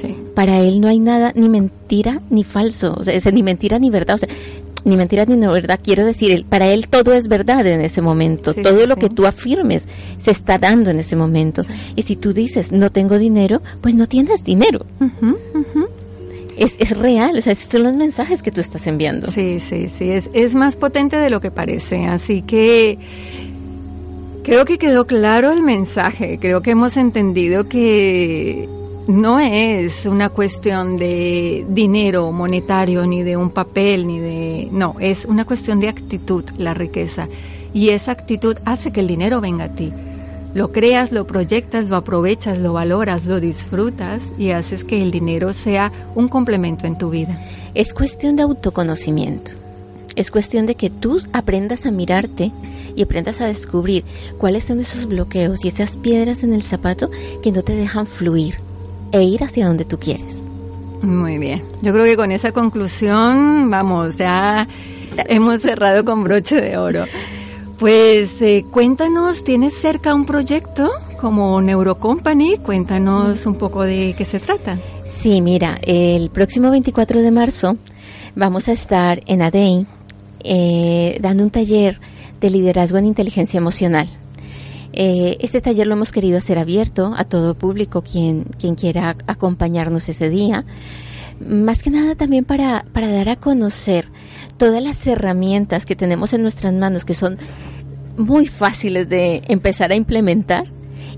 Sí. 0.00 0.16
Para 0.34 0.60
él 0.60 0.80
no 0.80 0.88
hay 0.88 0.98
nada, 0.98 1.32
ni 1.34 1.48
mentira 1.48 2.22
ni 2.30 2.44
falso, 2.44 2.94
o 2.96 3.04
sea, 3.04 3.12
es 3.12 3.30
ni 3.30 3.42
mentira 3.42 3.78
ni 3.78 3.90
verdad. 3.90 4.14
O 4.14 4.18
sea, 4.18 4.28
ni 4.84 4.96
mentira 4.96 5.24
ni 5.24 5.36
no 5.36 5.52
verdad, 5.52 5.80
quiero 5.82 6.04
decir, 6.04 6.44
para 6.48 6.72
él 6.72 6.88
todo 6.88 7.14
es 7.14 7.28
verdad 7.28 7.66
en 7.66 7.80
ese 7.80 8.02
momento, 8.02 8.52
Sí, 8.52 8.62
todo 8.62 8.80
sí, 8.80 8.86
lo 8.86 8.96
que 8.96 9.08
tú 9.08 9.26
afirmes 9.26 9.84
se 10.20 10.30
está 10.30 10.58
dando 10.58 10.90
en 10.90 10.98
ese 10.98 11.16
momento. 11.16 11.62
Y 11.96 12.02
si 12.02 12.16
tú 12.16 12.32
dices, 12.32 12.72
no 12.72 12.90
tengo 12.90 13.18
dinero, 13.18 13.62
pues 13.80 13.94
no 13.94 14.06
tienes 14.06 14.44
dinero. 14.44 14.86
Es, 16.56 16.74
es 16.78 16.96
real, 16.96 17.38
o 17.38 17.40
sea, 17.40 17.52
esos 17.54 17.70
son 17.70 17.82
los 17.84 17.94
mensajes 17.94 18.42
que 18.42 18.50
tú 18.50 18.60
estás 18.60 18.86
enviando. 18.86 19.30
Sí, 19.32 19.58
sí, 19.60 19.88
sí, 19.88 20.10
es, 20.10 20.28
es 20.32 20.54
más 20.54 20.76
potente 20.76 21.16
de 21.16 21.30
lo 21.30 21.40
que 21.40 21.50
parece. 21.50 22.04
Así 22.04 22.42
que 22.42 22.98
creo 24.42 24.64
que 24.64 24.78
quedó 24.78 25.06
claro 25.06 25.50
el 25.52 25.62
mensaje. 25.62 26.38
Creo 26.40 26.60
que 26.62 26.72
hemos 26.72 26.96
entendido 26.96 27.68
que 27.68 28.68
no 29.08 29.40
es 29.40 30.06
una 30.06 30.28
cuestión 30.28 30.96
de 30.96 31.66
dinero 31.68 32.30
monetario, 32.30 33.04
ni 33.04 33.22
de 33.22 33.36
un 33.36 33.50
papel, 33.50 34.06
ni 34.06 34.20
de... 34.20 34.68
No, 34.70 34.94
es 35.00 35.24
una 35.24 35.44
cuestión 35.44 35.80
de 35.80 35.88
actitud, 35.88 36.44
la 36.56 36.72
riqueza. 36.72 37.28
Y 37.74 37.88
esa 37.88 38.12
actitud 38.12 38.56
hace 38.64 38.92
que 38.92 39.00
el 39.00 39.08
dinero 39.08 39.40
venga 39.40 39.64
a 39.64 39.74
ti. 39.74 39.92
Lo 40.54 40.70
creas, 40.70 41.10
lo 41.10 41.26
proyectas, 41.26 41.88
lo 41.88 41.96
aprovechas, 41.96 42.58
lo 42.58 42.74
valoras, 42.74 43.24
lo 43.24 43.40
disfrutas 43.40 44.22
y 44.38 44.50
haces 44.50 44.84
que 44.84 45.02
el 45.02 45.10
dinero 45.10 45.52
sea 45.52 45.90
un 46.14 46.28
complemento 46.28 46.86
en 46.86 46.98
tu 46.98 47.10
vida. 47.10 47.40
Es 47.74 47.94
cuestión 47.94 48.36
de 48.36 48.42
autoconocimiento. 48.42 49.52
Es 50.14 50.30
cuestión 50.30 50.66
de 50.66 50.74
que 50.74 50.90
tú 50.90 51.20
aprendas 51.32 51.86
a 51.86 51.90
mirarte 51.90 52.52
y 52.94 53.02
aprendas 53.02 53.40
a 53.40 53.46
descubrir 53.46 54.04
cuáles 54.38 54.64
son 54.64 54.78
esos 54.78 55.06
bloqueos 55.06 55.64
y 55.64 55.68
esas 55.68 55.96
piedras 55.96 56.44
en 56.44 56.52
el 56.52 56.62
zapato 56.62 57.10
que 57.42 57.50
no 57.50 57.62
te 57.62 57.74
dejan 57.74 58.06
fluir 58.06 58.56
e 59.12 59.22
ir 59.22 59.44
hacia 59.44 59.66
donde 59.66 59.84
tú 59.84 59.98
quieres. 59.98 60.36
Muy 61.02 61.38
bien. 61.38 61.62
Yo 61.82 61.92
creo 61.92 62.04
que 62.04 62.16
con 62.16 62.32
esa 62.32 62.52
conclusión, 62.52 63.70
vamos, 63.70 64.16
ya 64.16 64.68
hemos 65.28 65.60
cerrado 65.60 66.04
con 66.04 66.24
broche 66.24 66.60
de 66.60 66.76
oro. 66.76 67.04
Pues 67.78 68.40
eh, 68.40 68.64
cuéntanos, 68.70 69.42
¿tienes 69.42 69.74
cerca 69.74 70.14
un 70.14 70.24
proyecto 70.24 70.90
como 71.20 71.60
Neurocompany? 71.60 72.58
Cuéntanos 72.58 73.44
un 73.44 73.56
poco 73.56 73.82
de 73.82 74.14
qué 74.16 74.24
se 74.24 74.38
trata. 74.38 74.78
Sí, 75.04 75.40
mira, 75.40 75.80
el 75.82 76.30
próximo 76.30 76.70
24 76.70 77.20
de 77.20 77.30
marzo 77.32 77.76
vamos 78.36 78.68
a 78.68 78.72
estar 78.72 79.20
en 79.26 79.42
ADEI 79.42 79.86
eh, 80.44 81.18
dando 81.20 81.42
un 81.42 81.50
taller 81.50 82.00
de 82.40 82.50
liderazgo 82.50 82.98
en 82.98 83.06
inteligencia 83.06 83.58
emocional. 83.58 84.08
Eh, 84.92 85.38
este 85.40 85.60
taller 85.60 85.86
lo 85.86 85.94
hemos 85.94 86.12
querido 86.12 86.38
hacer 86.38 86.58
abierto 86.58 87.14
a 87.16 87.24
todo 87.24 87.54
público 87.54 88.02
quien, 88.02 88.44
quien 88.58 88.74
quiera 88.74 89.16
acompañarnos 89.26 90.08
ese 90.08 90.28
día. 90.28 90.64
Más 91.40 91.82
que 91.82 91.90
nada 91.90 92.14
también 92.14 92.44
para, 92.44 92.84
para 92.92 93.10
dar 93.10 93.28
a 93.28 93.36
conocer 93.36 94.06
todas 94.58 94.82
las 94.82 95.06
herramientas 95.06 95.86
que 95.86 95.96
tenemos 95.96 96.32
en 96.32 96.42
nuestras 96.42 96.72
manos 96.72 97.04
que 97.04 97.14
son 97.14 97.38
muy 98.16 98.46
fáciles 98.46 99.08
de 99.08 99.42
empezar 99.48 99.90
a 99.90 99.96
implementar 99.96 100.66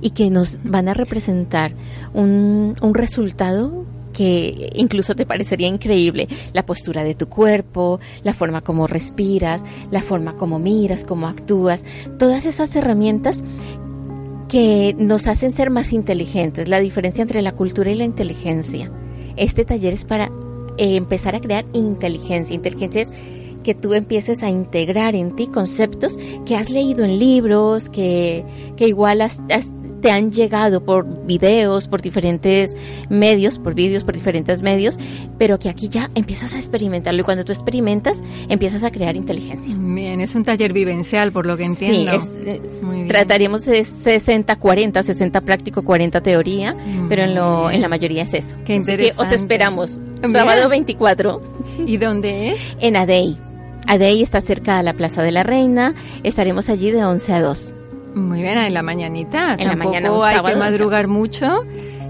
y 0.01 0.11
que 0.11 0.31
nos 0.31 0.59
van 0.65 0.89
a 0.89 0.95
representar 0.95 1.73
un, 2.13 2.77
un 2.81 2.95
resultado 2.95 3.85
que 4.15 4.71
incluso 4.75 5.15
te 5.15 5.27
parecería 5.27 5.69
increíble. 5.69 6.29
La 6.55 6.65
postura 6.65 7.05
de 7.05 7.15
tu 7.15 7.29
cuerpo, 7.29 8.01
la 8.23 8.33
forma 8.33 8.63
como 8.63 8.87
respiras, 8.87 9.63
la 9.91 10.01
forma 10.01 10.37
como 10.37 10.59
miras, 10.59 11.05
cómo 11.05 11.27
actúas, 11.27 11.85
todas 12.19 12.47
esas 12.47 12.75
herramientas 12.75 13.43
que 14.49 14.95
nos 14.99 15.27
hacen 15.27 15.53
ser 15.53 15.69
más 15.69 15.93
inteligentes, 15.93 16.69
la 16.69 16.81
diferencia 16.81 17.23
entre 17.23 17.43
la 17.43 17.53
cultura 17.53 17.91
y 17.91 17.97
la 17.97 18.05
inteligencia. 18.05 18.91
Este 19.37 19.65
taller 19.65 19.93
es 19.93 20.05
para 20.05 20.31
eh, 20.79 20.97
empezar 20.97 21.35
a 21.35 21.41
crear 21.41 21.67
inteligencia. 21.73 22.55
Inteligencia 22.55 23.03
es 23.03 23.11
que 23.65 23.75
tú 23.75 23.95
empieces 23.95 24.43
a 24.45 24.51
integrar 24.51 25.17
en 25.17 25.35
ti 25.35 25.49
conceptos 25.49 26.17
que 26.47 26.55
has 26.55 26.71
leído 26.71 27.05
en 27.05 27.19
libros, 27.19 27.89
que, 27.89 28.45
que 28.77 28.87
igual 28.87 29.23
has, 29.23 29.39
te 30.05 30.11
han 30.11 30.33
llegado 30.33 30.85
por 30.85 31.25
videos, 31.25 31.89
por 31.89 32.03
diferentes 32.03 32.77
medios, 33.09 33.59
por 33.59 33.73
vídeos, 33.73 34.05
por 34.05 34.13
diferentes 34.13 34.61
medios, 34.61 34.99
pero 35.39 35.59
que 35.59 35.71
aquí 35.71 35.89
ya 35.89 36.11
empiezas 36.15 36.53
a 36.53 36.59
experimentarlo 36.59 37.23
y 37.23 37.25
cuando 37.25 37.43
tú 37.43 37.53
experimentas 37.53 38.23
empiezas 38.51 38.83
a 38.83 38.91
crear 38.91 39.17
inteligencia. 39.17 39.75
Bien, 39.75 40.21
es 40.21 40.35
un 40.35 40.45
taller 40.45 40.75
vivencial 40.75 41.33
por 41.33 41.47
lo 41.47 41.57
que 41.57 41.65
entiendo. 41.65 42.21
Sí, 42.21 42.27
es, 42.47 42.61
es, 42.67 43.09
trataríamos 43.09 43.65
de 43.65 43.81
60-40, 43.81 45.03
60 45.03 45.41
práctico, 45.41 45.83
40 45.83 46.21
teoría, 46.21 46.75
mm, 46.75 47.09
pero 47.09 47.23
en, 47.23 47.35
lo, 47.35 47.71
en 47.71 47.81
la 47.81 47.89
mayoría 47.89 48.25
es 48.25 48.35
eso. 48.35 48.57
Qué 48.67 48.75
interesante. 48.75 49.13
Así 49.13 49.17
que 49.17 49.23
os 49.23 49.33
esperamos. 49.33 49.99
Bien. 50.21 50.33
Sábado 50.35 50.69
24. 50.69 51.41
¿Y 51.87 51.97
dónde 51.97 52.51
es? 52.51 52.77
En 52.79 52.97
ADEI. 52.97 53.39
ADEI 53.87 54.21
está 54.21 54.43
cerca 54.43 54.77
de 54.77 54.83
la 54.83 54.93
Plaza 54.93 55.23
de 55.23 55.33
la 55.33 55.45
Reina. 55.45 55.95
Estaremos 56.25 56.69
allí 56.69 56.91
de 56.91 57.03
11 57.03 57.33
a 57.33 57.41
2. 57.41 57.75
Muy 58.15 58.43
bien, 58.43 58.59
en 58.59 58.75
la 58.75 58.83
mañanita. 58.83 59.53
En 59.59 59.69
Tampoco 59.69 59.95
la 59.95 60.01
mañana, 60.01 60.27
hay 60.29 60.53
que 60.53 60.57
madrugar 60.57 61.09
mucho. 61.09 61.65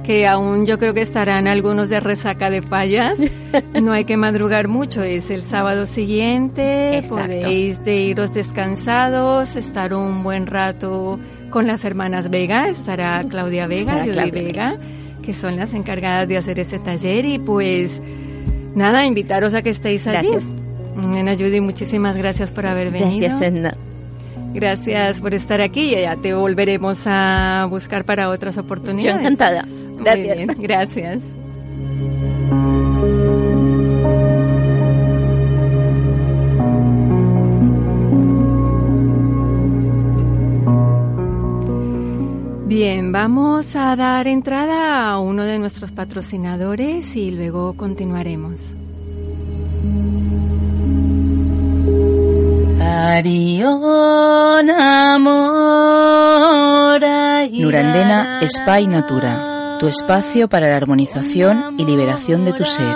que 0.05 0.26
aún 0.26 0.66
yo 0.66 0.78
creo 0.78 0.92
que 0.92 1.00
estarán 1.00 1.46
algunos 1.46 1.88
de 1.88 1.98
resaca 1.98 2.50
de 2.50 2.61
fallas. 2.62 3.18
No 3.80 3.92
hay 3.92 4.05
que 4.05 4.16
madrugar 4.16 4.68
mucho, 4.68 5.02
es 5.02 5.30
el 5.30 5.44
sábado 5.44 5.86
siguiente, 5.86 7.02
podéis 7.09 7.82
de 7.84 7.96
iros 8.02 8.34
descansados, 8.34 9.57
estar 9.57 9.94
un 9.94 10.22
buen 10.22 10.46
rato 10.46 11.18
con 11.50 11.66
las 11.66 11.84
hermanas 11.84 12.30
Vega, 12.30 12.68
estará 12.68 13.24
Claudia 13.28 13.66
Vega, 13.66 14.05
Judy 14.05 14.30
Vega, 14.30 14.76
que 15.22 15.32
son 15.32 15.57
las 15.57 15.72
encargadas 15.72 16.28
de 16.28 16.36
hacer 16.36 16.59
ese 16.59 16.78
taller 16.80 17.24
y 17.24 17.38
pues 17.38 18.02
nada, 18.74 19.07
invitaros 19.07 19.55
a 19.55 19.62
que 19.62 19.70
estéis 19.70 20.07
allí. 20.07 20.28
Gracias. 20.28 20.55
Bueno, 20.96 21.32
Judy, 21.32 21.61
muchísimas 21.61 22.16
gracias 22.16 22.50
por 22.50 22.66
haber 22.66 22.90
venido. 22.90 23.28
Gracias, 23.28 23.40
Edna. 23.40 23.76
Gracias 24.55 25.20
por 25.20 25.34
estar 25.34 25.61
aquí 25.61 25.94
y 25.94 26.00
ya 26.00 26.16
te 26.16 26.32
volveremos 26.32 27.02
a 27.07 27.66
buscar 27.68 28.05
para 28.05 28.30
otras 28.30 28.57
oportunidades. 28.57 29.14
Yo 29.14 29.20
encantada. 29.20 29.66
Gracias. 29.98 30.59
gracias. 30.59 31.18
Bien, 42.66 43.12
vamos 43.12 43.76
a 43.76 43.94
dar 43.94 44.26
entrada 44.26 45.11
a 45.11 45.18
uno 45.18 45.44
de 45.44 45.59
nuestros 45.59 45.92
patrocinadores 45.92 47.14
y 47.14 47.30
luego 47.30 47.76
continuaremos. 47.76 48.61
Nurandena 57.51 58.41
Spa 58.43 58.80
y 58.80 58.87
Natura, 58.87 59.76
tu 59.80 59.87
espacio 59.87 60.49
para 60.49 60.68
la 60.68 60.76
armonización 60.76 61.74
y 61.78 61.85
liberación 61.85 62.45
de 62.45 62.53
tu 62.53 62.64
ser, 62.64 62.95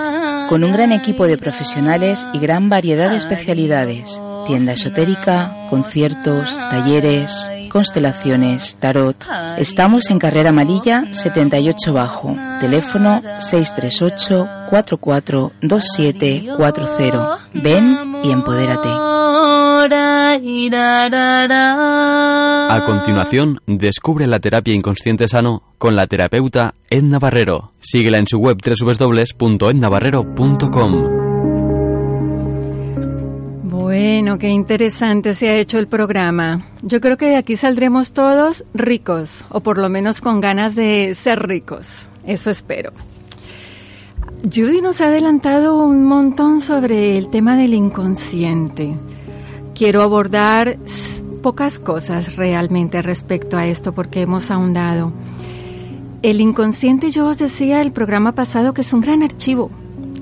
con 0.48 0.64
un 0.64 0.72
gran 0.72 0.92
equipo 0.92 1.26
de 1.26 1.38
profesionales 1.38 2.26
y 2.32 2.38
gran 2.38 2.68
variedad 2.68 3.10
de 3.10 3.16
especialidades, 3.16 4.20
tienda 4.46 4.72
esotérica, 4.72 5.66
conciertos, 5.70 6.56
talleres, 6.70 7.50
constelaciones, 7.70 8.76
tarot. 8.76 9.16
Estamos 9.56 10.10
en 10.10 10.18
Carrera 10.18 10.52
Malilla 10.52 11.04
78 11.10 11.92
Bajo, 11.92 12.36
teléfono 12.60 13.22
638 13.38 14.48
442740. 14.70 17.38
Ven 17.54 18.16
y 18.22 18.30
empodérate. 18.32 19.07
A 22.70 22.84
continuación, 22.84 23.60
descubre 23.66 24.26
la 24.26 24.40
terapia 24.40 24.74
inconsciente 24.74 25.26
sano 25.28 25.62
con 25.78 25.96
la 25.96 26.06
terapeuta 26.06 26.74
Edna 26.90 27.18
Barrero. 27.18 27.72
Síguela 27.80 28.18
en 28.18 28.26
su 28.26 28.38
web 28.38 28.58
www.ednabarrero.com. 28.58 31.28
Bueno, 33.62 34.38
qué 34.38 34.48
interesante 34.48 35.34
se 35.34 35.48
ha 35.48 35.56
hecho 35.56 35.78
el 35.78 35.88
programa. 35.88 36.66
Yo 36.82 37.00
creo 37.00 37.16
que 37.16 37.26
de 37.26 37.36
aquí 37.36 37.56
saldremos 37.56 38.12
todos 38.12 38.64
ricos, 38.74 39.44
o 39.48 39.60
por 39.60 39.78
lo 39.78 39.88
menos 39.88 40.20
con 40.20 40.40
ganas 40.40 40.74
de 40.74 41.14
ser 41.14 41.46
ricos. 41.46 41.86
Eso 42.26 42.50
espero. 42.50 42.92
Judy 44.44 44.82
nos 44.82 45.00
ha 45.00 45.06
adelantado 45.06 45.82
un 45.82 46.04
montón 46.04 46.60
sobre 46.60 47.16
el 47.18 47.30
tema 47.30 47.56
del 47.56 47.74
inconsciente. 47.74 48.94
Quiero 49.78 50.02
abordar 50.02 50.76
pocas 51.40 51.78
cosas 51.78 52.34
realmente 52.34 53.00
respecto 53.00 53.56
a 53.56 53.68
esto 53.68 53.92
porque 53.92 54.22
hemos 54.22 54.50
ahondado. 54.50 55.12
El 56.20 56.40
inconsciente, 56.40 57.12
yo 57.12 57.28
os 57.28 57.38
decía 57.38 57.80
el 57.80 57.92
programa 57.92 58.32
pasado 58.32 58.74
que 58.74 58.80
es 58.80 58.92
un 58.92 59.02
gran 59.02 59.22
archivo. 59.22 59.70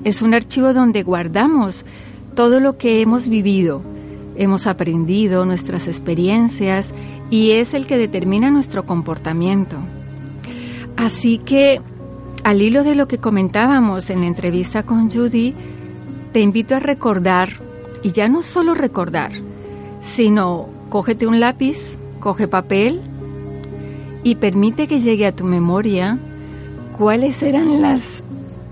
Es 0.03 0.21
un 0.21 0.35
archivo 0.35 0.73
donde 0.73 1.01
guardamos 1.01 1.85
todo 2.35 2.59
lo 2.59 2.77
que 2.77 3.01
hemos 3.01 3.29
vivido, 3.29 3.81
hemos 4.35 4.67
aprendido, 4.67 5.43
nuestras 5.43 5.87
experiencias, 5.87 6.89
y 7.31 7.49
es 7.49 7.73
el 7.73 7.87
que 7.87 7.97
determina 7.97 8.51
nuestro 8.51 8.85
comportamiento. 8.85 9.77
Así 10.97 11.39
que, 11.39 11.81
al 12.43 12.61
hilo 12.61 12.83
de 12.83 12.93
lo 12.93 13.07
que 13.07 13.17
comentábamos 13.17 14.11
en 14.11 14.21
la 14.21 14.27
entrevista 14.27 14.83
con 14.83 15.09
Judy, 15.09 15.55
te 16.31 16.41
invito 16.41 16.75
a 16.75 16.79
recordar, 16.79 17.65
y 18.03 18.11
ya 18.11 18.27
no 18.27 18.41
solo 18.41 18.73
recordar, 18.73 19.31
sino 20.15 20.69
cógete 20.89 21.27
un 21.27 21.39
lápiz, 21.39 21.77
coge 22.19 22.47
papel 22.47 23.01
y 24.23 24.35
permite 24.35 24.87
que 24.87 25.01
llegue 25.01 25.25
a 25.25 25.35
tu 25.35 25.43
memoria 25.43 26.17
cuáles 26.97 27.41
eran 27.43 27.81
las 27.81 28.23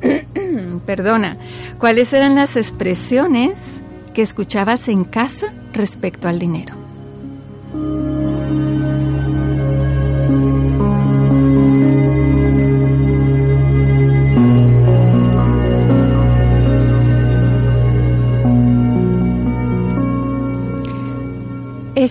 perdona, 0.86 1.38
¿cuáles 1.80 2.14
eran 2.14 2.36
las 2.36 2.56
expresiones 2.56 3.54
que 4.14 4.22
escuchabas 4.22 4.88
en 4.88 5.04
casa 5.04 5.54
respecto 5.74 6.28
al 6.28 6.40
dinero? 6.40 6.76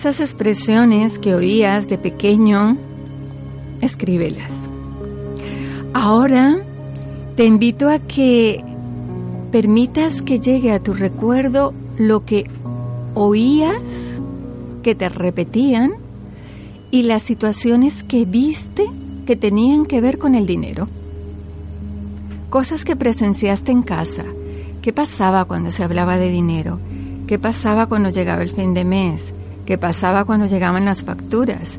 Esas 0.05 0.19
expresiones 0.19 1.17
que 1.17 1.33
oías 1.33 1.87
de 1.87 1.97
pequeño, 1.97 2.77
escríbelas. 3.81 4.51
Ahora 5.95 6.63
te 7.35 7.45
invito 7.45 7.89
a 7.89 7.97
que 7.97 8.63
permitas 9.51 10.21
que 10.21 10.39
llegue 10.39 10.71
a 10.71 10.79
tu 10.79 10.93
recuerdo 10.93 11.73
lo 11.97 12.23
que 12.23 12.45
oías, 13.15 13.81
que 14.83 14.93
te 14.93 15.09
repetían 15.09 15.93
y 16.91 17.01
las 17.01 17.23
situaciones 17.23 18.03
que 18.03 18.25
viste 18.25 18.85
que 19.25 19.35
tenían 19.35 19.87
que 19.87 20.01
ver 20.01 20.19
con 20.19 20.35
el 20.35 20.45
dinero. 20.45 20.87
Cosas 22.51 22.85
que 22.85 22.95
presenciaste 22.95 23.71
en 23.71 23.81
casa. 23.81 24.23
¿Qué 24.83 24.93
pasaba 24.93 25.45
cuando 25.45 25.71
se 25.71 25.83
hablaba 25.83 26.19
de 26.19 26.29
dinero? 26.29 26.77
¿Qué 27.25 27.39
pasaba 27.39 27.87
cuando 27.87 28.09
llegaba 28.09 28.43
el 28.43 28.51
fin 28.51 28.75
de 28.75 28.85
mes? 28.85 29.33
¿Qué 29.65 29.77
pasaba 29.77 30.25
cuando 30.25 30.45
llegaban 30.45 30.85
las 30.85 31.03
facturas? 31.03 31.69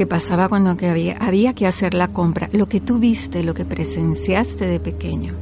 que 0.00 0.06
pasaba 0.06 0.48
cuando 0.48 0.70
había, 0.70 1.18
había 1.18 1.52
que 1.52 1.66
hacer 1.66 1.92
la 1.92 2.08
compra, 2.08 2.48
lo 2.52 2.70
que 2.70 2.80
tú 2.80 2.98
viste, 2.98 3.44
lo 3.44 3.52
que 3.52 3.66
presenciaste 3.66 4.66
de 4.66 4.80
pequeño. 4.80 5.34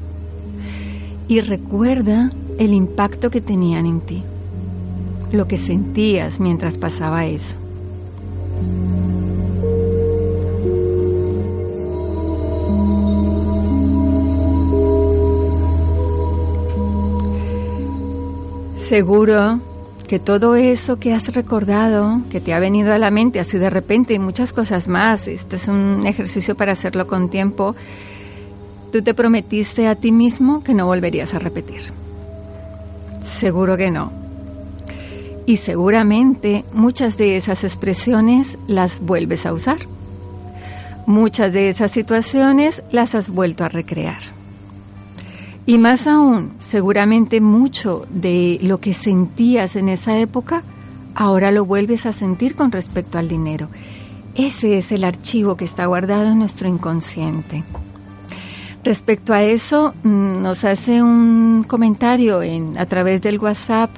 Y 1.28 1.38
recuerda 1.42 2.32
el 2.58 2.72
impacto 2.74 3.30
que 3.30 3.40
tenían 3.40 3.86
en 3.86 4.00
ti, 4.00 4.24
lo 5.30 5.46
que 5.46 5.58
sentías 5.58 6.40
mientras 6.40 6.76
pasaba 6.76 7.24
eso. 7.24 7.54
Seguro 18.76 19.60
que 20.08 20.18
todo 20.18 20.56
eso 20.56 20.98
que 20.98 21.12
has 21.12 21.28
recordado, 21.34 22.22
que 22.30 22.40
te 22.40 22.54
ha 22.54 22.58
venido 22.58 22.94
a 22.94 22.98
la 22.98 23.10
mente 23.10 23.38
así 23.38 23.58
de 23.58 23.68
repente 23.68 24.14
y 24.14 24.18
muchas 24.18 24.54
cosas 24.54 24.88
más, 24.88 25.28
este 25.28 25.56
es 25.56 25.68
un 25.68 26.06
ejercicio 26.06 26.56
para 26.56 26.72
hacerlo 26.72 27.06
con 27.06 27.28
tiempo, 27.28 27.76
tú 28.90 29.02
te 29.02 29.12
prometiste 29.12 29.86
a 29.86 29.96
ti 29.96 30.10
mismo 30.10 30.64
que 30.64 30.72
no 30.72 30.86
volverías 30.86 31.34
a 31.34 31.38
repetir. 31.38 31.92
Seguro 33.22 33.76
que 33.76 33.90
no. 33.90 34.10
Y 35.44 35.58
seguramente 35.58 36.64
muchas 36.72 37.18
de 37.18 37.36
esas 37.36 37.62
expresiones 37.62 38.56
las 38.66 39.00
vuelves 39.00 39.44
a 39.44 39.52
usar. 39.52 39.78
Muchas 41.06 41.52
de 41.52 41.68
esas 41.68 41.90
situaciones 41.90 42.82
las 42.90 43.14
has 43.14 43.28
vuelto 43.28 43.62
a 43.64 43.68
recrear. 43.68 44.37
Y 45.68 45.76
más 45.76 46.06
aún, 46.06 46.52
seguramente 46.60 47.42
mucho 47.42 48.06
de 48.08 48.58
lo 48.62 48.80
que 48.80 48.94
sentías 48.94 49.76
en 49.76 49.90
esa 49.90 50.18
época, 50.18 50.62
ahora 51.14 51.50
lo 51.50 51.66
vuelves 51.66 52.06
a 52.06 52.14
sentir 52.14 52.54
con 52.54 52.72
respecto 52.72 53.18
al 53.18 53.28
dinero. 53.28 53.68
Ese 54.34 54.78
es 54.78 54.92
el 54.92 55.04
archivo 55.04 55.58
que 55.58 55.66
está 55.66 55.84
guardado 55.84 56.32
en 56.32 56.38
nuestro 56.38 56.68
inconsciente. 56.68 57.64
Respecto 58.82 59.34
a 59.34 59.42
eso, 59.42 59.92
mm, 60.04 60.40
nos 60.40 60.64
hace 60.64 61.02
un 61.02 61.66
comentario 61.68 62.40
en, 62.40 62.78
a 62.78 62.86
través 62.86 63.20
del 63.20 63.38
WhatsApp 63.38 63.90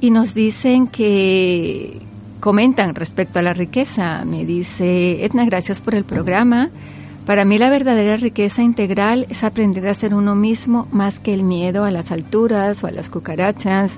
y 0.00 0.12
nos 0.12 0.32
dicen 0.32 0.86
que 0.86 1.98
comentan 2.38 2.94
respecto 2.94 3.40
a 3.40 3.42
la 3.42 3.52
riqueza. 3.52 4.24
Me 4.24 4.44
dice, 4.44 5.24
Edna, 5.24 5.44
gracias 5.44 5.80
por 5.80 5.96
el 5.96 6.04
programa. 6.04 6.70
Para 7.30 7.44
mí 7.44 7.58
la 7.58 7.70
verdadera 7.70 8.16
riqueza 8.16 8.60
integral 8.64 9.24
es 9.30 9.44
aprender 9.44 9.86
a 9.86 9.94
ser 9.94 10.14
uno 10.14 10.34
mismo 10.34 10.88
más 10.90 11.20
que 11.20 11.32
el 11.32 11.44
miedo 11.44 11.84
a 11.84 11.92
las 11.92 12.10
alturas 12.10 12.82
o 12.82 12.88
a 12.88 12.90
las 12.90 13.08
cucarachas. 13.08 13.92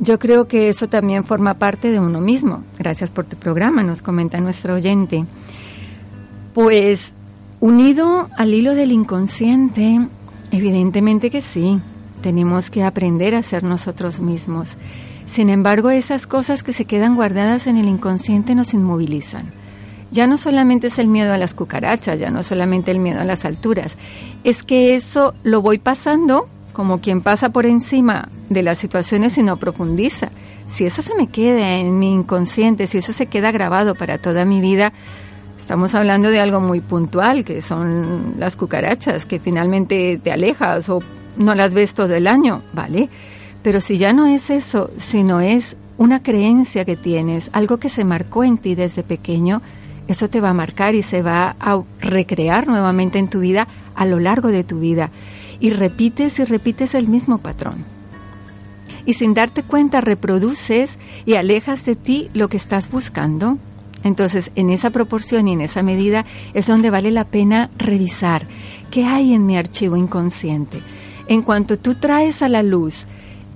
Yo 0.00 0.18
creo 0.18 0.48
que 0.48 0.68
eso 0.68 0.88
también 0.88 1.22
forma 1.22 1.54
parte 1.54 1.92
de 1.92 2.00
uno 2.00 2.20
mismo. 2.20 2.64
Gracias 2.76 3.08
por 3.08 3.24
tu 3.24 3.36
programa, 3.36 3.84
nos 3.84 4.02
comenta 4.02 4.40
nuestro 4.40 4.74
oyente. 4.74 5.26
Pues 6.52 7.12
Unido 7.60 8.28
al 8.36 8.52
hilo 8.52 8.74
del 8.74 8.90
inconsciente, 8.90 10.00
evidentemente 10.50 11.30
que 11.30 11.42
sí, 11.42 11.78
tenemos 12.20 12.68
que 12.68 12.82
aprender 12.82 13.36
a 13.36 13.44
ser 13.44 13.62
nosotros 13.62 14.18
mismos. 14.18 14.76
Sin 15.28 15.50
embargo, 15.50 15.90
esas 15.90 16.26
cosas 16.26 16.64
que 16.64 16.72
se 16.72 16.84
quedan 16.84 17.14
guardadas 17.14 17.68
en 17.68 17.76
el 17.76 17.86
inconsciente 17.86 18.56
nos 18.56 18.74
inmovilizan. 18.74 19.59
Ya 20.10 20.26
no 20.26 20.36
solamente 20.38 20.88
es 20.88 20.98
el 20.98 21.06
miedo 21.06 21.32
a 21.32 21.38
las 21.38 21.54
cucarachas, 21.54 22.18
ya 22.18 22.30
no 22.30 22.42
solamente 22.42 22.90
el 22.90 22.98
miedo 22.98 23.20
a 23.20 23.24
las 23.24 23.44
alturas, 23.44 23.96
es 24.44 24.62
que 24.62 24.94
eso 24.94 25.34
lo 25.44 25.62
voy 25.62 25.78
pasando 25.78 26.48
como 26.72 27.00
quien 27.00 27.20
pasa 27.20 27.50
por 27.50 27.66
encima 27.66 28.28
de 28.48 28.62
las 28.62 28.78
situaciones 28.78 29.36
y 29.38 29.42
no 29.42 29.56
profundiza. 29.56 30.30
Si 30.68 30.84
eso 30.84 31.02
se 31.02 31.14
me 31.14 31.26
queda 31.26 31.76
en 31.76 31.98
mi 31.98 32.12
inconsciente, 32.12 32.86
si 32.86 32.98
eso 32.98 33.12
se 33.12 33.26
queda 33.26 33.52
grabado 33.52 33.94
para 33.94 34.18
toda 34.18 34.44
mi 34.44 34.60
vida, 34.60 34.92
estamos 35.58 35.94
hablando 35.94 36.30
de 36.30 36.40
algo 36.40 36.60
muy 36.60 36.80
puntual, 36.80 37.44
que 37.44 37.60
son 37.60 38.34
las 38.38 38.56
cucarachas, 38.56 39.24
que 39.24 39.38
finalmente 39.38 40.20
te 40.22 40.32
alejas 40.32 40.88
o 40.88 41.00
no 41.36 41.54
las 41.54 41.74
ves 41.74 41.94
todo 41.94 42.14
el 42.14 42.26
año, 42.26 42.62
¿vale? 42.72 43.08
Pero 43.62 43.80
si 43.80 43.98
ya 43.98 44.12
no 44.12 44.26
es 44.26 44.50
eso, 44.50 44.90
sino 44.98 45.40
es 45.40 45.76
una 45.98 46.22
creencia 46.22 46.84
que 46.84 46.96
tienes, 46.96 47.50
algo 47.52 47.76
que 47.76 47.88
se 47.88 48.04
marcó 48.04 48.42
en 48.42 48.58
ti 48.58 48.74
desde 48.74 49.02
pequeño, 49.02 49.60
eso 50.12 50.28
te 50.28 50.40
va 50.40 50.50
a 50.50 50.54
marcar 50.54 50.94
y 50.94 51.02
se 51.02 51.22
va 51.22 51.56
a 51.60 51.82
recrear 52.00 52.66
nuevamente 52.66 53.18
en 53.18 53.28
tu 53.28 53.40
vida 53.40 53.68
a 53.94 54.06
lo 54.06 54.18
largo 54.18 54.48
de 54.48 54.64
tu 54.64 54.80
vida. 54.80 55.10
Y 55.60 55.70
repites 55.70 56.38
y 56.38 56.44
repites 56.44 56.94
el 56.94 57.08
mismo 57.08 57.38
patrón. 57.38 57.84
Y 59.06 59.14
sin 59.14 59.34
darte 59.34 59.62
cuenta 59.62 60.00
reproduces 60.00 60.96
y 61.26 61.34
alejas 61.34 61.84
de 61.84 61.96
ti 61.96 62.30
lo 62.34 62.48
que 62.48 62.56
estás 62.56 62.90
buscando. 62.90 63.58
Entonces, 64.04 64.50
en 64.54 64.70
esa 64.70 64.90
proporción 64.90 65.48
y 65.48 65.52
en 65.52 65.60
esa 65.60 65.82
medida 65.82 66.24
es 66.54 66.66
donde 66.66 66.90
vale 66.90 67.10
la 67.10 67.24
pena 67.24 67.70
revisar 67.76 68.46
qué 68.90 69.04
hay 69.04 69.34
en 69.34 69.44
mi 69.46 69.56
archivo 69.56 69.96
inconsciente 69.96 70.80
en 71.30 71.42
cuanto 71.42 71.78
tú 71.78 71.94
traes 71.94 72.42
a 72.42 72.48
la 72.48 72.64
luz 72.64 73.06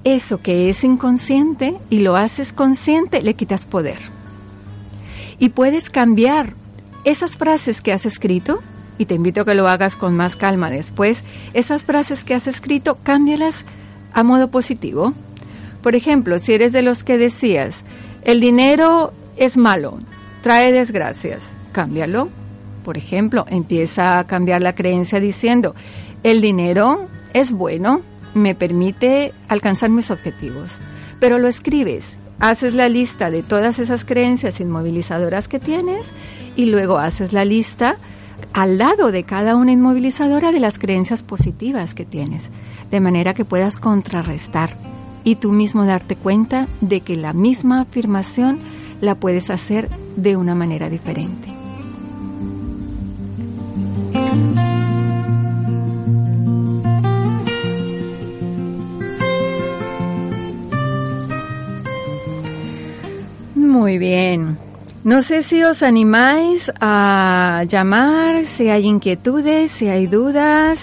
eso 0.05 0.41
que 0.41 0.69
es 0.69 0.85
inconsciente 0.85 1.75
y 1.91 2.01
lo 2.01 2.15
haces 2.15 2.53
consciente, 2.53 3.21
le 3.21 3.35
quitas 3.35 3.65
poder. 3.65 3.99
Y 5.39 5.51
puedes 5.51 5.91
cambiar 5.91 6.55
esas 7.05 7.37
frases 7.37 7.81
que 7.81 7.93
has 7.93 8.07
escrito, 8.07 8.61
y 8.99 9.07
te 9.07 9.15
invito 9.15 9.43
a 9.43 9.45
que 9.45 9.55
lo 9.55 9.69
hagas 9.69 9.97
con 9.97 10.17
más 10.17 10.37
calma 10.37 10.71
después, 10.71 11.23
esas 11.53 11.85
frases 11.85 12.25
que 12.25 12.35
has 12.35 12.47
escrito, 12.47 12.99
cámbialas 13.03 13.65
a 14.13 14.23
modo 14.23 14.51
positivo. 14.51 15.13
Por 15.83 15.95
ejemplo, 15.95 16.39
si 16.39 16.53
eres 16.53 16.73
de 16.73 16.83
los 16.83 17.05
que 17.05 17.19
decías, 17.19 17.75
el 18.23 18.41
dinero 18.41 19.13
es 19.37 19.57
malo, 19.57 19.99
trae 20.43 20.73
desgracias, 20.73 21.41
cámbialo. 21.73 22.29
Por 22.85 22.97
ejemplo, 22.97 23.47
empieza 23.49 24.19
a 24.19 24.27
cambiar 24.27 24.63
la 24.63 24.75
creencia 24.75 25.21
diciendo, 25.21 25.75
el 26.23 26.41
dinero 26.41 27.09
es 27.33 27.51
bueno, 27.51 28.03
me 28.35 28.55
permite 28.55 29.33
alcanzar 29.49 29.91
mis 29.91 30.11
objetivos. 30.11 30.71
Pero 31.19 31.39
lo 31.39 31.49
escribes, 31.49 32.19
haces 32.51 32.75
la 32.75 32.91
lista 32.91 33.31
de 33.31 33.43
todas 33.43 33.79
esas 33.79 34.05
creencias 34.05 34.61
inmovilizadoras 34.61 35.49
que 35.49 35.59
tienes 35.59 36.05
y 36.57 36.67
luego 36.67 36.99
haces 36.99 37.33
la 37.33 37.47
lista 37.47 37.97
al 38.53 38.77
lado 38.77 39.13
de 39.13 39.25
cada 39.25 39.57
una 39.57 39.73
inmovilizadora 39.73 40.53
de 40.53 40.61
las 40.61 40.79
creencias 40.79 41.23
positivas 41.23 41.95
que 41.95 42.05
tienes, 42.05 42.51
de 42.91 43.01
manera 43.01 43.33
que 43.33 43.47
puedas 43.47 43.79
contrarrestar 43.79 44.77
y 45.25 45.37
tú 45.37 45.53
mismo 45.53 45.87
darte 45.87 46.17
cuenta 46.17 46.69
de 46.83 47.01
que 47.01 47.17
la 47.17 47.33
misma 47.33 47.81
afirmación 47.81 48.59
la 49.01 49.15
puedes 49.15 49.49
hacer 49.49 49.89
de 50.17 50.37
una 50.37 50.55
manera 50.55 50.91
diferente. 50.91 51.49
Muy 63.75 63.99
bien. 63.99 64.57
No 65.03 65.23
sé 65.23 65.43
si 65.43 65.65
os 65.65 65.83
animáis 65.83 66.71
a 66.81 67.65
llamar, 67.69 68.45
si 68.45 68.69
hay 68.69 68.87
inquietudes, 68.87 69.73
si 69.73 69.89
hay 69.89 70.07
dudas. 70.07 70.79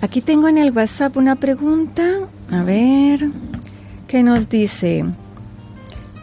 Aquí 0.00 0.20
tengo 0.20 0.46
en 0.46 0.58
el 0.58 0.70
WhatsApp 0.70 1.16
una 1.16 1.34
pregunta. 1.34 2.04
A 2.52 2.62
ver, 2.62 3.30
¿qué 4.06 4.22
nos 4.22 4.48
dice? 4.48 5.04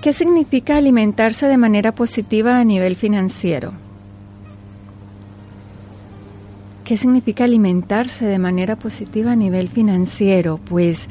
¿Qué 0.02 0.14
significa 0.14 0.78
alimentarse 0.78 1.48
de 1.48 1.58
manera 1.58 1.94
positiva 1.94 2.58
a 2.58 2.64
nivel 2.64 2.96
financiero? 2.96 3.74
¿Qué 6.86 6.96
significa 6.96 7.44
alimentarse 7.44 8.24
de 8.24 8.40
manera 8.40 8.78
positiva 8.78 9.34
a 9.34 9.36
nivel 9.36 9.68
financiero? 9.68 10.58
Pues 10.70 11.10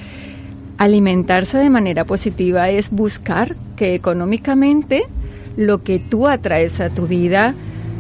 alimentarse 0.81 1.59
de 1.59 1.69
manera 1.69 2.07
positiva 2.07 2.71
es 2.71 2.91
buscar 2.91 3.55
que 3.77 3.95
económicamente 3.95 5.05
lo 5.59 5.83
que 5.83 5.99
tú 5.99 6.27
atraes 6.27 6.81
a 6.81 6.89
tu 6.89 7.07
vida 7.07 7.55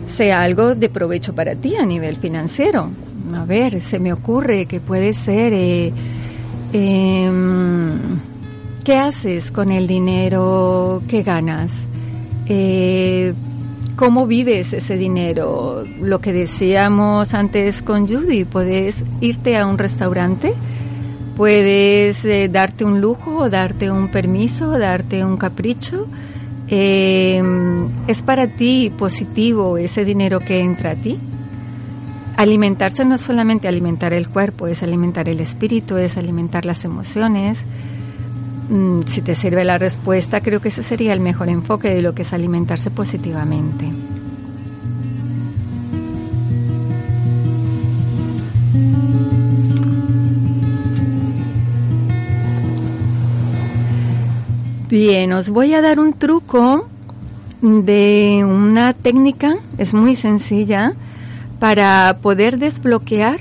sea 0.06 0.40
algo 0.40 0.74
de 0.74 0.88
provecho 0.88 1.34
para 1.34 1.54
ti 1.54 1.76
a 1.76 1.84
nivel 1.84 2.16
financiero. 2.16 2.88
A 3.34 3.44
ver, 3.44 3.82
se 3.82 3.98
me 3.98 4.14
ocurre 4.14 4.64
que 4.64 4.80
puede 4.80 5.12
ser, 5.12 5.52
eh, 5.52 5.92
em, 6.72 7.98
¿qué 8.82 8.94
haces 8.94 9.50
con 9.50 9.70
el 9.72 9.86
dinero 9.86 11.02
que 11.06 11.22
ganas? 11.22 11.70
Eh, 12.46 13.34
¿Cómo 13.94 14.26
vives 14.26 14.72
ese 14.72 14.96
dinero? 14.96 15.84
Lo 16.00 16.20
que 16.20 16.32
decíamos 16.32 17.34
antes 17.34 17.82
con 17.82 18.08
Judy, 18.08 18.46
puedes 18.46 19.04
irte 19.20 19.58
a 19.58 19.66
un 19.66 19.76
restaurante 19.76 20.54
Puedes 21.36 22.24
eh, 22.24 22.48
darte 22.48 22.84
un 22.84 23.00
lujo, 23.00 23.48
darte 23.48 23.90
un 23.90 24.08
permiso, 24.08 24.78
darte 24.78 25.24
un 25.24 25.36
capricho. 25.36 26.06
Em, 26.68 27.88
¿Es 28.06 28.22
para 28.22 28.46
ti 28.46 28.92
positivo 28.96 29.78
ese 29.78 30.04
dinero 30.04 30.40
que 30.40 30.60
entra 30.60 30.92
a 30.92 30.94
ti? 30.94 31.18
Alimentarse 32.36 33.04
no 33.04 33.16
es 33.16 33.20
solamente 33.20 33.68
alimentar 33.68 34.12
el 34.12 34.28
cuerpo, 34.28 34.66
es 34.66 34.82
alimentar 34.82 35.28
el 35.28 35.40
espíritu, 35.40 35.96
es 35.96 36.16
alimentar 36.16 36.64
las 36.64 36.84
emociones. 36.84 37.58
Mm, 38.68 39.02
si 39.06 39.20
te 39.20 39.34
sirve 39.34 39.64
la 39.64 39.78
respuesta, 39.78 40.40
creo 40.40 40.60
que 40.60 40.68
ese 40.68 40.82
sería 40.82 41.12
el 41.12 41.20
mejor 41.20 41.48
enfoque 41.48 41.92
de 41.92 42.02
lo 42.02 42.14
que 42.14 42.22
es 42.22 42.32
alimentarse 42.32 42.90
positivamente. 42.90 43.86
Bien, 54.90 55.32
os 55.32 55.50
voy 55.50 55.72
a 55.74 55.82
dar 55.82 56.00
un 56.00 56.14
truco 56.14 56.88
de 57.62 58.42
una 58.44 58.92
técnica, 58.92 59.56
es 59.78 59.94
muy 59.94 60.16
sencilla, 60.16 60.94
para 61.60 62.18
poder 62.20 62.58
desbloquear 62.58 63.38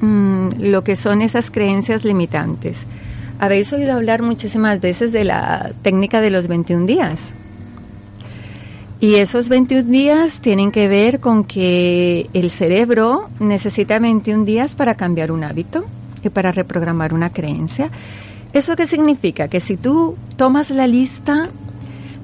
mm, 0.00 0.60
lo 0.60 0.84
que 0.84 0.94
son 0.94 1.22
esas 1.22 1.50
creencias 1.50 2.04
limitantes. 2.04 2.86
Habéis 3.40 3.72
oído 3.72 3.94
hablar 3.94 4.22
muchísimas 4.22 4.80
veces 4.80 5.10
de 5.10 5.24
la 5.24 5.72
técnica 5.82 6.20
de 6.20 6.30
los 6.30 6.46
21 6.46 6.86
días. 6.86 7.18
Y 9.00 9.16
esos 9.16 9.48
21 9.48 9.90
días 9.90 10.34
tienen 10.40 10.70
que 10.70 10.86
ver 10.86 11.18
con 11.18 11.42
que 11.42 12.30
el 12.32 12.52
cerebro 12.52 13.28
necesita 13.40 13.98
21 13.98 14.44
días 14.44 14.76
para 14.76 14.94
cambiar 14.94 15.32
un 15.32 15.42
hábito 15.42 15.84
y 16.22 16.28
para 16.28 16.52
reprogramar 16.52 17.12
una 17.12 17.30
creencia. 17.30 17.90
¿Eso 18.56 18.74
qué 18.74 18.86
significa? 18.86 19.48
Que 19.48 19.60
si 19.60 19.76
tú 19.76 20.16
tomas 20.38 20.70
la 20.70 20.86
lista 20.86 21.50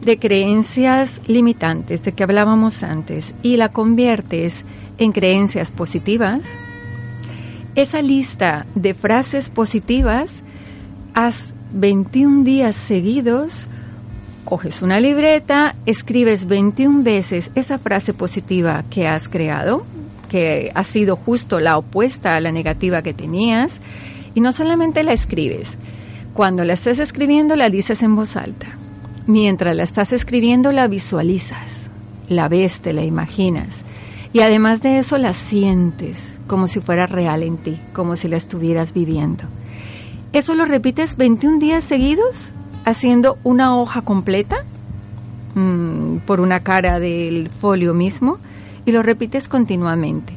de 0.01 0.19
creencias 0.19 1.21
limitantes 1.27 2.03
de 2.03 2.13
que 2.13 2.23
hablábamos 2.23 2.83
antes 2.83 3.35
y 3.43 3.59
la 3.59 3.69
conviertes 3.69 4.65
en 4.97 5.13
creencias 5.13 5.71
positivas, 5.71 6.41
esa 7.75 8.01
lista 8.01 8.65
de 8.75 8.95
frases 8.95 9.51
positivas, 9.51 10.33
haz 11.13 11.53
21 11.75 12.45
días 12.45 12.77
seguidos, 12.77 13.67
coges 14.47 14.81
una 14.81 15.01
libreta, 15.01 15.75
escribes 15.85 16.47
21 16.47 17.03
veces 17.03 17.51
esa 17.55 17.79
frase 17.79 18.15
positiva 18.15 18.85
que 18.89 19.07
has 19.07 19.29
creado, 19.29 19.85
que 20.31 20.73
ha 20.75 20.85
sido 20.85 21.17
justo 21.17 21.61
la 21.61 21.77
opuesta 21.77 22.37
a 22.37 22.41
la 22.41 22.53
negativa 22.53 23.03
que 23.03 23.13
tenías, 23.13 23.81
y 24.35 24.41
no 24.41 24.53
solamente 24.53 25.03
la 25.03 25.13
escribes, 25.13 25.77
cuando 26.35 26.65
la 26.65 26.75
estés 26.75 26.99
escribiendo 26.99 27.57
la 27.57 27.71
dices 27.71 28.03
en 28.03 28.17
voz 28.17 28.37
alta. 28.37 28.69
Mientras 29.27 29.77
la 29.77 29.83
estás 29.83 30.13
escribiendo 30.13 30.73
la 30.73 30.89
visualizas, 30.89 31.71
la 32.29 32.49
ves, 32.49 32.81
te 32.81 32.93
la 32.93 33.05
imaginas. 33.05 33.69
Y 34.33 34.41
además 34.41 34.81
de 34.81 34.99
eso 34.99 35.19
la 35.19 35.35
sientes 35.35 36.19
como 36.47 36.69
si 36.69 36.81
fuera 36.81 37.07
real 37.07 37.43
en 37.43 37.57
ti, 37.57 37.79
como 37.93 38.17
si 38.17 38.29
la 38.29 38.37
estuvieras 38.37 38.93
viviendo. 38.93 39.45
Eso 40.33 40.55
lo 40.55 40.65
repites 40.65 41.17
21 41.17 41.59
días 41.59 41.85
seguidos, 41.85 42.35
haciendo 42.85 43.39
una 43.45 43.77
hoja 43.77 44.03
completa 44.03 44.65
mm, 45.55 46.19
por 46.27 46.41
una 46.41 46.61
cara 46.61 46.99
del 46.99 47.49
folio 47.49 47.95
mismo 47.95 48.39
y 48.85 48.93
lo 48.93 49.03
repites 49.03 49.49
continuamente. 49.49 50.35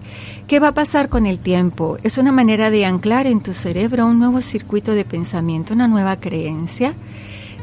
¿Qué 0.47 0.59
va 0.59 0.67
a 0.67 0.73
pasar 0.75 1.09
con 1.09 1.25
el 1.25 1.39
tiempo? 1.39 1.97
Es 2.03 2.19
una 2.19 2.31
manera 2.31 2.69
de 2.69 2.85
anclar 2.85 3.25
en 3.25 3.41
tu 3.41 3.55
cerebro 3.55 4.05
un 4.05 4.19
nuevo 4.19 4.41
circuito 4.41 4.91
de 4.91 5.03
pensamiento, 5.03 5.73
una 5.73 5.87
nueva 5.87 6.17
creencia. 6.17 6.93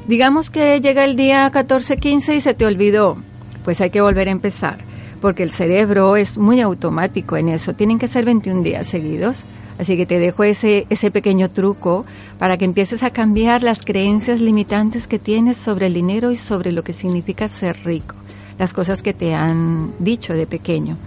Digamos 0.08 0.50
que 0.50 0.80
llega 0.80 1.04
el 1.04 1.14
día 1.14 1.48
14-15 1.52 2.34
y 2.38 2.40
se 2.40 2.54
te 2.54 2.66
olvidó, 2.66 3.18
pues 3.64 3.80
hay 3.80 3.90
que 3.90 4.00
volver 4.00 4.26
a 4.26 4.32
empezar, 4.32 4.78
porque 5.20 5.44
el 5.44 5.52
cerebro 5.52 6.16
es 6.16 6.36
muy 6.36 6.60
automático 6.60 7.36
en 7.36 7.50
eso. 7.50 7.72
Tienen 7.72 8.00
que 8.00 8.08
ser 8.08 8.24
21 8.24 8.64
días 8.64 8.88
seguidos. 8.88 9.44
Así 9.78 9.96
que 9.96 10.04
te 10.04 10.18
dejo 10.18 10.42
ese, 10.42 10.88
ese 10.90 11.12
pequeño 11.12 11.52
truco 11.52 12.04
para 12.40 12.58
que 12.58 12.64
empieces 12.64 13.04
a 13.04 13.10
cambiar 13.10 13.62
las 13.62 13.82
creencias 13.82 14.40
limitantes 14.40 15.06
que 15.06 15.20
tienes 15.20 15.56
sobre 15.56 15.86
el 15.86 15.94
dinero 15.94 16.32
y 16.32 16.36
sobre 16.36 16.72
lo 16.72 16.82
que 16.82 16.92
significa 16.92 17.46
ser 17.46 17.78
rico, 17.84 18.16
las 18.58 18.74
cosas 18.74 19.02
que 19.02 19.14
te 19.14 19.34
han 19.34 19.92
dicho 20.00 20.34
de 20.34 20.48
pequeño. 20.48 20.98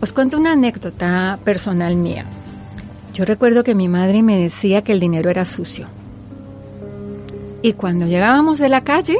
Os 0.00 0.12
cuento 0.12 0.38
una 0.38 0.52
anécdota 0.52 1.38
personal 1.44 1.94
mía. 1.96 2.24
Yo 3.12 3.24
recuerdo 3.24 3.64
que 3.64 3.74
mi 3.74 3.88
madre 3.88 4.22
me 4.22 4.38
decía 4.38 4.82
que 4.82 4.92
el 4.92 5.00
dinero 5.00 5.28
era 5.28 5.44
sucio. 5.44 5.88
Y 7.60 7.74
cuando 7.74 8.06
llegábamos 8.06 8.58
de 8.58 8.70
la 8.70 8.82
calle, 8.82 9.18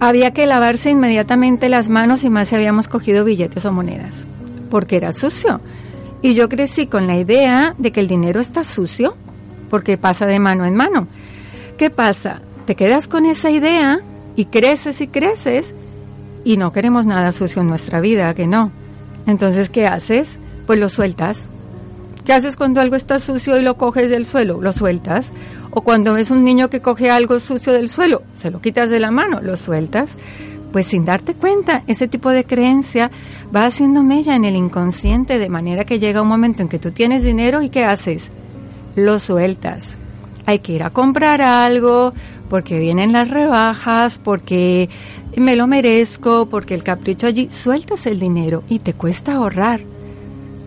había 0.00 0.32
que 0.32 0.46
lavarse 0.46 0.90
inmediatamente 0.90 1.68
las 1.68 1.88
manos 1.88 2.24
y 2.24 2.30
más 2.30 2.48
si 2.48 2.56
habíamos 2.56 2.88
cogido 2.88 3.24
billetes 3.24 3.64
o 3.64 3.72
monedas, 3.72 4.12
porque 4.68 4.96
era 4.96 5.12
sucio. 5.12 5.60
Y 6.22 6.34
yo 6.34 6.48
crecí 6.48 6.88
con 6.88 7.06
la 7.06 7.16
idea 7.16 7.76
de 7.78 7.92
que 7.92 8.00
el 8.00 8.08
dinero 8.08 8.40
está 8.40 8.64
sucio, 8.64 9.16
porque 9.70 9.96
pasa 9.96 10.26
de 10.26 10.40
mano 10.40 10.64
en 10.64 10.74
mano. 10.74 11.06
¿Qué 11.78 11.90
pasa? 11.90 12.40
Te 12.66 12.74
quedas 12.74 13.06
con 13.06 13.26
esa 13.26 13.50
idea 13.50 14.00
y 14.34 14.46
creces 14.46 15.00
y 15.00 15.06
creces 15.06 15.72
y 16.44 16.56
no 16.56 16.72
queremos 16.72 17.06
nada 17.06 17.30
sucio 17.30 17.62
en 17.62 17.68
nuestra 17.68 18.00
vida, 18.00 18.34
que 18.34 18.48
no. 18.48 18.72
Entonces, 19.26 19.70
¿qué 19.70 19.86
haces? 19.86 20.28
Pues 20.66 20.78
lo 20.78 20.88
sueltas. 20.88 21.42
¿Qué 22.24 22.32
haces 22.32 22.56
cuando 22.56 22.80
algo 22.80 22.96
está 22.96 23.20
sucio 23.20 23.58
y 23.58 23.62
lo 23.62 23.76
coges 23.76 24.08
del 24.08 24.24
suelo? 24.24 24.60
Lo 24.60 24.72
sueltas. 24.72 25.26
O 25.70 25.82
cuando 25.82 26.14
ves 26.14 26.30
un 26.30 26.44
niño 26.44 26.70
que 26.70 26.80
coge 26.80 27.10
algo 27.10 27.38
sucio 27.40 27.72
del 27.72 27.88
suelo, 27.88 28.22
se 28.38 28.50
lo 28.50 28.60
quitas 28.60 28.88
de 28.88 29.00
la 29.00 29.10
mano, 29.10 29.40
lo 29.42 29.56
sueltas. 29.56 30.08
Pues 30.72 30.86
sin 30.86 31.04
darte 31.04 31.34
cuenta, 31.34 31.82
ese 31.86 32.08
tipo 32.08 32.30
de 32.30 32.44
creencia 32.44 33.10
va 33.54 33.66
haciendo 33.66 34.02
mella 34.02 34.34
en 34.34 34.44
el 34.44 34.56
inconsciente 34.56 35.38
de 35.38 35.48
manera 35.48 35.84
que 35.84 35.98
llega 35.98 36.22
un 36.22 36.28
momento 36.28 36.62
en 36.62 36.68
que 36.68 36.78
tú 36.78 36.90
tienes 36.90 37.22
dinero 37.22 37.60
y 37.60 37.68
¿qué 37.68 37.84
haces? 37.84 38.30
Lo 38.96 39.18
sueltas. 39.18 39.84
Hay 40.46 40.60
que 40.60 40.72
ir 40.72 40.82
a 40.82 40.90
comprar 40.90 41.42
algo 41.42 42.12
porque 42.48 42.78
vienen 42.78 43.12
las 43.12 43.28
rebajas, 43.28 44.18
porque 44.18 44.88
me 45.40 45.56
lo 45.56 45.66
merezco, 45.66 46.46
porque 46.46 46.74
el 46.74 46.82
capricho 46.82 47.26
allí, 47.26 47.48
sueltas 47.50 48.06
el 48.06 48.20
dinero 48.20 48.62
y 48.68 48.78
te 48.78 48.94
cuesta 48.94 49.34
ahorrar. 49.34 49.80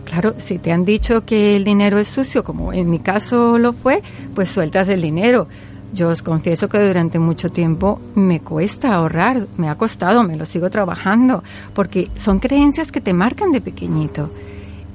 Claro, 0.05 0.35
si 0.37 0.57
te 0.57 0.71
han 0.71 0.85
dicho 0.85 1.25
que 1.25 1.57
el 1.57 1.63
dinero 1.63 1.97
es 1.97 2.07
sucio, 2.07 2.43
como 2.43 2.71
en 2.71 2.89
mi 2.89 2.99
caso 2.99 3.57
lo 3.57 3.73
fue, 3.73 4.01
pues 4.33 4.49
sueltas 4.49 4.87
el 4.87 5.01
dinero. 5.01 5.47
Yo 5.93 6.09
os 6.09 6.21
confieso 6.21 6.69
que 6.69 6.79
durante 6.79 7.19
mucho 7.19 7.49
tiempo 7.49 7.99
me 8.15 8.39
cuesta 8.39 8.93
ahorrar, 8.93 9.47
me 9.57 9.69
ha 9.69 9.75
costado, 9.75 10.23
me 10.23 10.35
lo 10.35 10.45
sigo 10.45 10.69
trabajando, 10.69 11.43
porque 11.73 12.09
son 12.15 12.39
creencias 12.39 12.91
que 12.91 13.01
te 13.01 13.13
marcan 13.13 13.51
de 13.51 13.61
pequeñito. 13.61 14.29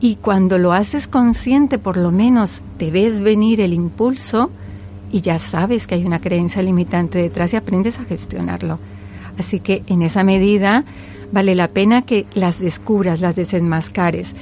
Y 0.00 0.16
cuando 0.16 0.58
lo 0.58 0.72
haces 0.72 1.06
consciente, 1.06 1.78
por 1.78 1.96
lo 1.96 2.10
menos 2.10 2.60
te 2.76 2.90
ves 2.90 3.20
venir 3.20 3.60
el 3.60 3.72
impulso 3.72 4.50
y 5.12 5.20
ya 5.20 5.38
sabes 5.38 5.86
que 5.86 5.94
hay 5.94 6.04
una 6.04 6.20
creencia 6.20 6.62
limitante 6.62 7.18
detrás 7.18 7.52
y 7.52 7.56
aprendes 7.56 7.98
a 7.98 8.04
gestionarlo. 8.04 8.78
Así 9.38 9.60
que 9.60 9.82
en 9.86 10.02
esa 10.02 10.24
medida 10.24 10.84
vale 11.32 11.54
la 11.54 11.68
pena 11.68 12.02
que 12.02 12.26
las 12.34 12.58
descubras, 12.58 13.20
las 13.20 13.36
desenmascares. 13.36 14.34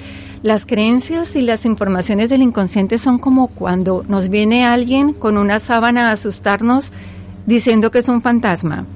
Las 0.42 0.64
creencias 0.64 1.36
y 1.36 1.42
las 1.42 1.66
informaciones 1.66 2.30
del 2.30 2.42
inconsciente 2.42 2.98
son 2.98 3.18
como 3.18 3.48
cuando 3.48 4.04
nos 4.08 4.28
viene 4.30 4.66
alguien 4.66 5.12
con 5.12 5.36
una 5.36 5.60
sábana 5.60 6.08
a 6.08 6.12
asustarnos 6.12 6.90
diciendo 7.46 7.90
que 7.90 7.98
es 7.98 8.08
un 8.08 8.22
fantasma. 8.22 8.86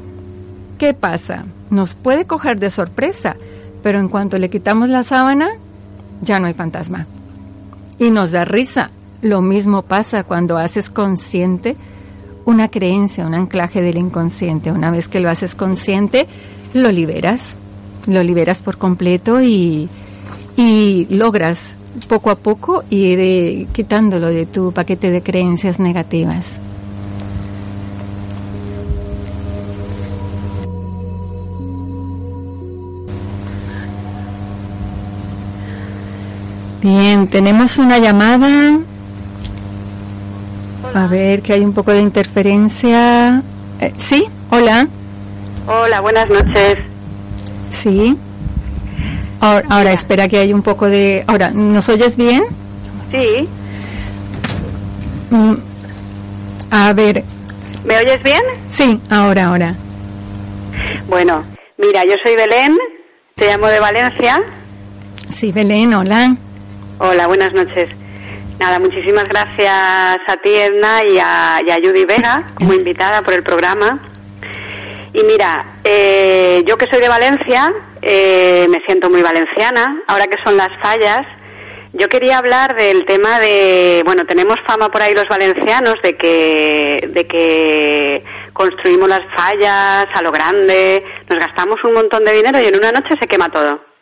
¿Qué 0.78 0.94
pasa? 0.94 1.44
Nos 1.70 1.94
puede 1.94 2.24
coger 2.24 2.58
de 2.58 2.70
sorpresa, 2.70 3.36
pero 3.82 3.98
en 3.98 4.08
cuanto 4.08 4.38
le 4.38 4.50
quitamos 4.50 4.88
la 4.88 5.02
sábana, 5.02 5.50
ya 6.22 6.40
no 6.40 6.46
hay 6.46 6.54
fantasma. 6.54 7.06
Y 7.98 8.10
nos 8.10 8.32
da 8.32 8.44
risa. 8.44 8.90
Lo 9.20 9.40
mismo 9.40 9.82
pasa 9.82 10.24
cuando 10.24 10.58
haces 10.58 10.90
consciente 10.90 11.76
una 12.44 12.68
creencia, 12.68 13.26
un 13.26 13.34
anclaje 13.34 13.82
del 13.82 13.98
inconsciente. 13.98 14.72
Una 14.72 14.90
vez 14.90 15.08
que 15.08 15.20
lo 15.20 15.30
haces 15.30 15.54
consciente, 15.54 16.26
lo 16.72 16.90
liberas, 16.90 17.40
lo 18.06 18.22
liberas 18.22 18.60
por 18.60 18.78
completo 18.78 19.42
y, 19.42 19.88
y 20.56 21.06
logras 21.10 21.58
poco 22.08 22.30
a 22.30 22.36
poco 22.36 22.84
ir 22.90 23.18
eh, 23.20 23.66
quitándolo 23.72 24.28
de 24.28 24.46
tu 24.46 24.72
paquete 24.72 25.10
de 25.10 25.22
creencias 25.22 25.78
negativas. 25.78 26.46
Bien, 36.82 37.28
tenemos 37.28 37.78
una 37.78 37.98
llamada. 37.98 38.78
A 40.94 41.08
ver, 41.08 41.42
que 41.42 41.52
hay 41.52 41.64
un 41.64 41.72
poco 41.72 41.90
de 41.92 42.00
interferencia. 42.00 43.42
Eh, 43.80 43.92
sí, 43.98 44.26
hola. 44.50 44.86
Hola, 45.66 46.00
buenas 46.00 46.30
noches. 46.30 46.76
Sí. 47.70 48.16
Ahora, 49.40 49.92
espera 49.92 50.28
que 50.28 50.38
hay 50.38 50.52
un 50.52 50.62
poco 50.62 50.86
de... 50.86 51.24
Ahora, 51.26 51.50
¿nos 51.50 51.88
oyes 51.88 52.16
bien? 52.16 52.44
Sí. 53.10 53.48
Mm, 55.30 55.54
a 56.70 56.92
ver. 56.92 57.24
¿Me 57.84 57.98
oyes 57.98 58.22
bien? 58.22 58.42
Sí, 58.70 59.00
ahora, 59.10 59.46
ahora. 59.46 59.74
Bueno, 61.08 61.42
mira, 61.76 62.04
yo 62.04 62.14
soy 62.24 62.36
Belén, 62.36 62.78
te 63.34 63.48
llamo 63.48 63.66
de 63.66 63.80
Valencia. 63.80 64.40
Sí, 65.30 65.50
Belén, 65.50 65.92
hola. 65.92 66.36
Hola, 66.98 67.26
buenas 67.26 67.52
noches. 67.52 67.90
Nada, 68.58 68.78
muchísimas 68.78 69.28
gracias 69.28 70.18
a 70.26 70.36
ti, 70.42 70.54
Edna, 70.54 71.02
y 71.04 71.18
a, 71.18 71.76
Judy 71.82 72.04
Vega 72.04 72.42
como 72.54 72.72
invitada 72.72 73.22
por 73.22 73.34
el 73.34 73.42
programa. 73.42 73.98
Y 75.12 75.22
mira, 75.24 75.64
eh, 75.84 76.62
yo 76.66 76.76
que 76.76 76.86
soy 76.90 77.00
de 77.00 77.08
Valencia, 77.08 77.72
eh, 78.00 78.66
me 78.68 78.80
siento 78.86 79.10
muy 79.10 79.22
valenciana. 79.22 80.02
Ahora 80.06 80.26
que 80.26 80.36
son 80.44 80.56
las 80.56 80.70
fallas, 80.82 81.22
yo 81.92 82.08
quería 82.08 82.38
hablar 82.38 82.76
del 82.76 83.04
tema 83.06 83.38
de, 83.40 84.02
bueno, 84.04 84.24
tenemos 84.24 84.56
fama 84.66 84.88
por 84.88 85.02
ahí 85.02 85.14
los 85.14 85.28
valencianos 85.28 85.94
de 86.02 86.16
que, 86.16 87.08
de 87.08 87.26
que 87.26 88.24
construimos 88.52 89.08
las 89.08 89.22
fallas 89.36 90.06
a 90.12 90.22
lo 90.22 90.32
grande, 90.32 91.04
nos 91.28 91.38
gastamos 91.38 91.76
un 91.84 91.94
montón 91.94 92.24
de 92.24 92.32
dinero 92.32 92.60
y 92.60 92.66
en 92.66 92.76
una 92.76 92.92
noche 92.92 93.14
se 93.20 93.26
quema 93.26 93.48
todo. 93.48 93.93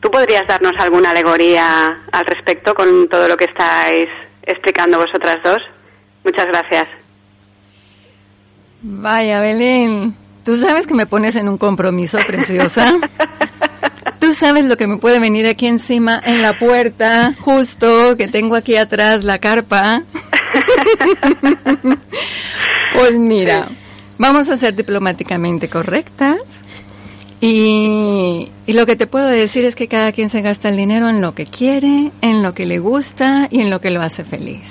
¿Tú 0.00 0.10
podrías 0.10 0.46
darnos 0.46 0.72
alguna 0.78 1.10
alegoría 1.10 2.04
al 2.12 2.26
respecto 2.26 2.74
con 2.74 3.08
todo 3.08 3.28
lo 3.28 3.36
que 3.36 3.46
estáis 3.46 4.08
explicando 4.42 4.98
vosotras 4.98 5.36
dos? 5.44 5.58
Muchas 6.24 6.46
gracias. 6.46 6.88
Vaya, 8.82 9.40
Belén, 9.40 10.14
tú 10.44 10.56
sabes 10.56 10.86
que 10.86 10.94
me 10.94 11.06
pones 11.06 11.34
en 11.36 11.48
un 11.48 11.58
compromiso, 11.58 12.18
preciosa. 12.26 12.94
Tú 14.20 14.32
sabes 14.32 14.64
lo 14.64 14.76
que 14.76 14.86
me 14.86 14.96
puede 14.96 15.18
venir 15.18 15.46
aquí 15.46 15.66
encima 15.66 16.20
en 16.24 16.40
la 16.42 16.58
puerta, 16.58 17.34
justo 17.40 18.16
que 18.16 18.28
tengo 18.28 18.56
aquí 18.56 18.76
atrás 18.76 19.24
la 19.24 19.38
carpa. 19.38 20.02
pues 22.94 23.12
mira, 23.12 23.68
vamos 24.18 24.48
a 24.48 24.56
ser 24.56 24.74
diplomáticamente 24.74 25.68
correctas. 25.68 26.40
Y, 27.40 28.48
lo 28.66 28.86
que 28.86 28.96
te 28.96 29.06
puedo 29.06 29.26
decir 29.26 29.64
es 29.64 29.74
que 29.74 29.88
cada 29.88 30.12
quien 30.12 30.30
se 30.30 30.42
gasta 30.42 30.68
el 30.68 30.76
dinero 30.76 31.08
en 31.08 31.20
lo 31.20 31.34
que 31.34 31.46
quiere, 31.46 32.10
en 32.22 32.42
lo 32.42 32.54
que 32.54 32.66
le 32.66 32.78
gusta 32.78 33.48
y 33.50 33.60
en 33.60 33.70
lo 33.70 33.80
que 33.80 33.90
lo 33.90 34.02
hace 34.02 34.24
feliz. 34.24 34.70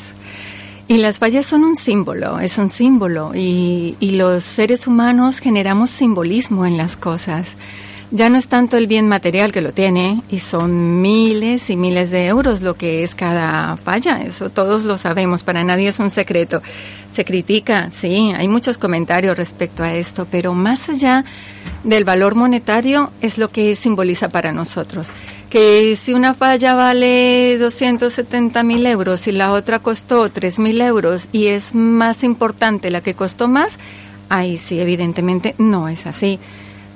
Y 0.88 0.98
las 0.98 1.18
fallas 1.20 1.46
son 1.46 1.64
un 1.64 1.76
símbolo, 1.76 2.40
es 2.40 2.58
un 2.58 2.70
símbolo 2.70 3.32
y 3.34 3.96
los 4.02 4.44
seres 4.44 4.86
humanos 4.86 5.40
generamos 5.40 5.90
simbolismo 5.90 6.66
en 6.66 6.78
las 6.78 6.96
cosas. 6.96 7.48
Ya 8.16 8.30
no 8.30 8.38
es 8.38 8.48
tanto 8.48 8.78
el 8.78 8.88
bien 8.88 9.10
material 9.10 9.52
que 9.52 9.60
lo 9.60 9.74
tiene 9.74 10.22
y 10.30 10.40
son 10.40 11.02
miles 11.02 11.70
y 11.70 11.76
miles 11.76 12.12
de 12.12 12.28
euros 12.28 12.62
lo 12.62 12.74
que 12.74 13.04
es 13.04 13.14
cada 13.14 13.76
falla, 13.76 14.22
eso 14.22 14.50
todos 14.50 14.86
lo 14.86 14.98
sabemos, 14.98 15.44
para 15.44 15.66
nadie 15.66 15.90
es 15.90 16.00
un 16.00 16.10
secreto. 16.10 16.62
Se 17.12 17.26
critica, 17.26 17.90
sí, 17.92 18.32
hay 18.34 18.48
muchos 18.48 18.78
comentarios 18.78 19.36
respecto 19.36 19.84
a 19.84 19.96
esto, 19.96 20.26
pero 20.32 20.54
más 20.54 20.88
allá 20.88 21.26
del 21.84 22.06
valor 22.06 22.36
monetario 22.36 23.12
es 23.22 23.38
lo 23.38 23.52
que 23.52 23.76
simboliza 23.76 24.30
para 24.30 24.54
nosotros. 24.54 25.08
Que 25.50 25.98
si 26.02 26.14
una 26.14 26.34
falla 26.34 26.74
vale 26.74 27.58
270 27.58 28.64
mil 28.64 28.86
euros 28.86 29.28
y 29.28 29.34
la 29.34 29.52
otra 29.52 29.80
costó 29.80 30.30
3 30.30 30.58
mil 30.60 30.80
euros 30.80 31.28
y 31.34 31.48
es 31.48 31.76
más 31.76 32.24
importante 32.24 32.92
la 32.92 33.02
que 33.02 33.14
costó 33.14 33.50
más, 33.50 33.78
ahí 34.30 34.56
sí, 34.56 34.80
evidentemente 34.80 35.54
no 35.58 35.90
es 35.90 36.08
así 36.08 36.40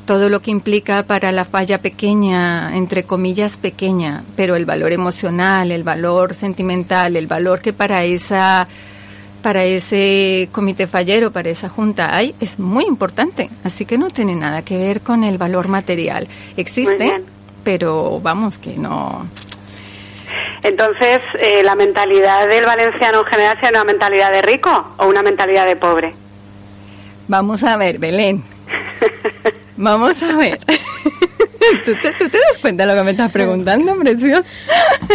todo 0.10 0.32
lo 0.32 0.40
que 0.40 0.50
implica 0.50 1.04
para 1.04 1.32
la 1.32 1.46
falla 1.46 1.84
pequeña, 1.84 2.76
entre 2.76 3.04
comillas 3.04 3.58
pequeña, 3.58 4.24
pero 4.36 4.56
el 4.56 4.66
valor 4.66 4.92
emocional, 4.92 5.72
el 5.72 5.84
valor 5.84 6.34
sentimental, 6.34 7.16
el 7.16 7.28
valor 7.28 7.62
que 7.62 7.74
para 7.74 8.04
esa 8.04 8.68
para 9.44 9.66
ese 9.66 10.50
comité 10.52 10.88
fallero, 10.88 11.30
para 11.30 11.50
esa 11.50 11.70
junta 11.70 12.16
hay, 12.16 12.34
es 12.40 12.58
muy 12.58 12.86
importante. 12.86 13.52
Así 13.64 13.86
que 13.86 14.00
no 14.00 14.10
tiene 14.10 14.34
nada 14.34 14.64
que 14.64 14.80
ver 14.80 15.02
con 15.02 15.24
el 15.24 15.38
valor 15.38 15.68
material. 15.68 16.28
Existe, 16.58 17.22
pero 17.64 18.20
vamos 18.20 18.58
que 18.58 18.78
no. 18.78 19.28
Entonces, 20.64 21.20
eh, 21.40 21.62
¿la 21.64 21.76
mentalidad 21.76 22.48
del 22.48 22.66
valenciano 22.66 23.20
en 23.20 23.26
general 23.26 23.58
es 23.62 23.70
una 23.70 23.84
mentalidad 23.84 24.32
de 24.32 24.42
rico 24.42 24.96
o 24.98 25.06
una 25.06 25.22
mentalidad 25.22 25.68
de 25.68 25.76
pobre? 25.76 26.16
Vamos 27.28 27.64
a 27.64 27.78
ver, 27.78 28.00
Belén. 28.00 28.44
Vamos 29.80 30.22
a 30.22 30.36
ver. 30.36 30.60
¿Tú 31.86 31.94
te, 32.02 32.38
das 32.38 32.58
cuenta 32.60 32.86
de 32.86 32.92
lo 32.92 33.00
que 33.00 33.04
me 33.06 33.12
estás 33.12 33.32
preguntando, 33.32 33.96
precioso? 33.96 34.44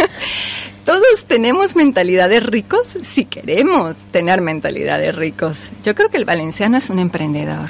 Todos 0.83 1.25
tenemos 1.27 1.75
mentalidades 1.75 2.41
ricos 2.41 2.87
si 3.03 3.25
queremos 3.25 3.95
tener 4.09 4.41
mentalidades 4.41 5.15
ricos. 5.15 5.69
Yo 5.83 5.93
creo 5.93 6.09
que 6.09 6.17
el 6.17 6.25
valenciano 6.25 6.77
es 6.77 6.89
un 6.89 6.97
emprendedor, 6.97 7.69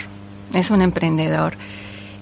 es 0.54 0.72
un 0.72 0.82
emprendedor 0.82 1.56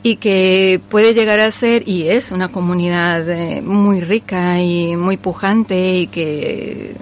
y 0.02 0.16
que 0.16 0.82
puede 0.90 1.14
llegar 1.14 1.40
a 1.40 1.52
ser 1.52 1.88
y 1.88 2.08
es 2.08 2.32
una 2.32 2.48
comunidad 2.48 3.30
eh, 3.30 3.62
muy 3.62 4.02
rica 4.02 4.60
y 4.60 4.96
muy 4.96 5.18
pujante 5.18 5.98
y 5.98 6.08
que 6.08 6.96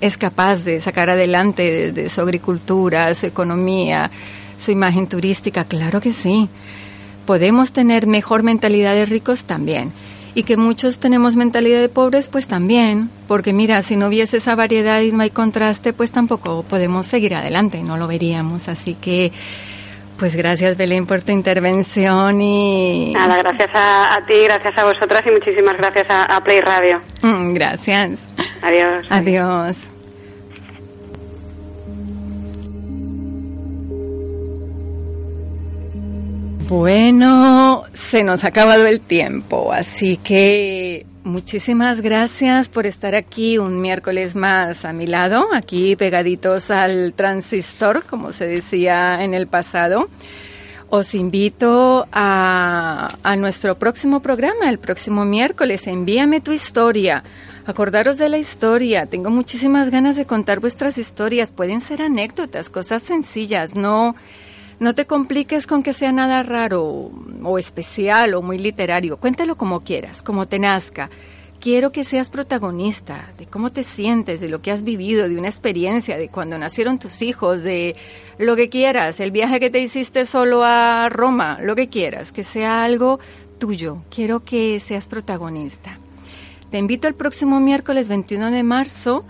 es 0.00 0.16
capaz 0.16 0.62
de 0.62 0.80
sacar 0.80 1.10
adelante 1.10 1.90
de 1.90 2.08
su 2.08 2.20
agricultura, 2.20 3.12
su 3.14 3.26
economía, 3.26 4.08
su 4.56 4.70
imagen 4.70 5.08
turística, 5.08 5.64
claro 5.64 6.00
que 6.00 6.12
sí. 6.12 6.48
Podemos 7.28 7.72
tener 7.72 8.06
mejor 8.06 8.42
mentalidad 8.42 8.94
de 8.94 9.04
ricos 9.04 9.44
también. 9.44 9.92
Y 10.34 10.44
que 10.44 10.56
muchos 10.56 10.98
tenemos 10.98 11.36
mentalidad 11.36 11.78
de 11.78 11.90
pobres, 11.90 12.26
pues 12.26 12.46
también. 12.46 13.10
Porque 13.26 13.52
mira, 13.52 13.82
si 13.82 13.96
no 13.98 14.06
hubiese 14.06 14.38
esa 14.38 14.54
variedad 14.54 15.02
y 15.02 15.12
no 15.12 15.22
hay 15.22 15.28
contraste, 15.28 15.92
pues 15.92 16.10
tampoco 16.10 16.62
podemos 16.62 17.04
seguir 17.04 17.34
adelante, 17.34 17.82
no 17.82 17.98
lo 17.98 18.06
veríamos. 18.06 18.68
Así 18.68 18.94
que, 18.94 19.30
pues 20.18 20.36
gracias 20.36 20.78
Belén 20.78 21.04
por 21.04 21.20
tu 21.20 21.32
intervención 21.32 22.40
y... 22.40 23.12
Nada, 23.12 23.36
gracias 23.42 23.72
a, 23.74 24.18
ti, 24.26 24.44
gracias 24.44 24.78
a 24.78 24.84
vosotras 24.86 25.22
y 25.26 25.30
muchísimas 25.30 25.76
gracias 25.76 26.06
a, 26.08 26.42
Play 26.42 26.62
Radio. 26.62 27.02
Mm, 27.20 27.52
gracias. 27.52 28.20
Adiós. 28.62 29.06
Adiós. 29.10 29.97
Bueno, 36.68 37.84
se 37.94 38.22
nos 38.22 38.44
ha 38.44 38.48
acabado 38.48 38.86
el 38.86 39.00
tiempo, 39.00 39.72
así 39.72 40.18
que 40.18 41.06
muchísimas 41.24 42.02
gracias 42.02 42.68
por 42.68 42.84
estar 42.84 43.14
aquí 43.14 43.56
un 43.56 43.80
miércoles 43.80 44.34
más 44.34 44.84
a 44.84 44.92
mi 44.92 45.06
lado, 45.06 45.48
aquí 45.54 45.96
pegaditos 45.96 46.70
al 46.70 47.14
transistor, 47.14 48.04
como 48.04 48.32
se 48.32 48.46
decía 48.46 49.24
en 49.24 49.32
el 49.32 49.46
pasado. 49.46 50.10
Os 50.90 51.14
invito 51.14 52.06
a, 52.12 53.08
a 53.22 53.36
nuestro 53.36 53.78
próximo 53.78 54.20
programa, 54.20 54.68
el 54.68 54.78
próximo 54.78 55.24
miércoles. 55.24 55.86
Envíame 55.86 56.42
tu 56.42 56.52
historia. 56.52 57.24
Acordaros 57.64 58.18
de 58.18 58.28
la 58.28 58.36
historia. 58.36 59.06
Tengo 59.06 59.30
muchísimas 59.30 59.90
ganas 59.90 60.16
de 60.16 60.26
contar 60.26 60.60
vuestras 60.60 60.98
historias. 60.98 61.50
Pueden 61.50 61.80
ser 61.80 62.02
anécdotas, 62.02 62.68
cosas 62.68 63.02
sencillas, 63.02 63.74
no 63.74 64.14
no 64.80 64.94
te 64.94 65.06
compliques 65.06 65.66
con 65.66 65.82
que 65.82 65.92
sea 65.92 66.12
nada 66.12 66.42
raro 66.42 67.10
o 67.42 67.58
especial 67.58 68.34
o 68.34 68.42
muy 68.42 68.58
literario. 68.58 69.16
Cuéntalo 69.16 69.56
como 69.56 69.80
quieras, 69.80 70.22
como 70.22 70.46
te 70.46 70.58
nazca. 70.58 71.10
Quiero 71.60 71.90
que 71.90 72.04
seas 72.04 72.28
protagonista 72.28 73.32
de 73.36 73.46
cómo 73.46 73.72
te 73.72 73.82
sientes, 73.82 74.40
de 74.40 74.48
lo 74.48 74.62
que 74.62 74.70
has 74.70 74.84
vivido, 74.84 75.28
de 75.28 75.36
una 75.36 75.48
experiencia, 75.48 76.16
de 76.16 76.28
cuando 76.28 76.56
nacieron 76.56 77.00
tus 77.00 77.20
hijos, 77.20 77.62
de 77.62 77.96
lo 78.38 78.54
que 78.54 78.68
quieras, 78.68 79.18
el 79.18 79.32
viaje 79.32 79.58
que 79.58 79.68
te 79.68 79.80
hiciste 79.80 80.24
solo 80.24 80.62
a 80.62 81.08
Roma, 81.08 81.58
lo 81.60 81.74
que 81.74 81.88
quieras, 81.88 82.30
que 82.30 82.44
sea 82.44 82.84
algo 82.84 83.18
tuyo. 83.58 84.02
Quiero 84.08 84.44
que 84.44 84.78
seas 84.78 85.08
protagonista. 85.08 85.98
Te 86.70 86.78
invito 86.78 87.08
el 87.08 87.14
próximo 87.14 87.58
miércoles 87.58 88.06
21 88.06 88.52
de 88.52 88.62
marzo 88.62 89.24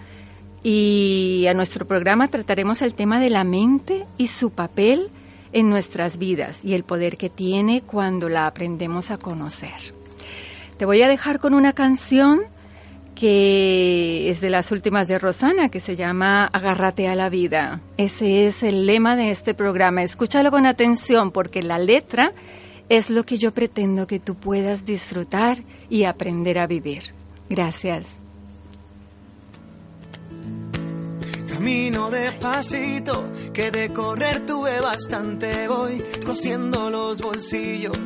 y 0.62 1.46
a 1.48 1.54
nuestro 1.54 1.86
programa 1.86 2.28
trataremos 2.28 2.82
el 2.82 2.92
tema 2.92 3.20
de 3.20 3.30
la 3.30 3.44
mente 3.44 4.04
y 4.18 4.26
su 4.26 4.50
papel 4.50 5.10
en 5.52 5.70
nuestras 5.70 6.18
vidas 6.18 6.64
y 6.64 6.74
el 6.74 6.84
poder 6.84 7.16
que 7.16 7.30
tiene 7.30 7.82
cuando 7.82 8.28
la 8.28 8.46
aprendemos 8.46 9.10
a 9.10 9.18
conocer. 9.18 9.94
Te 10.76 10.84
voy 10.84 11.02
a 11.02 11.08
dejar 11.08 11.40
con 11.40 11.54
una 11.54 11.72
canción 11.72 12.42
que 13.14 14.30
es 14.30 14.40
de 14.40 14.48
las 14.48 14.70
últimas 14.70 15.08
de 15.08 15.18
Rosana, 15.18 15.70
que 15.70 15.80
se 15.80 15.96
llama 15.96 16.44
Agárrate 16.46 17.08
a 17.08 17.16
la 17.16 17.28
vida. 17.28 17.80
Ese 17.96 18.46
es 18.46 18.62
el 18.62 18.86
lema 18.86 19.16
de 19.16 19.32
este 19.32 19.54
programa. 19.54 20.04
Escúchalo 20.04 20.52
con 20.52 20.66
atención 20.66 21.32
porque 21.32 21.62
la 21.62 21.80
letra 21.80 22.32
es 22.88 23.10
lo 23.10 23.24
que 23.24 23.38
yo 23.38 23.52
pretendo 23.52 24.06
que 24.06 24.20
tú 24.20 24.36
puedas 24.36 24.84
disfrutar 24.84 25.64
y 25.90 26.04
aprender 26.04 26.60
a 26.60 26.68
vivir. 26.68 27.12
Gracias. 27.50 28.06
Camino 31.58 32.08
despacito, 32.08 33.32
que 33.52 33.72
de 33.72 33.92
correr 33.92 34.46
tuve 34.46 34.80
bastante. 34.80 35.66
Voy 35.66 36.00
cosiendo 36.24 36.88
los 36.88 37.20
bolsillos 37.20 37.98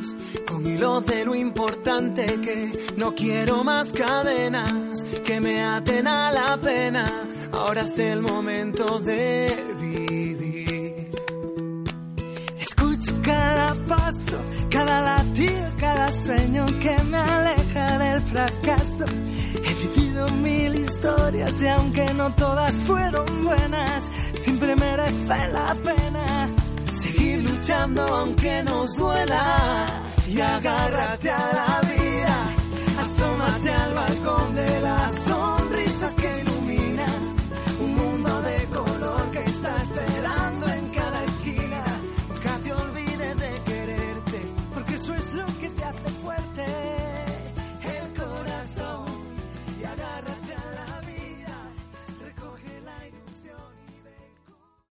con 0.49 0.67
hilos 0.67 1.05
de 1.05 1.27
lo 1.27 1.35
importante 1.35 2.25
que 2.41 2.73
no 2.97 3.15
quiero 3.15 3.63
más 3.63 3.93
cadenas 3.93 5.05
que 5.27 5.39
me 5.39 5.63
aten 5.63 6.07
a 6.09 6.33
la 6.33 6.59
pena. 6.63 7.29
Ahora 7.53 7.83
es 7.83 7.99
el 7.99 8.23
momento 8.23 8.99
de 9.01 9.55
vivir 9.79 10.72
cada 13.23 13.75
paso, 13.87 14.41
cada 14.71 15.01
latido, 15.01 15.71
cada 15.79 16.25
sueño 16.25 16.67
que 16.81 16.97
me 17.05 17.19
aleja 17.19 17.99
del 17.99 18.21
fracaso. 18.23 19.05
He 19.65 19.75
vivido 19.75 20.29
mil 20.29 20.75
historias 20.75 21.63
y 21.63 21.69
aunque 21.69 22.13
no 22.15 22.35
todas 22.35 22.73
fueron 22.85 23.45
buenas, 23.45 24.05
siempre 24.41 24.75
merece 24.77 25.49
la 25.53 25.75
pena 25.75 26.49
seguir 26.93 27.43
luchando 27.49 28.03
aunque 28.03 28.63
nos 28.63 28.97
duela. 28.97 29.87
Y 30.29 30.41
agárrate 30.41 31.31
a 31.31 31.53
la 31.53 31.81
vida, 31.89 33.05
asómate 33.05 33.71
al 33.71 33.95
balcón 33.95 34.55
de 34.55 34.81
las 34.81 35.19
sonrisas. 35.19 36.15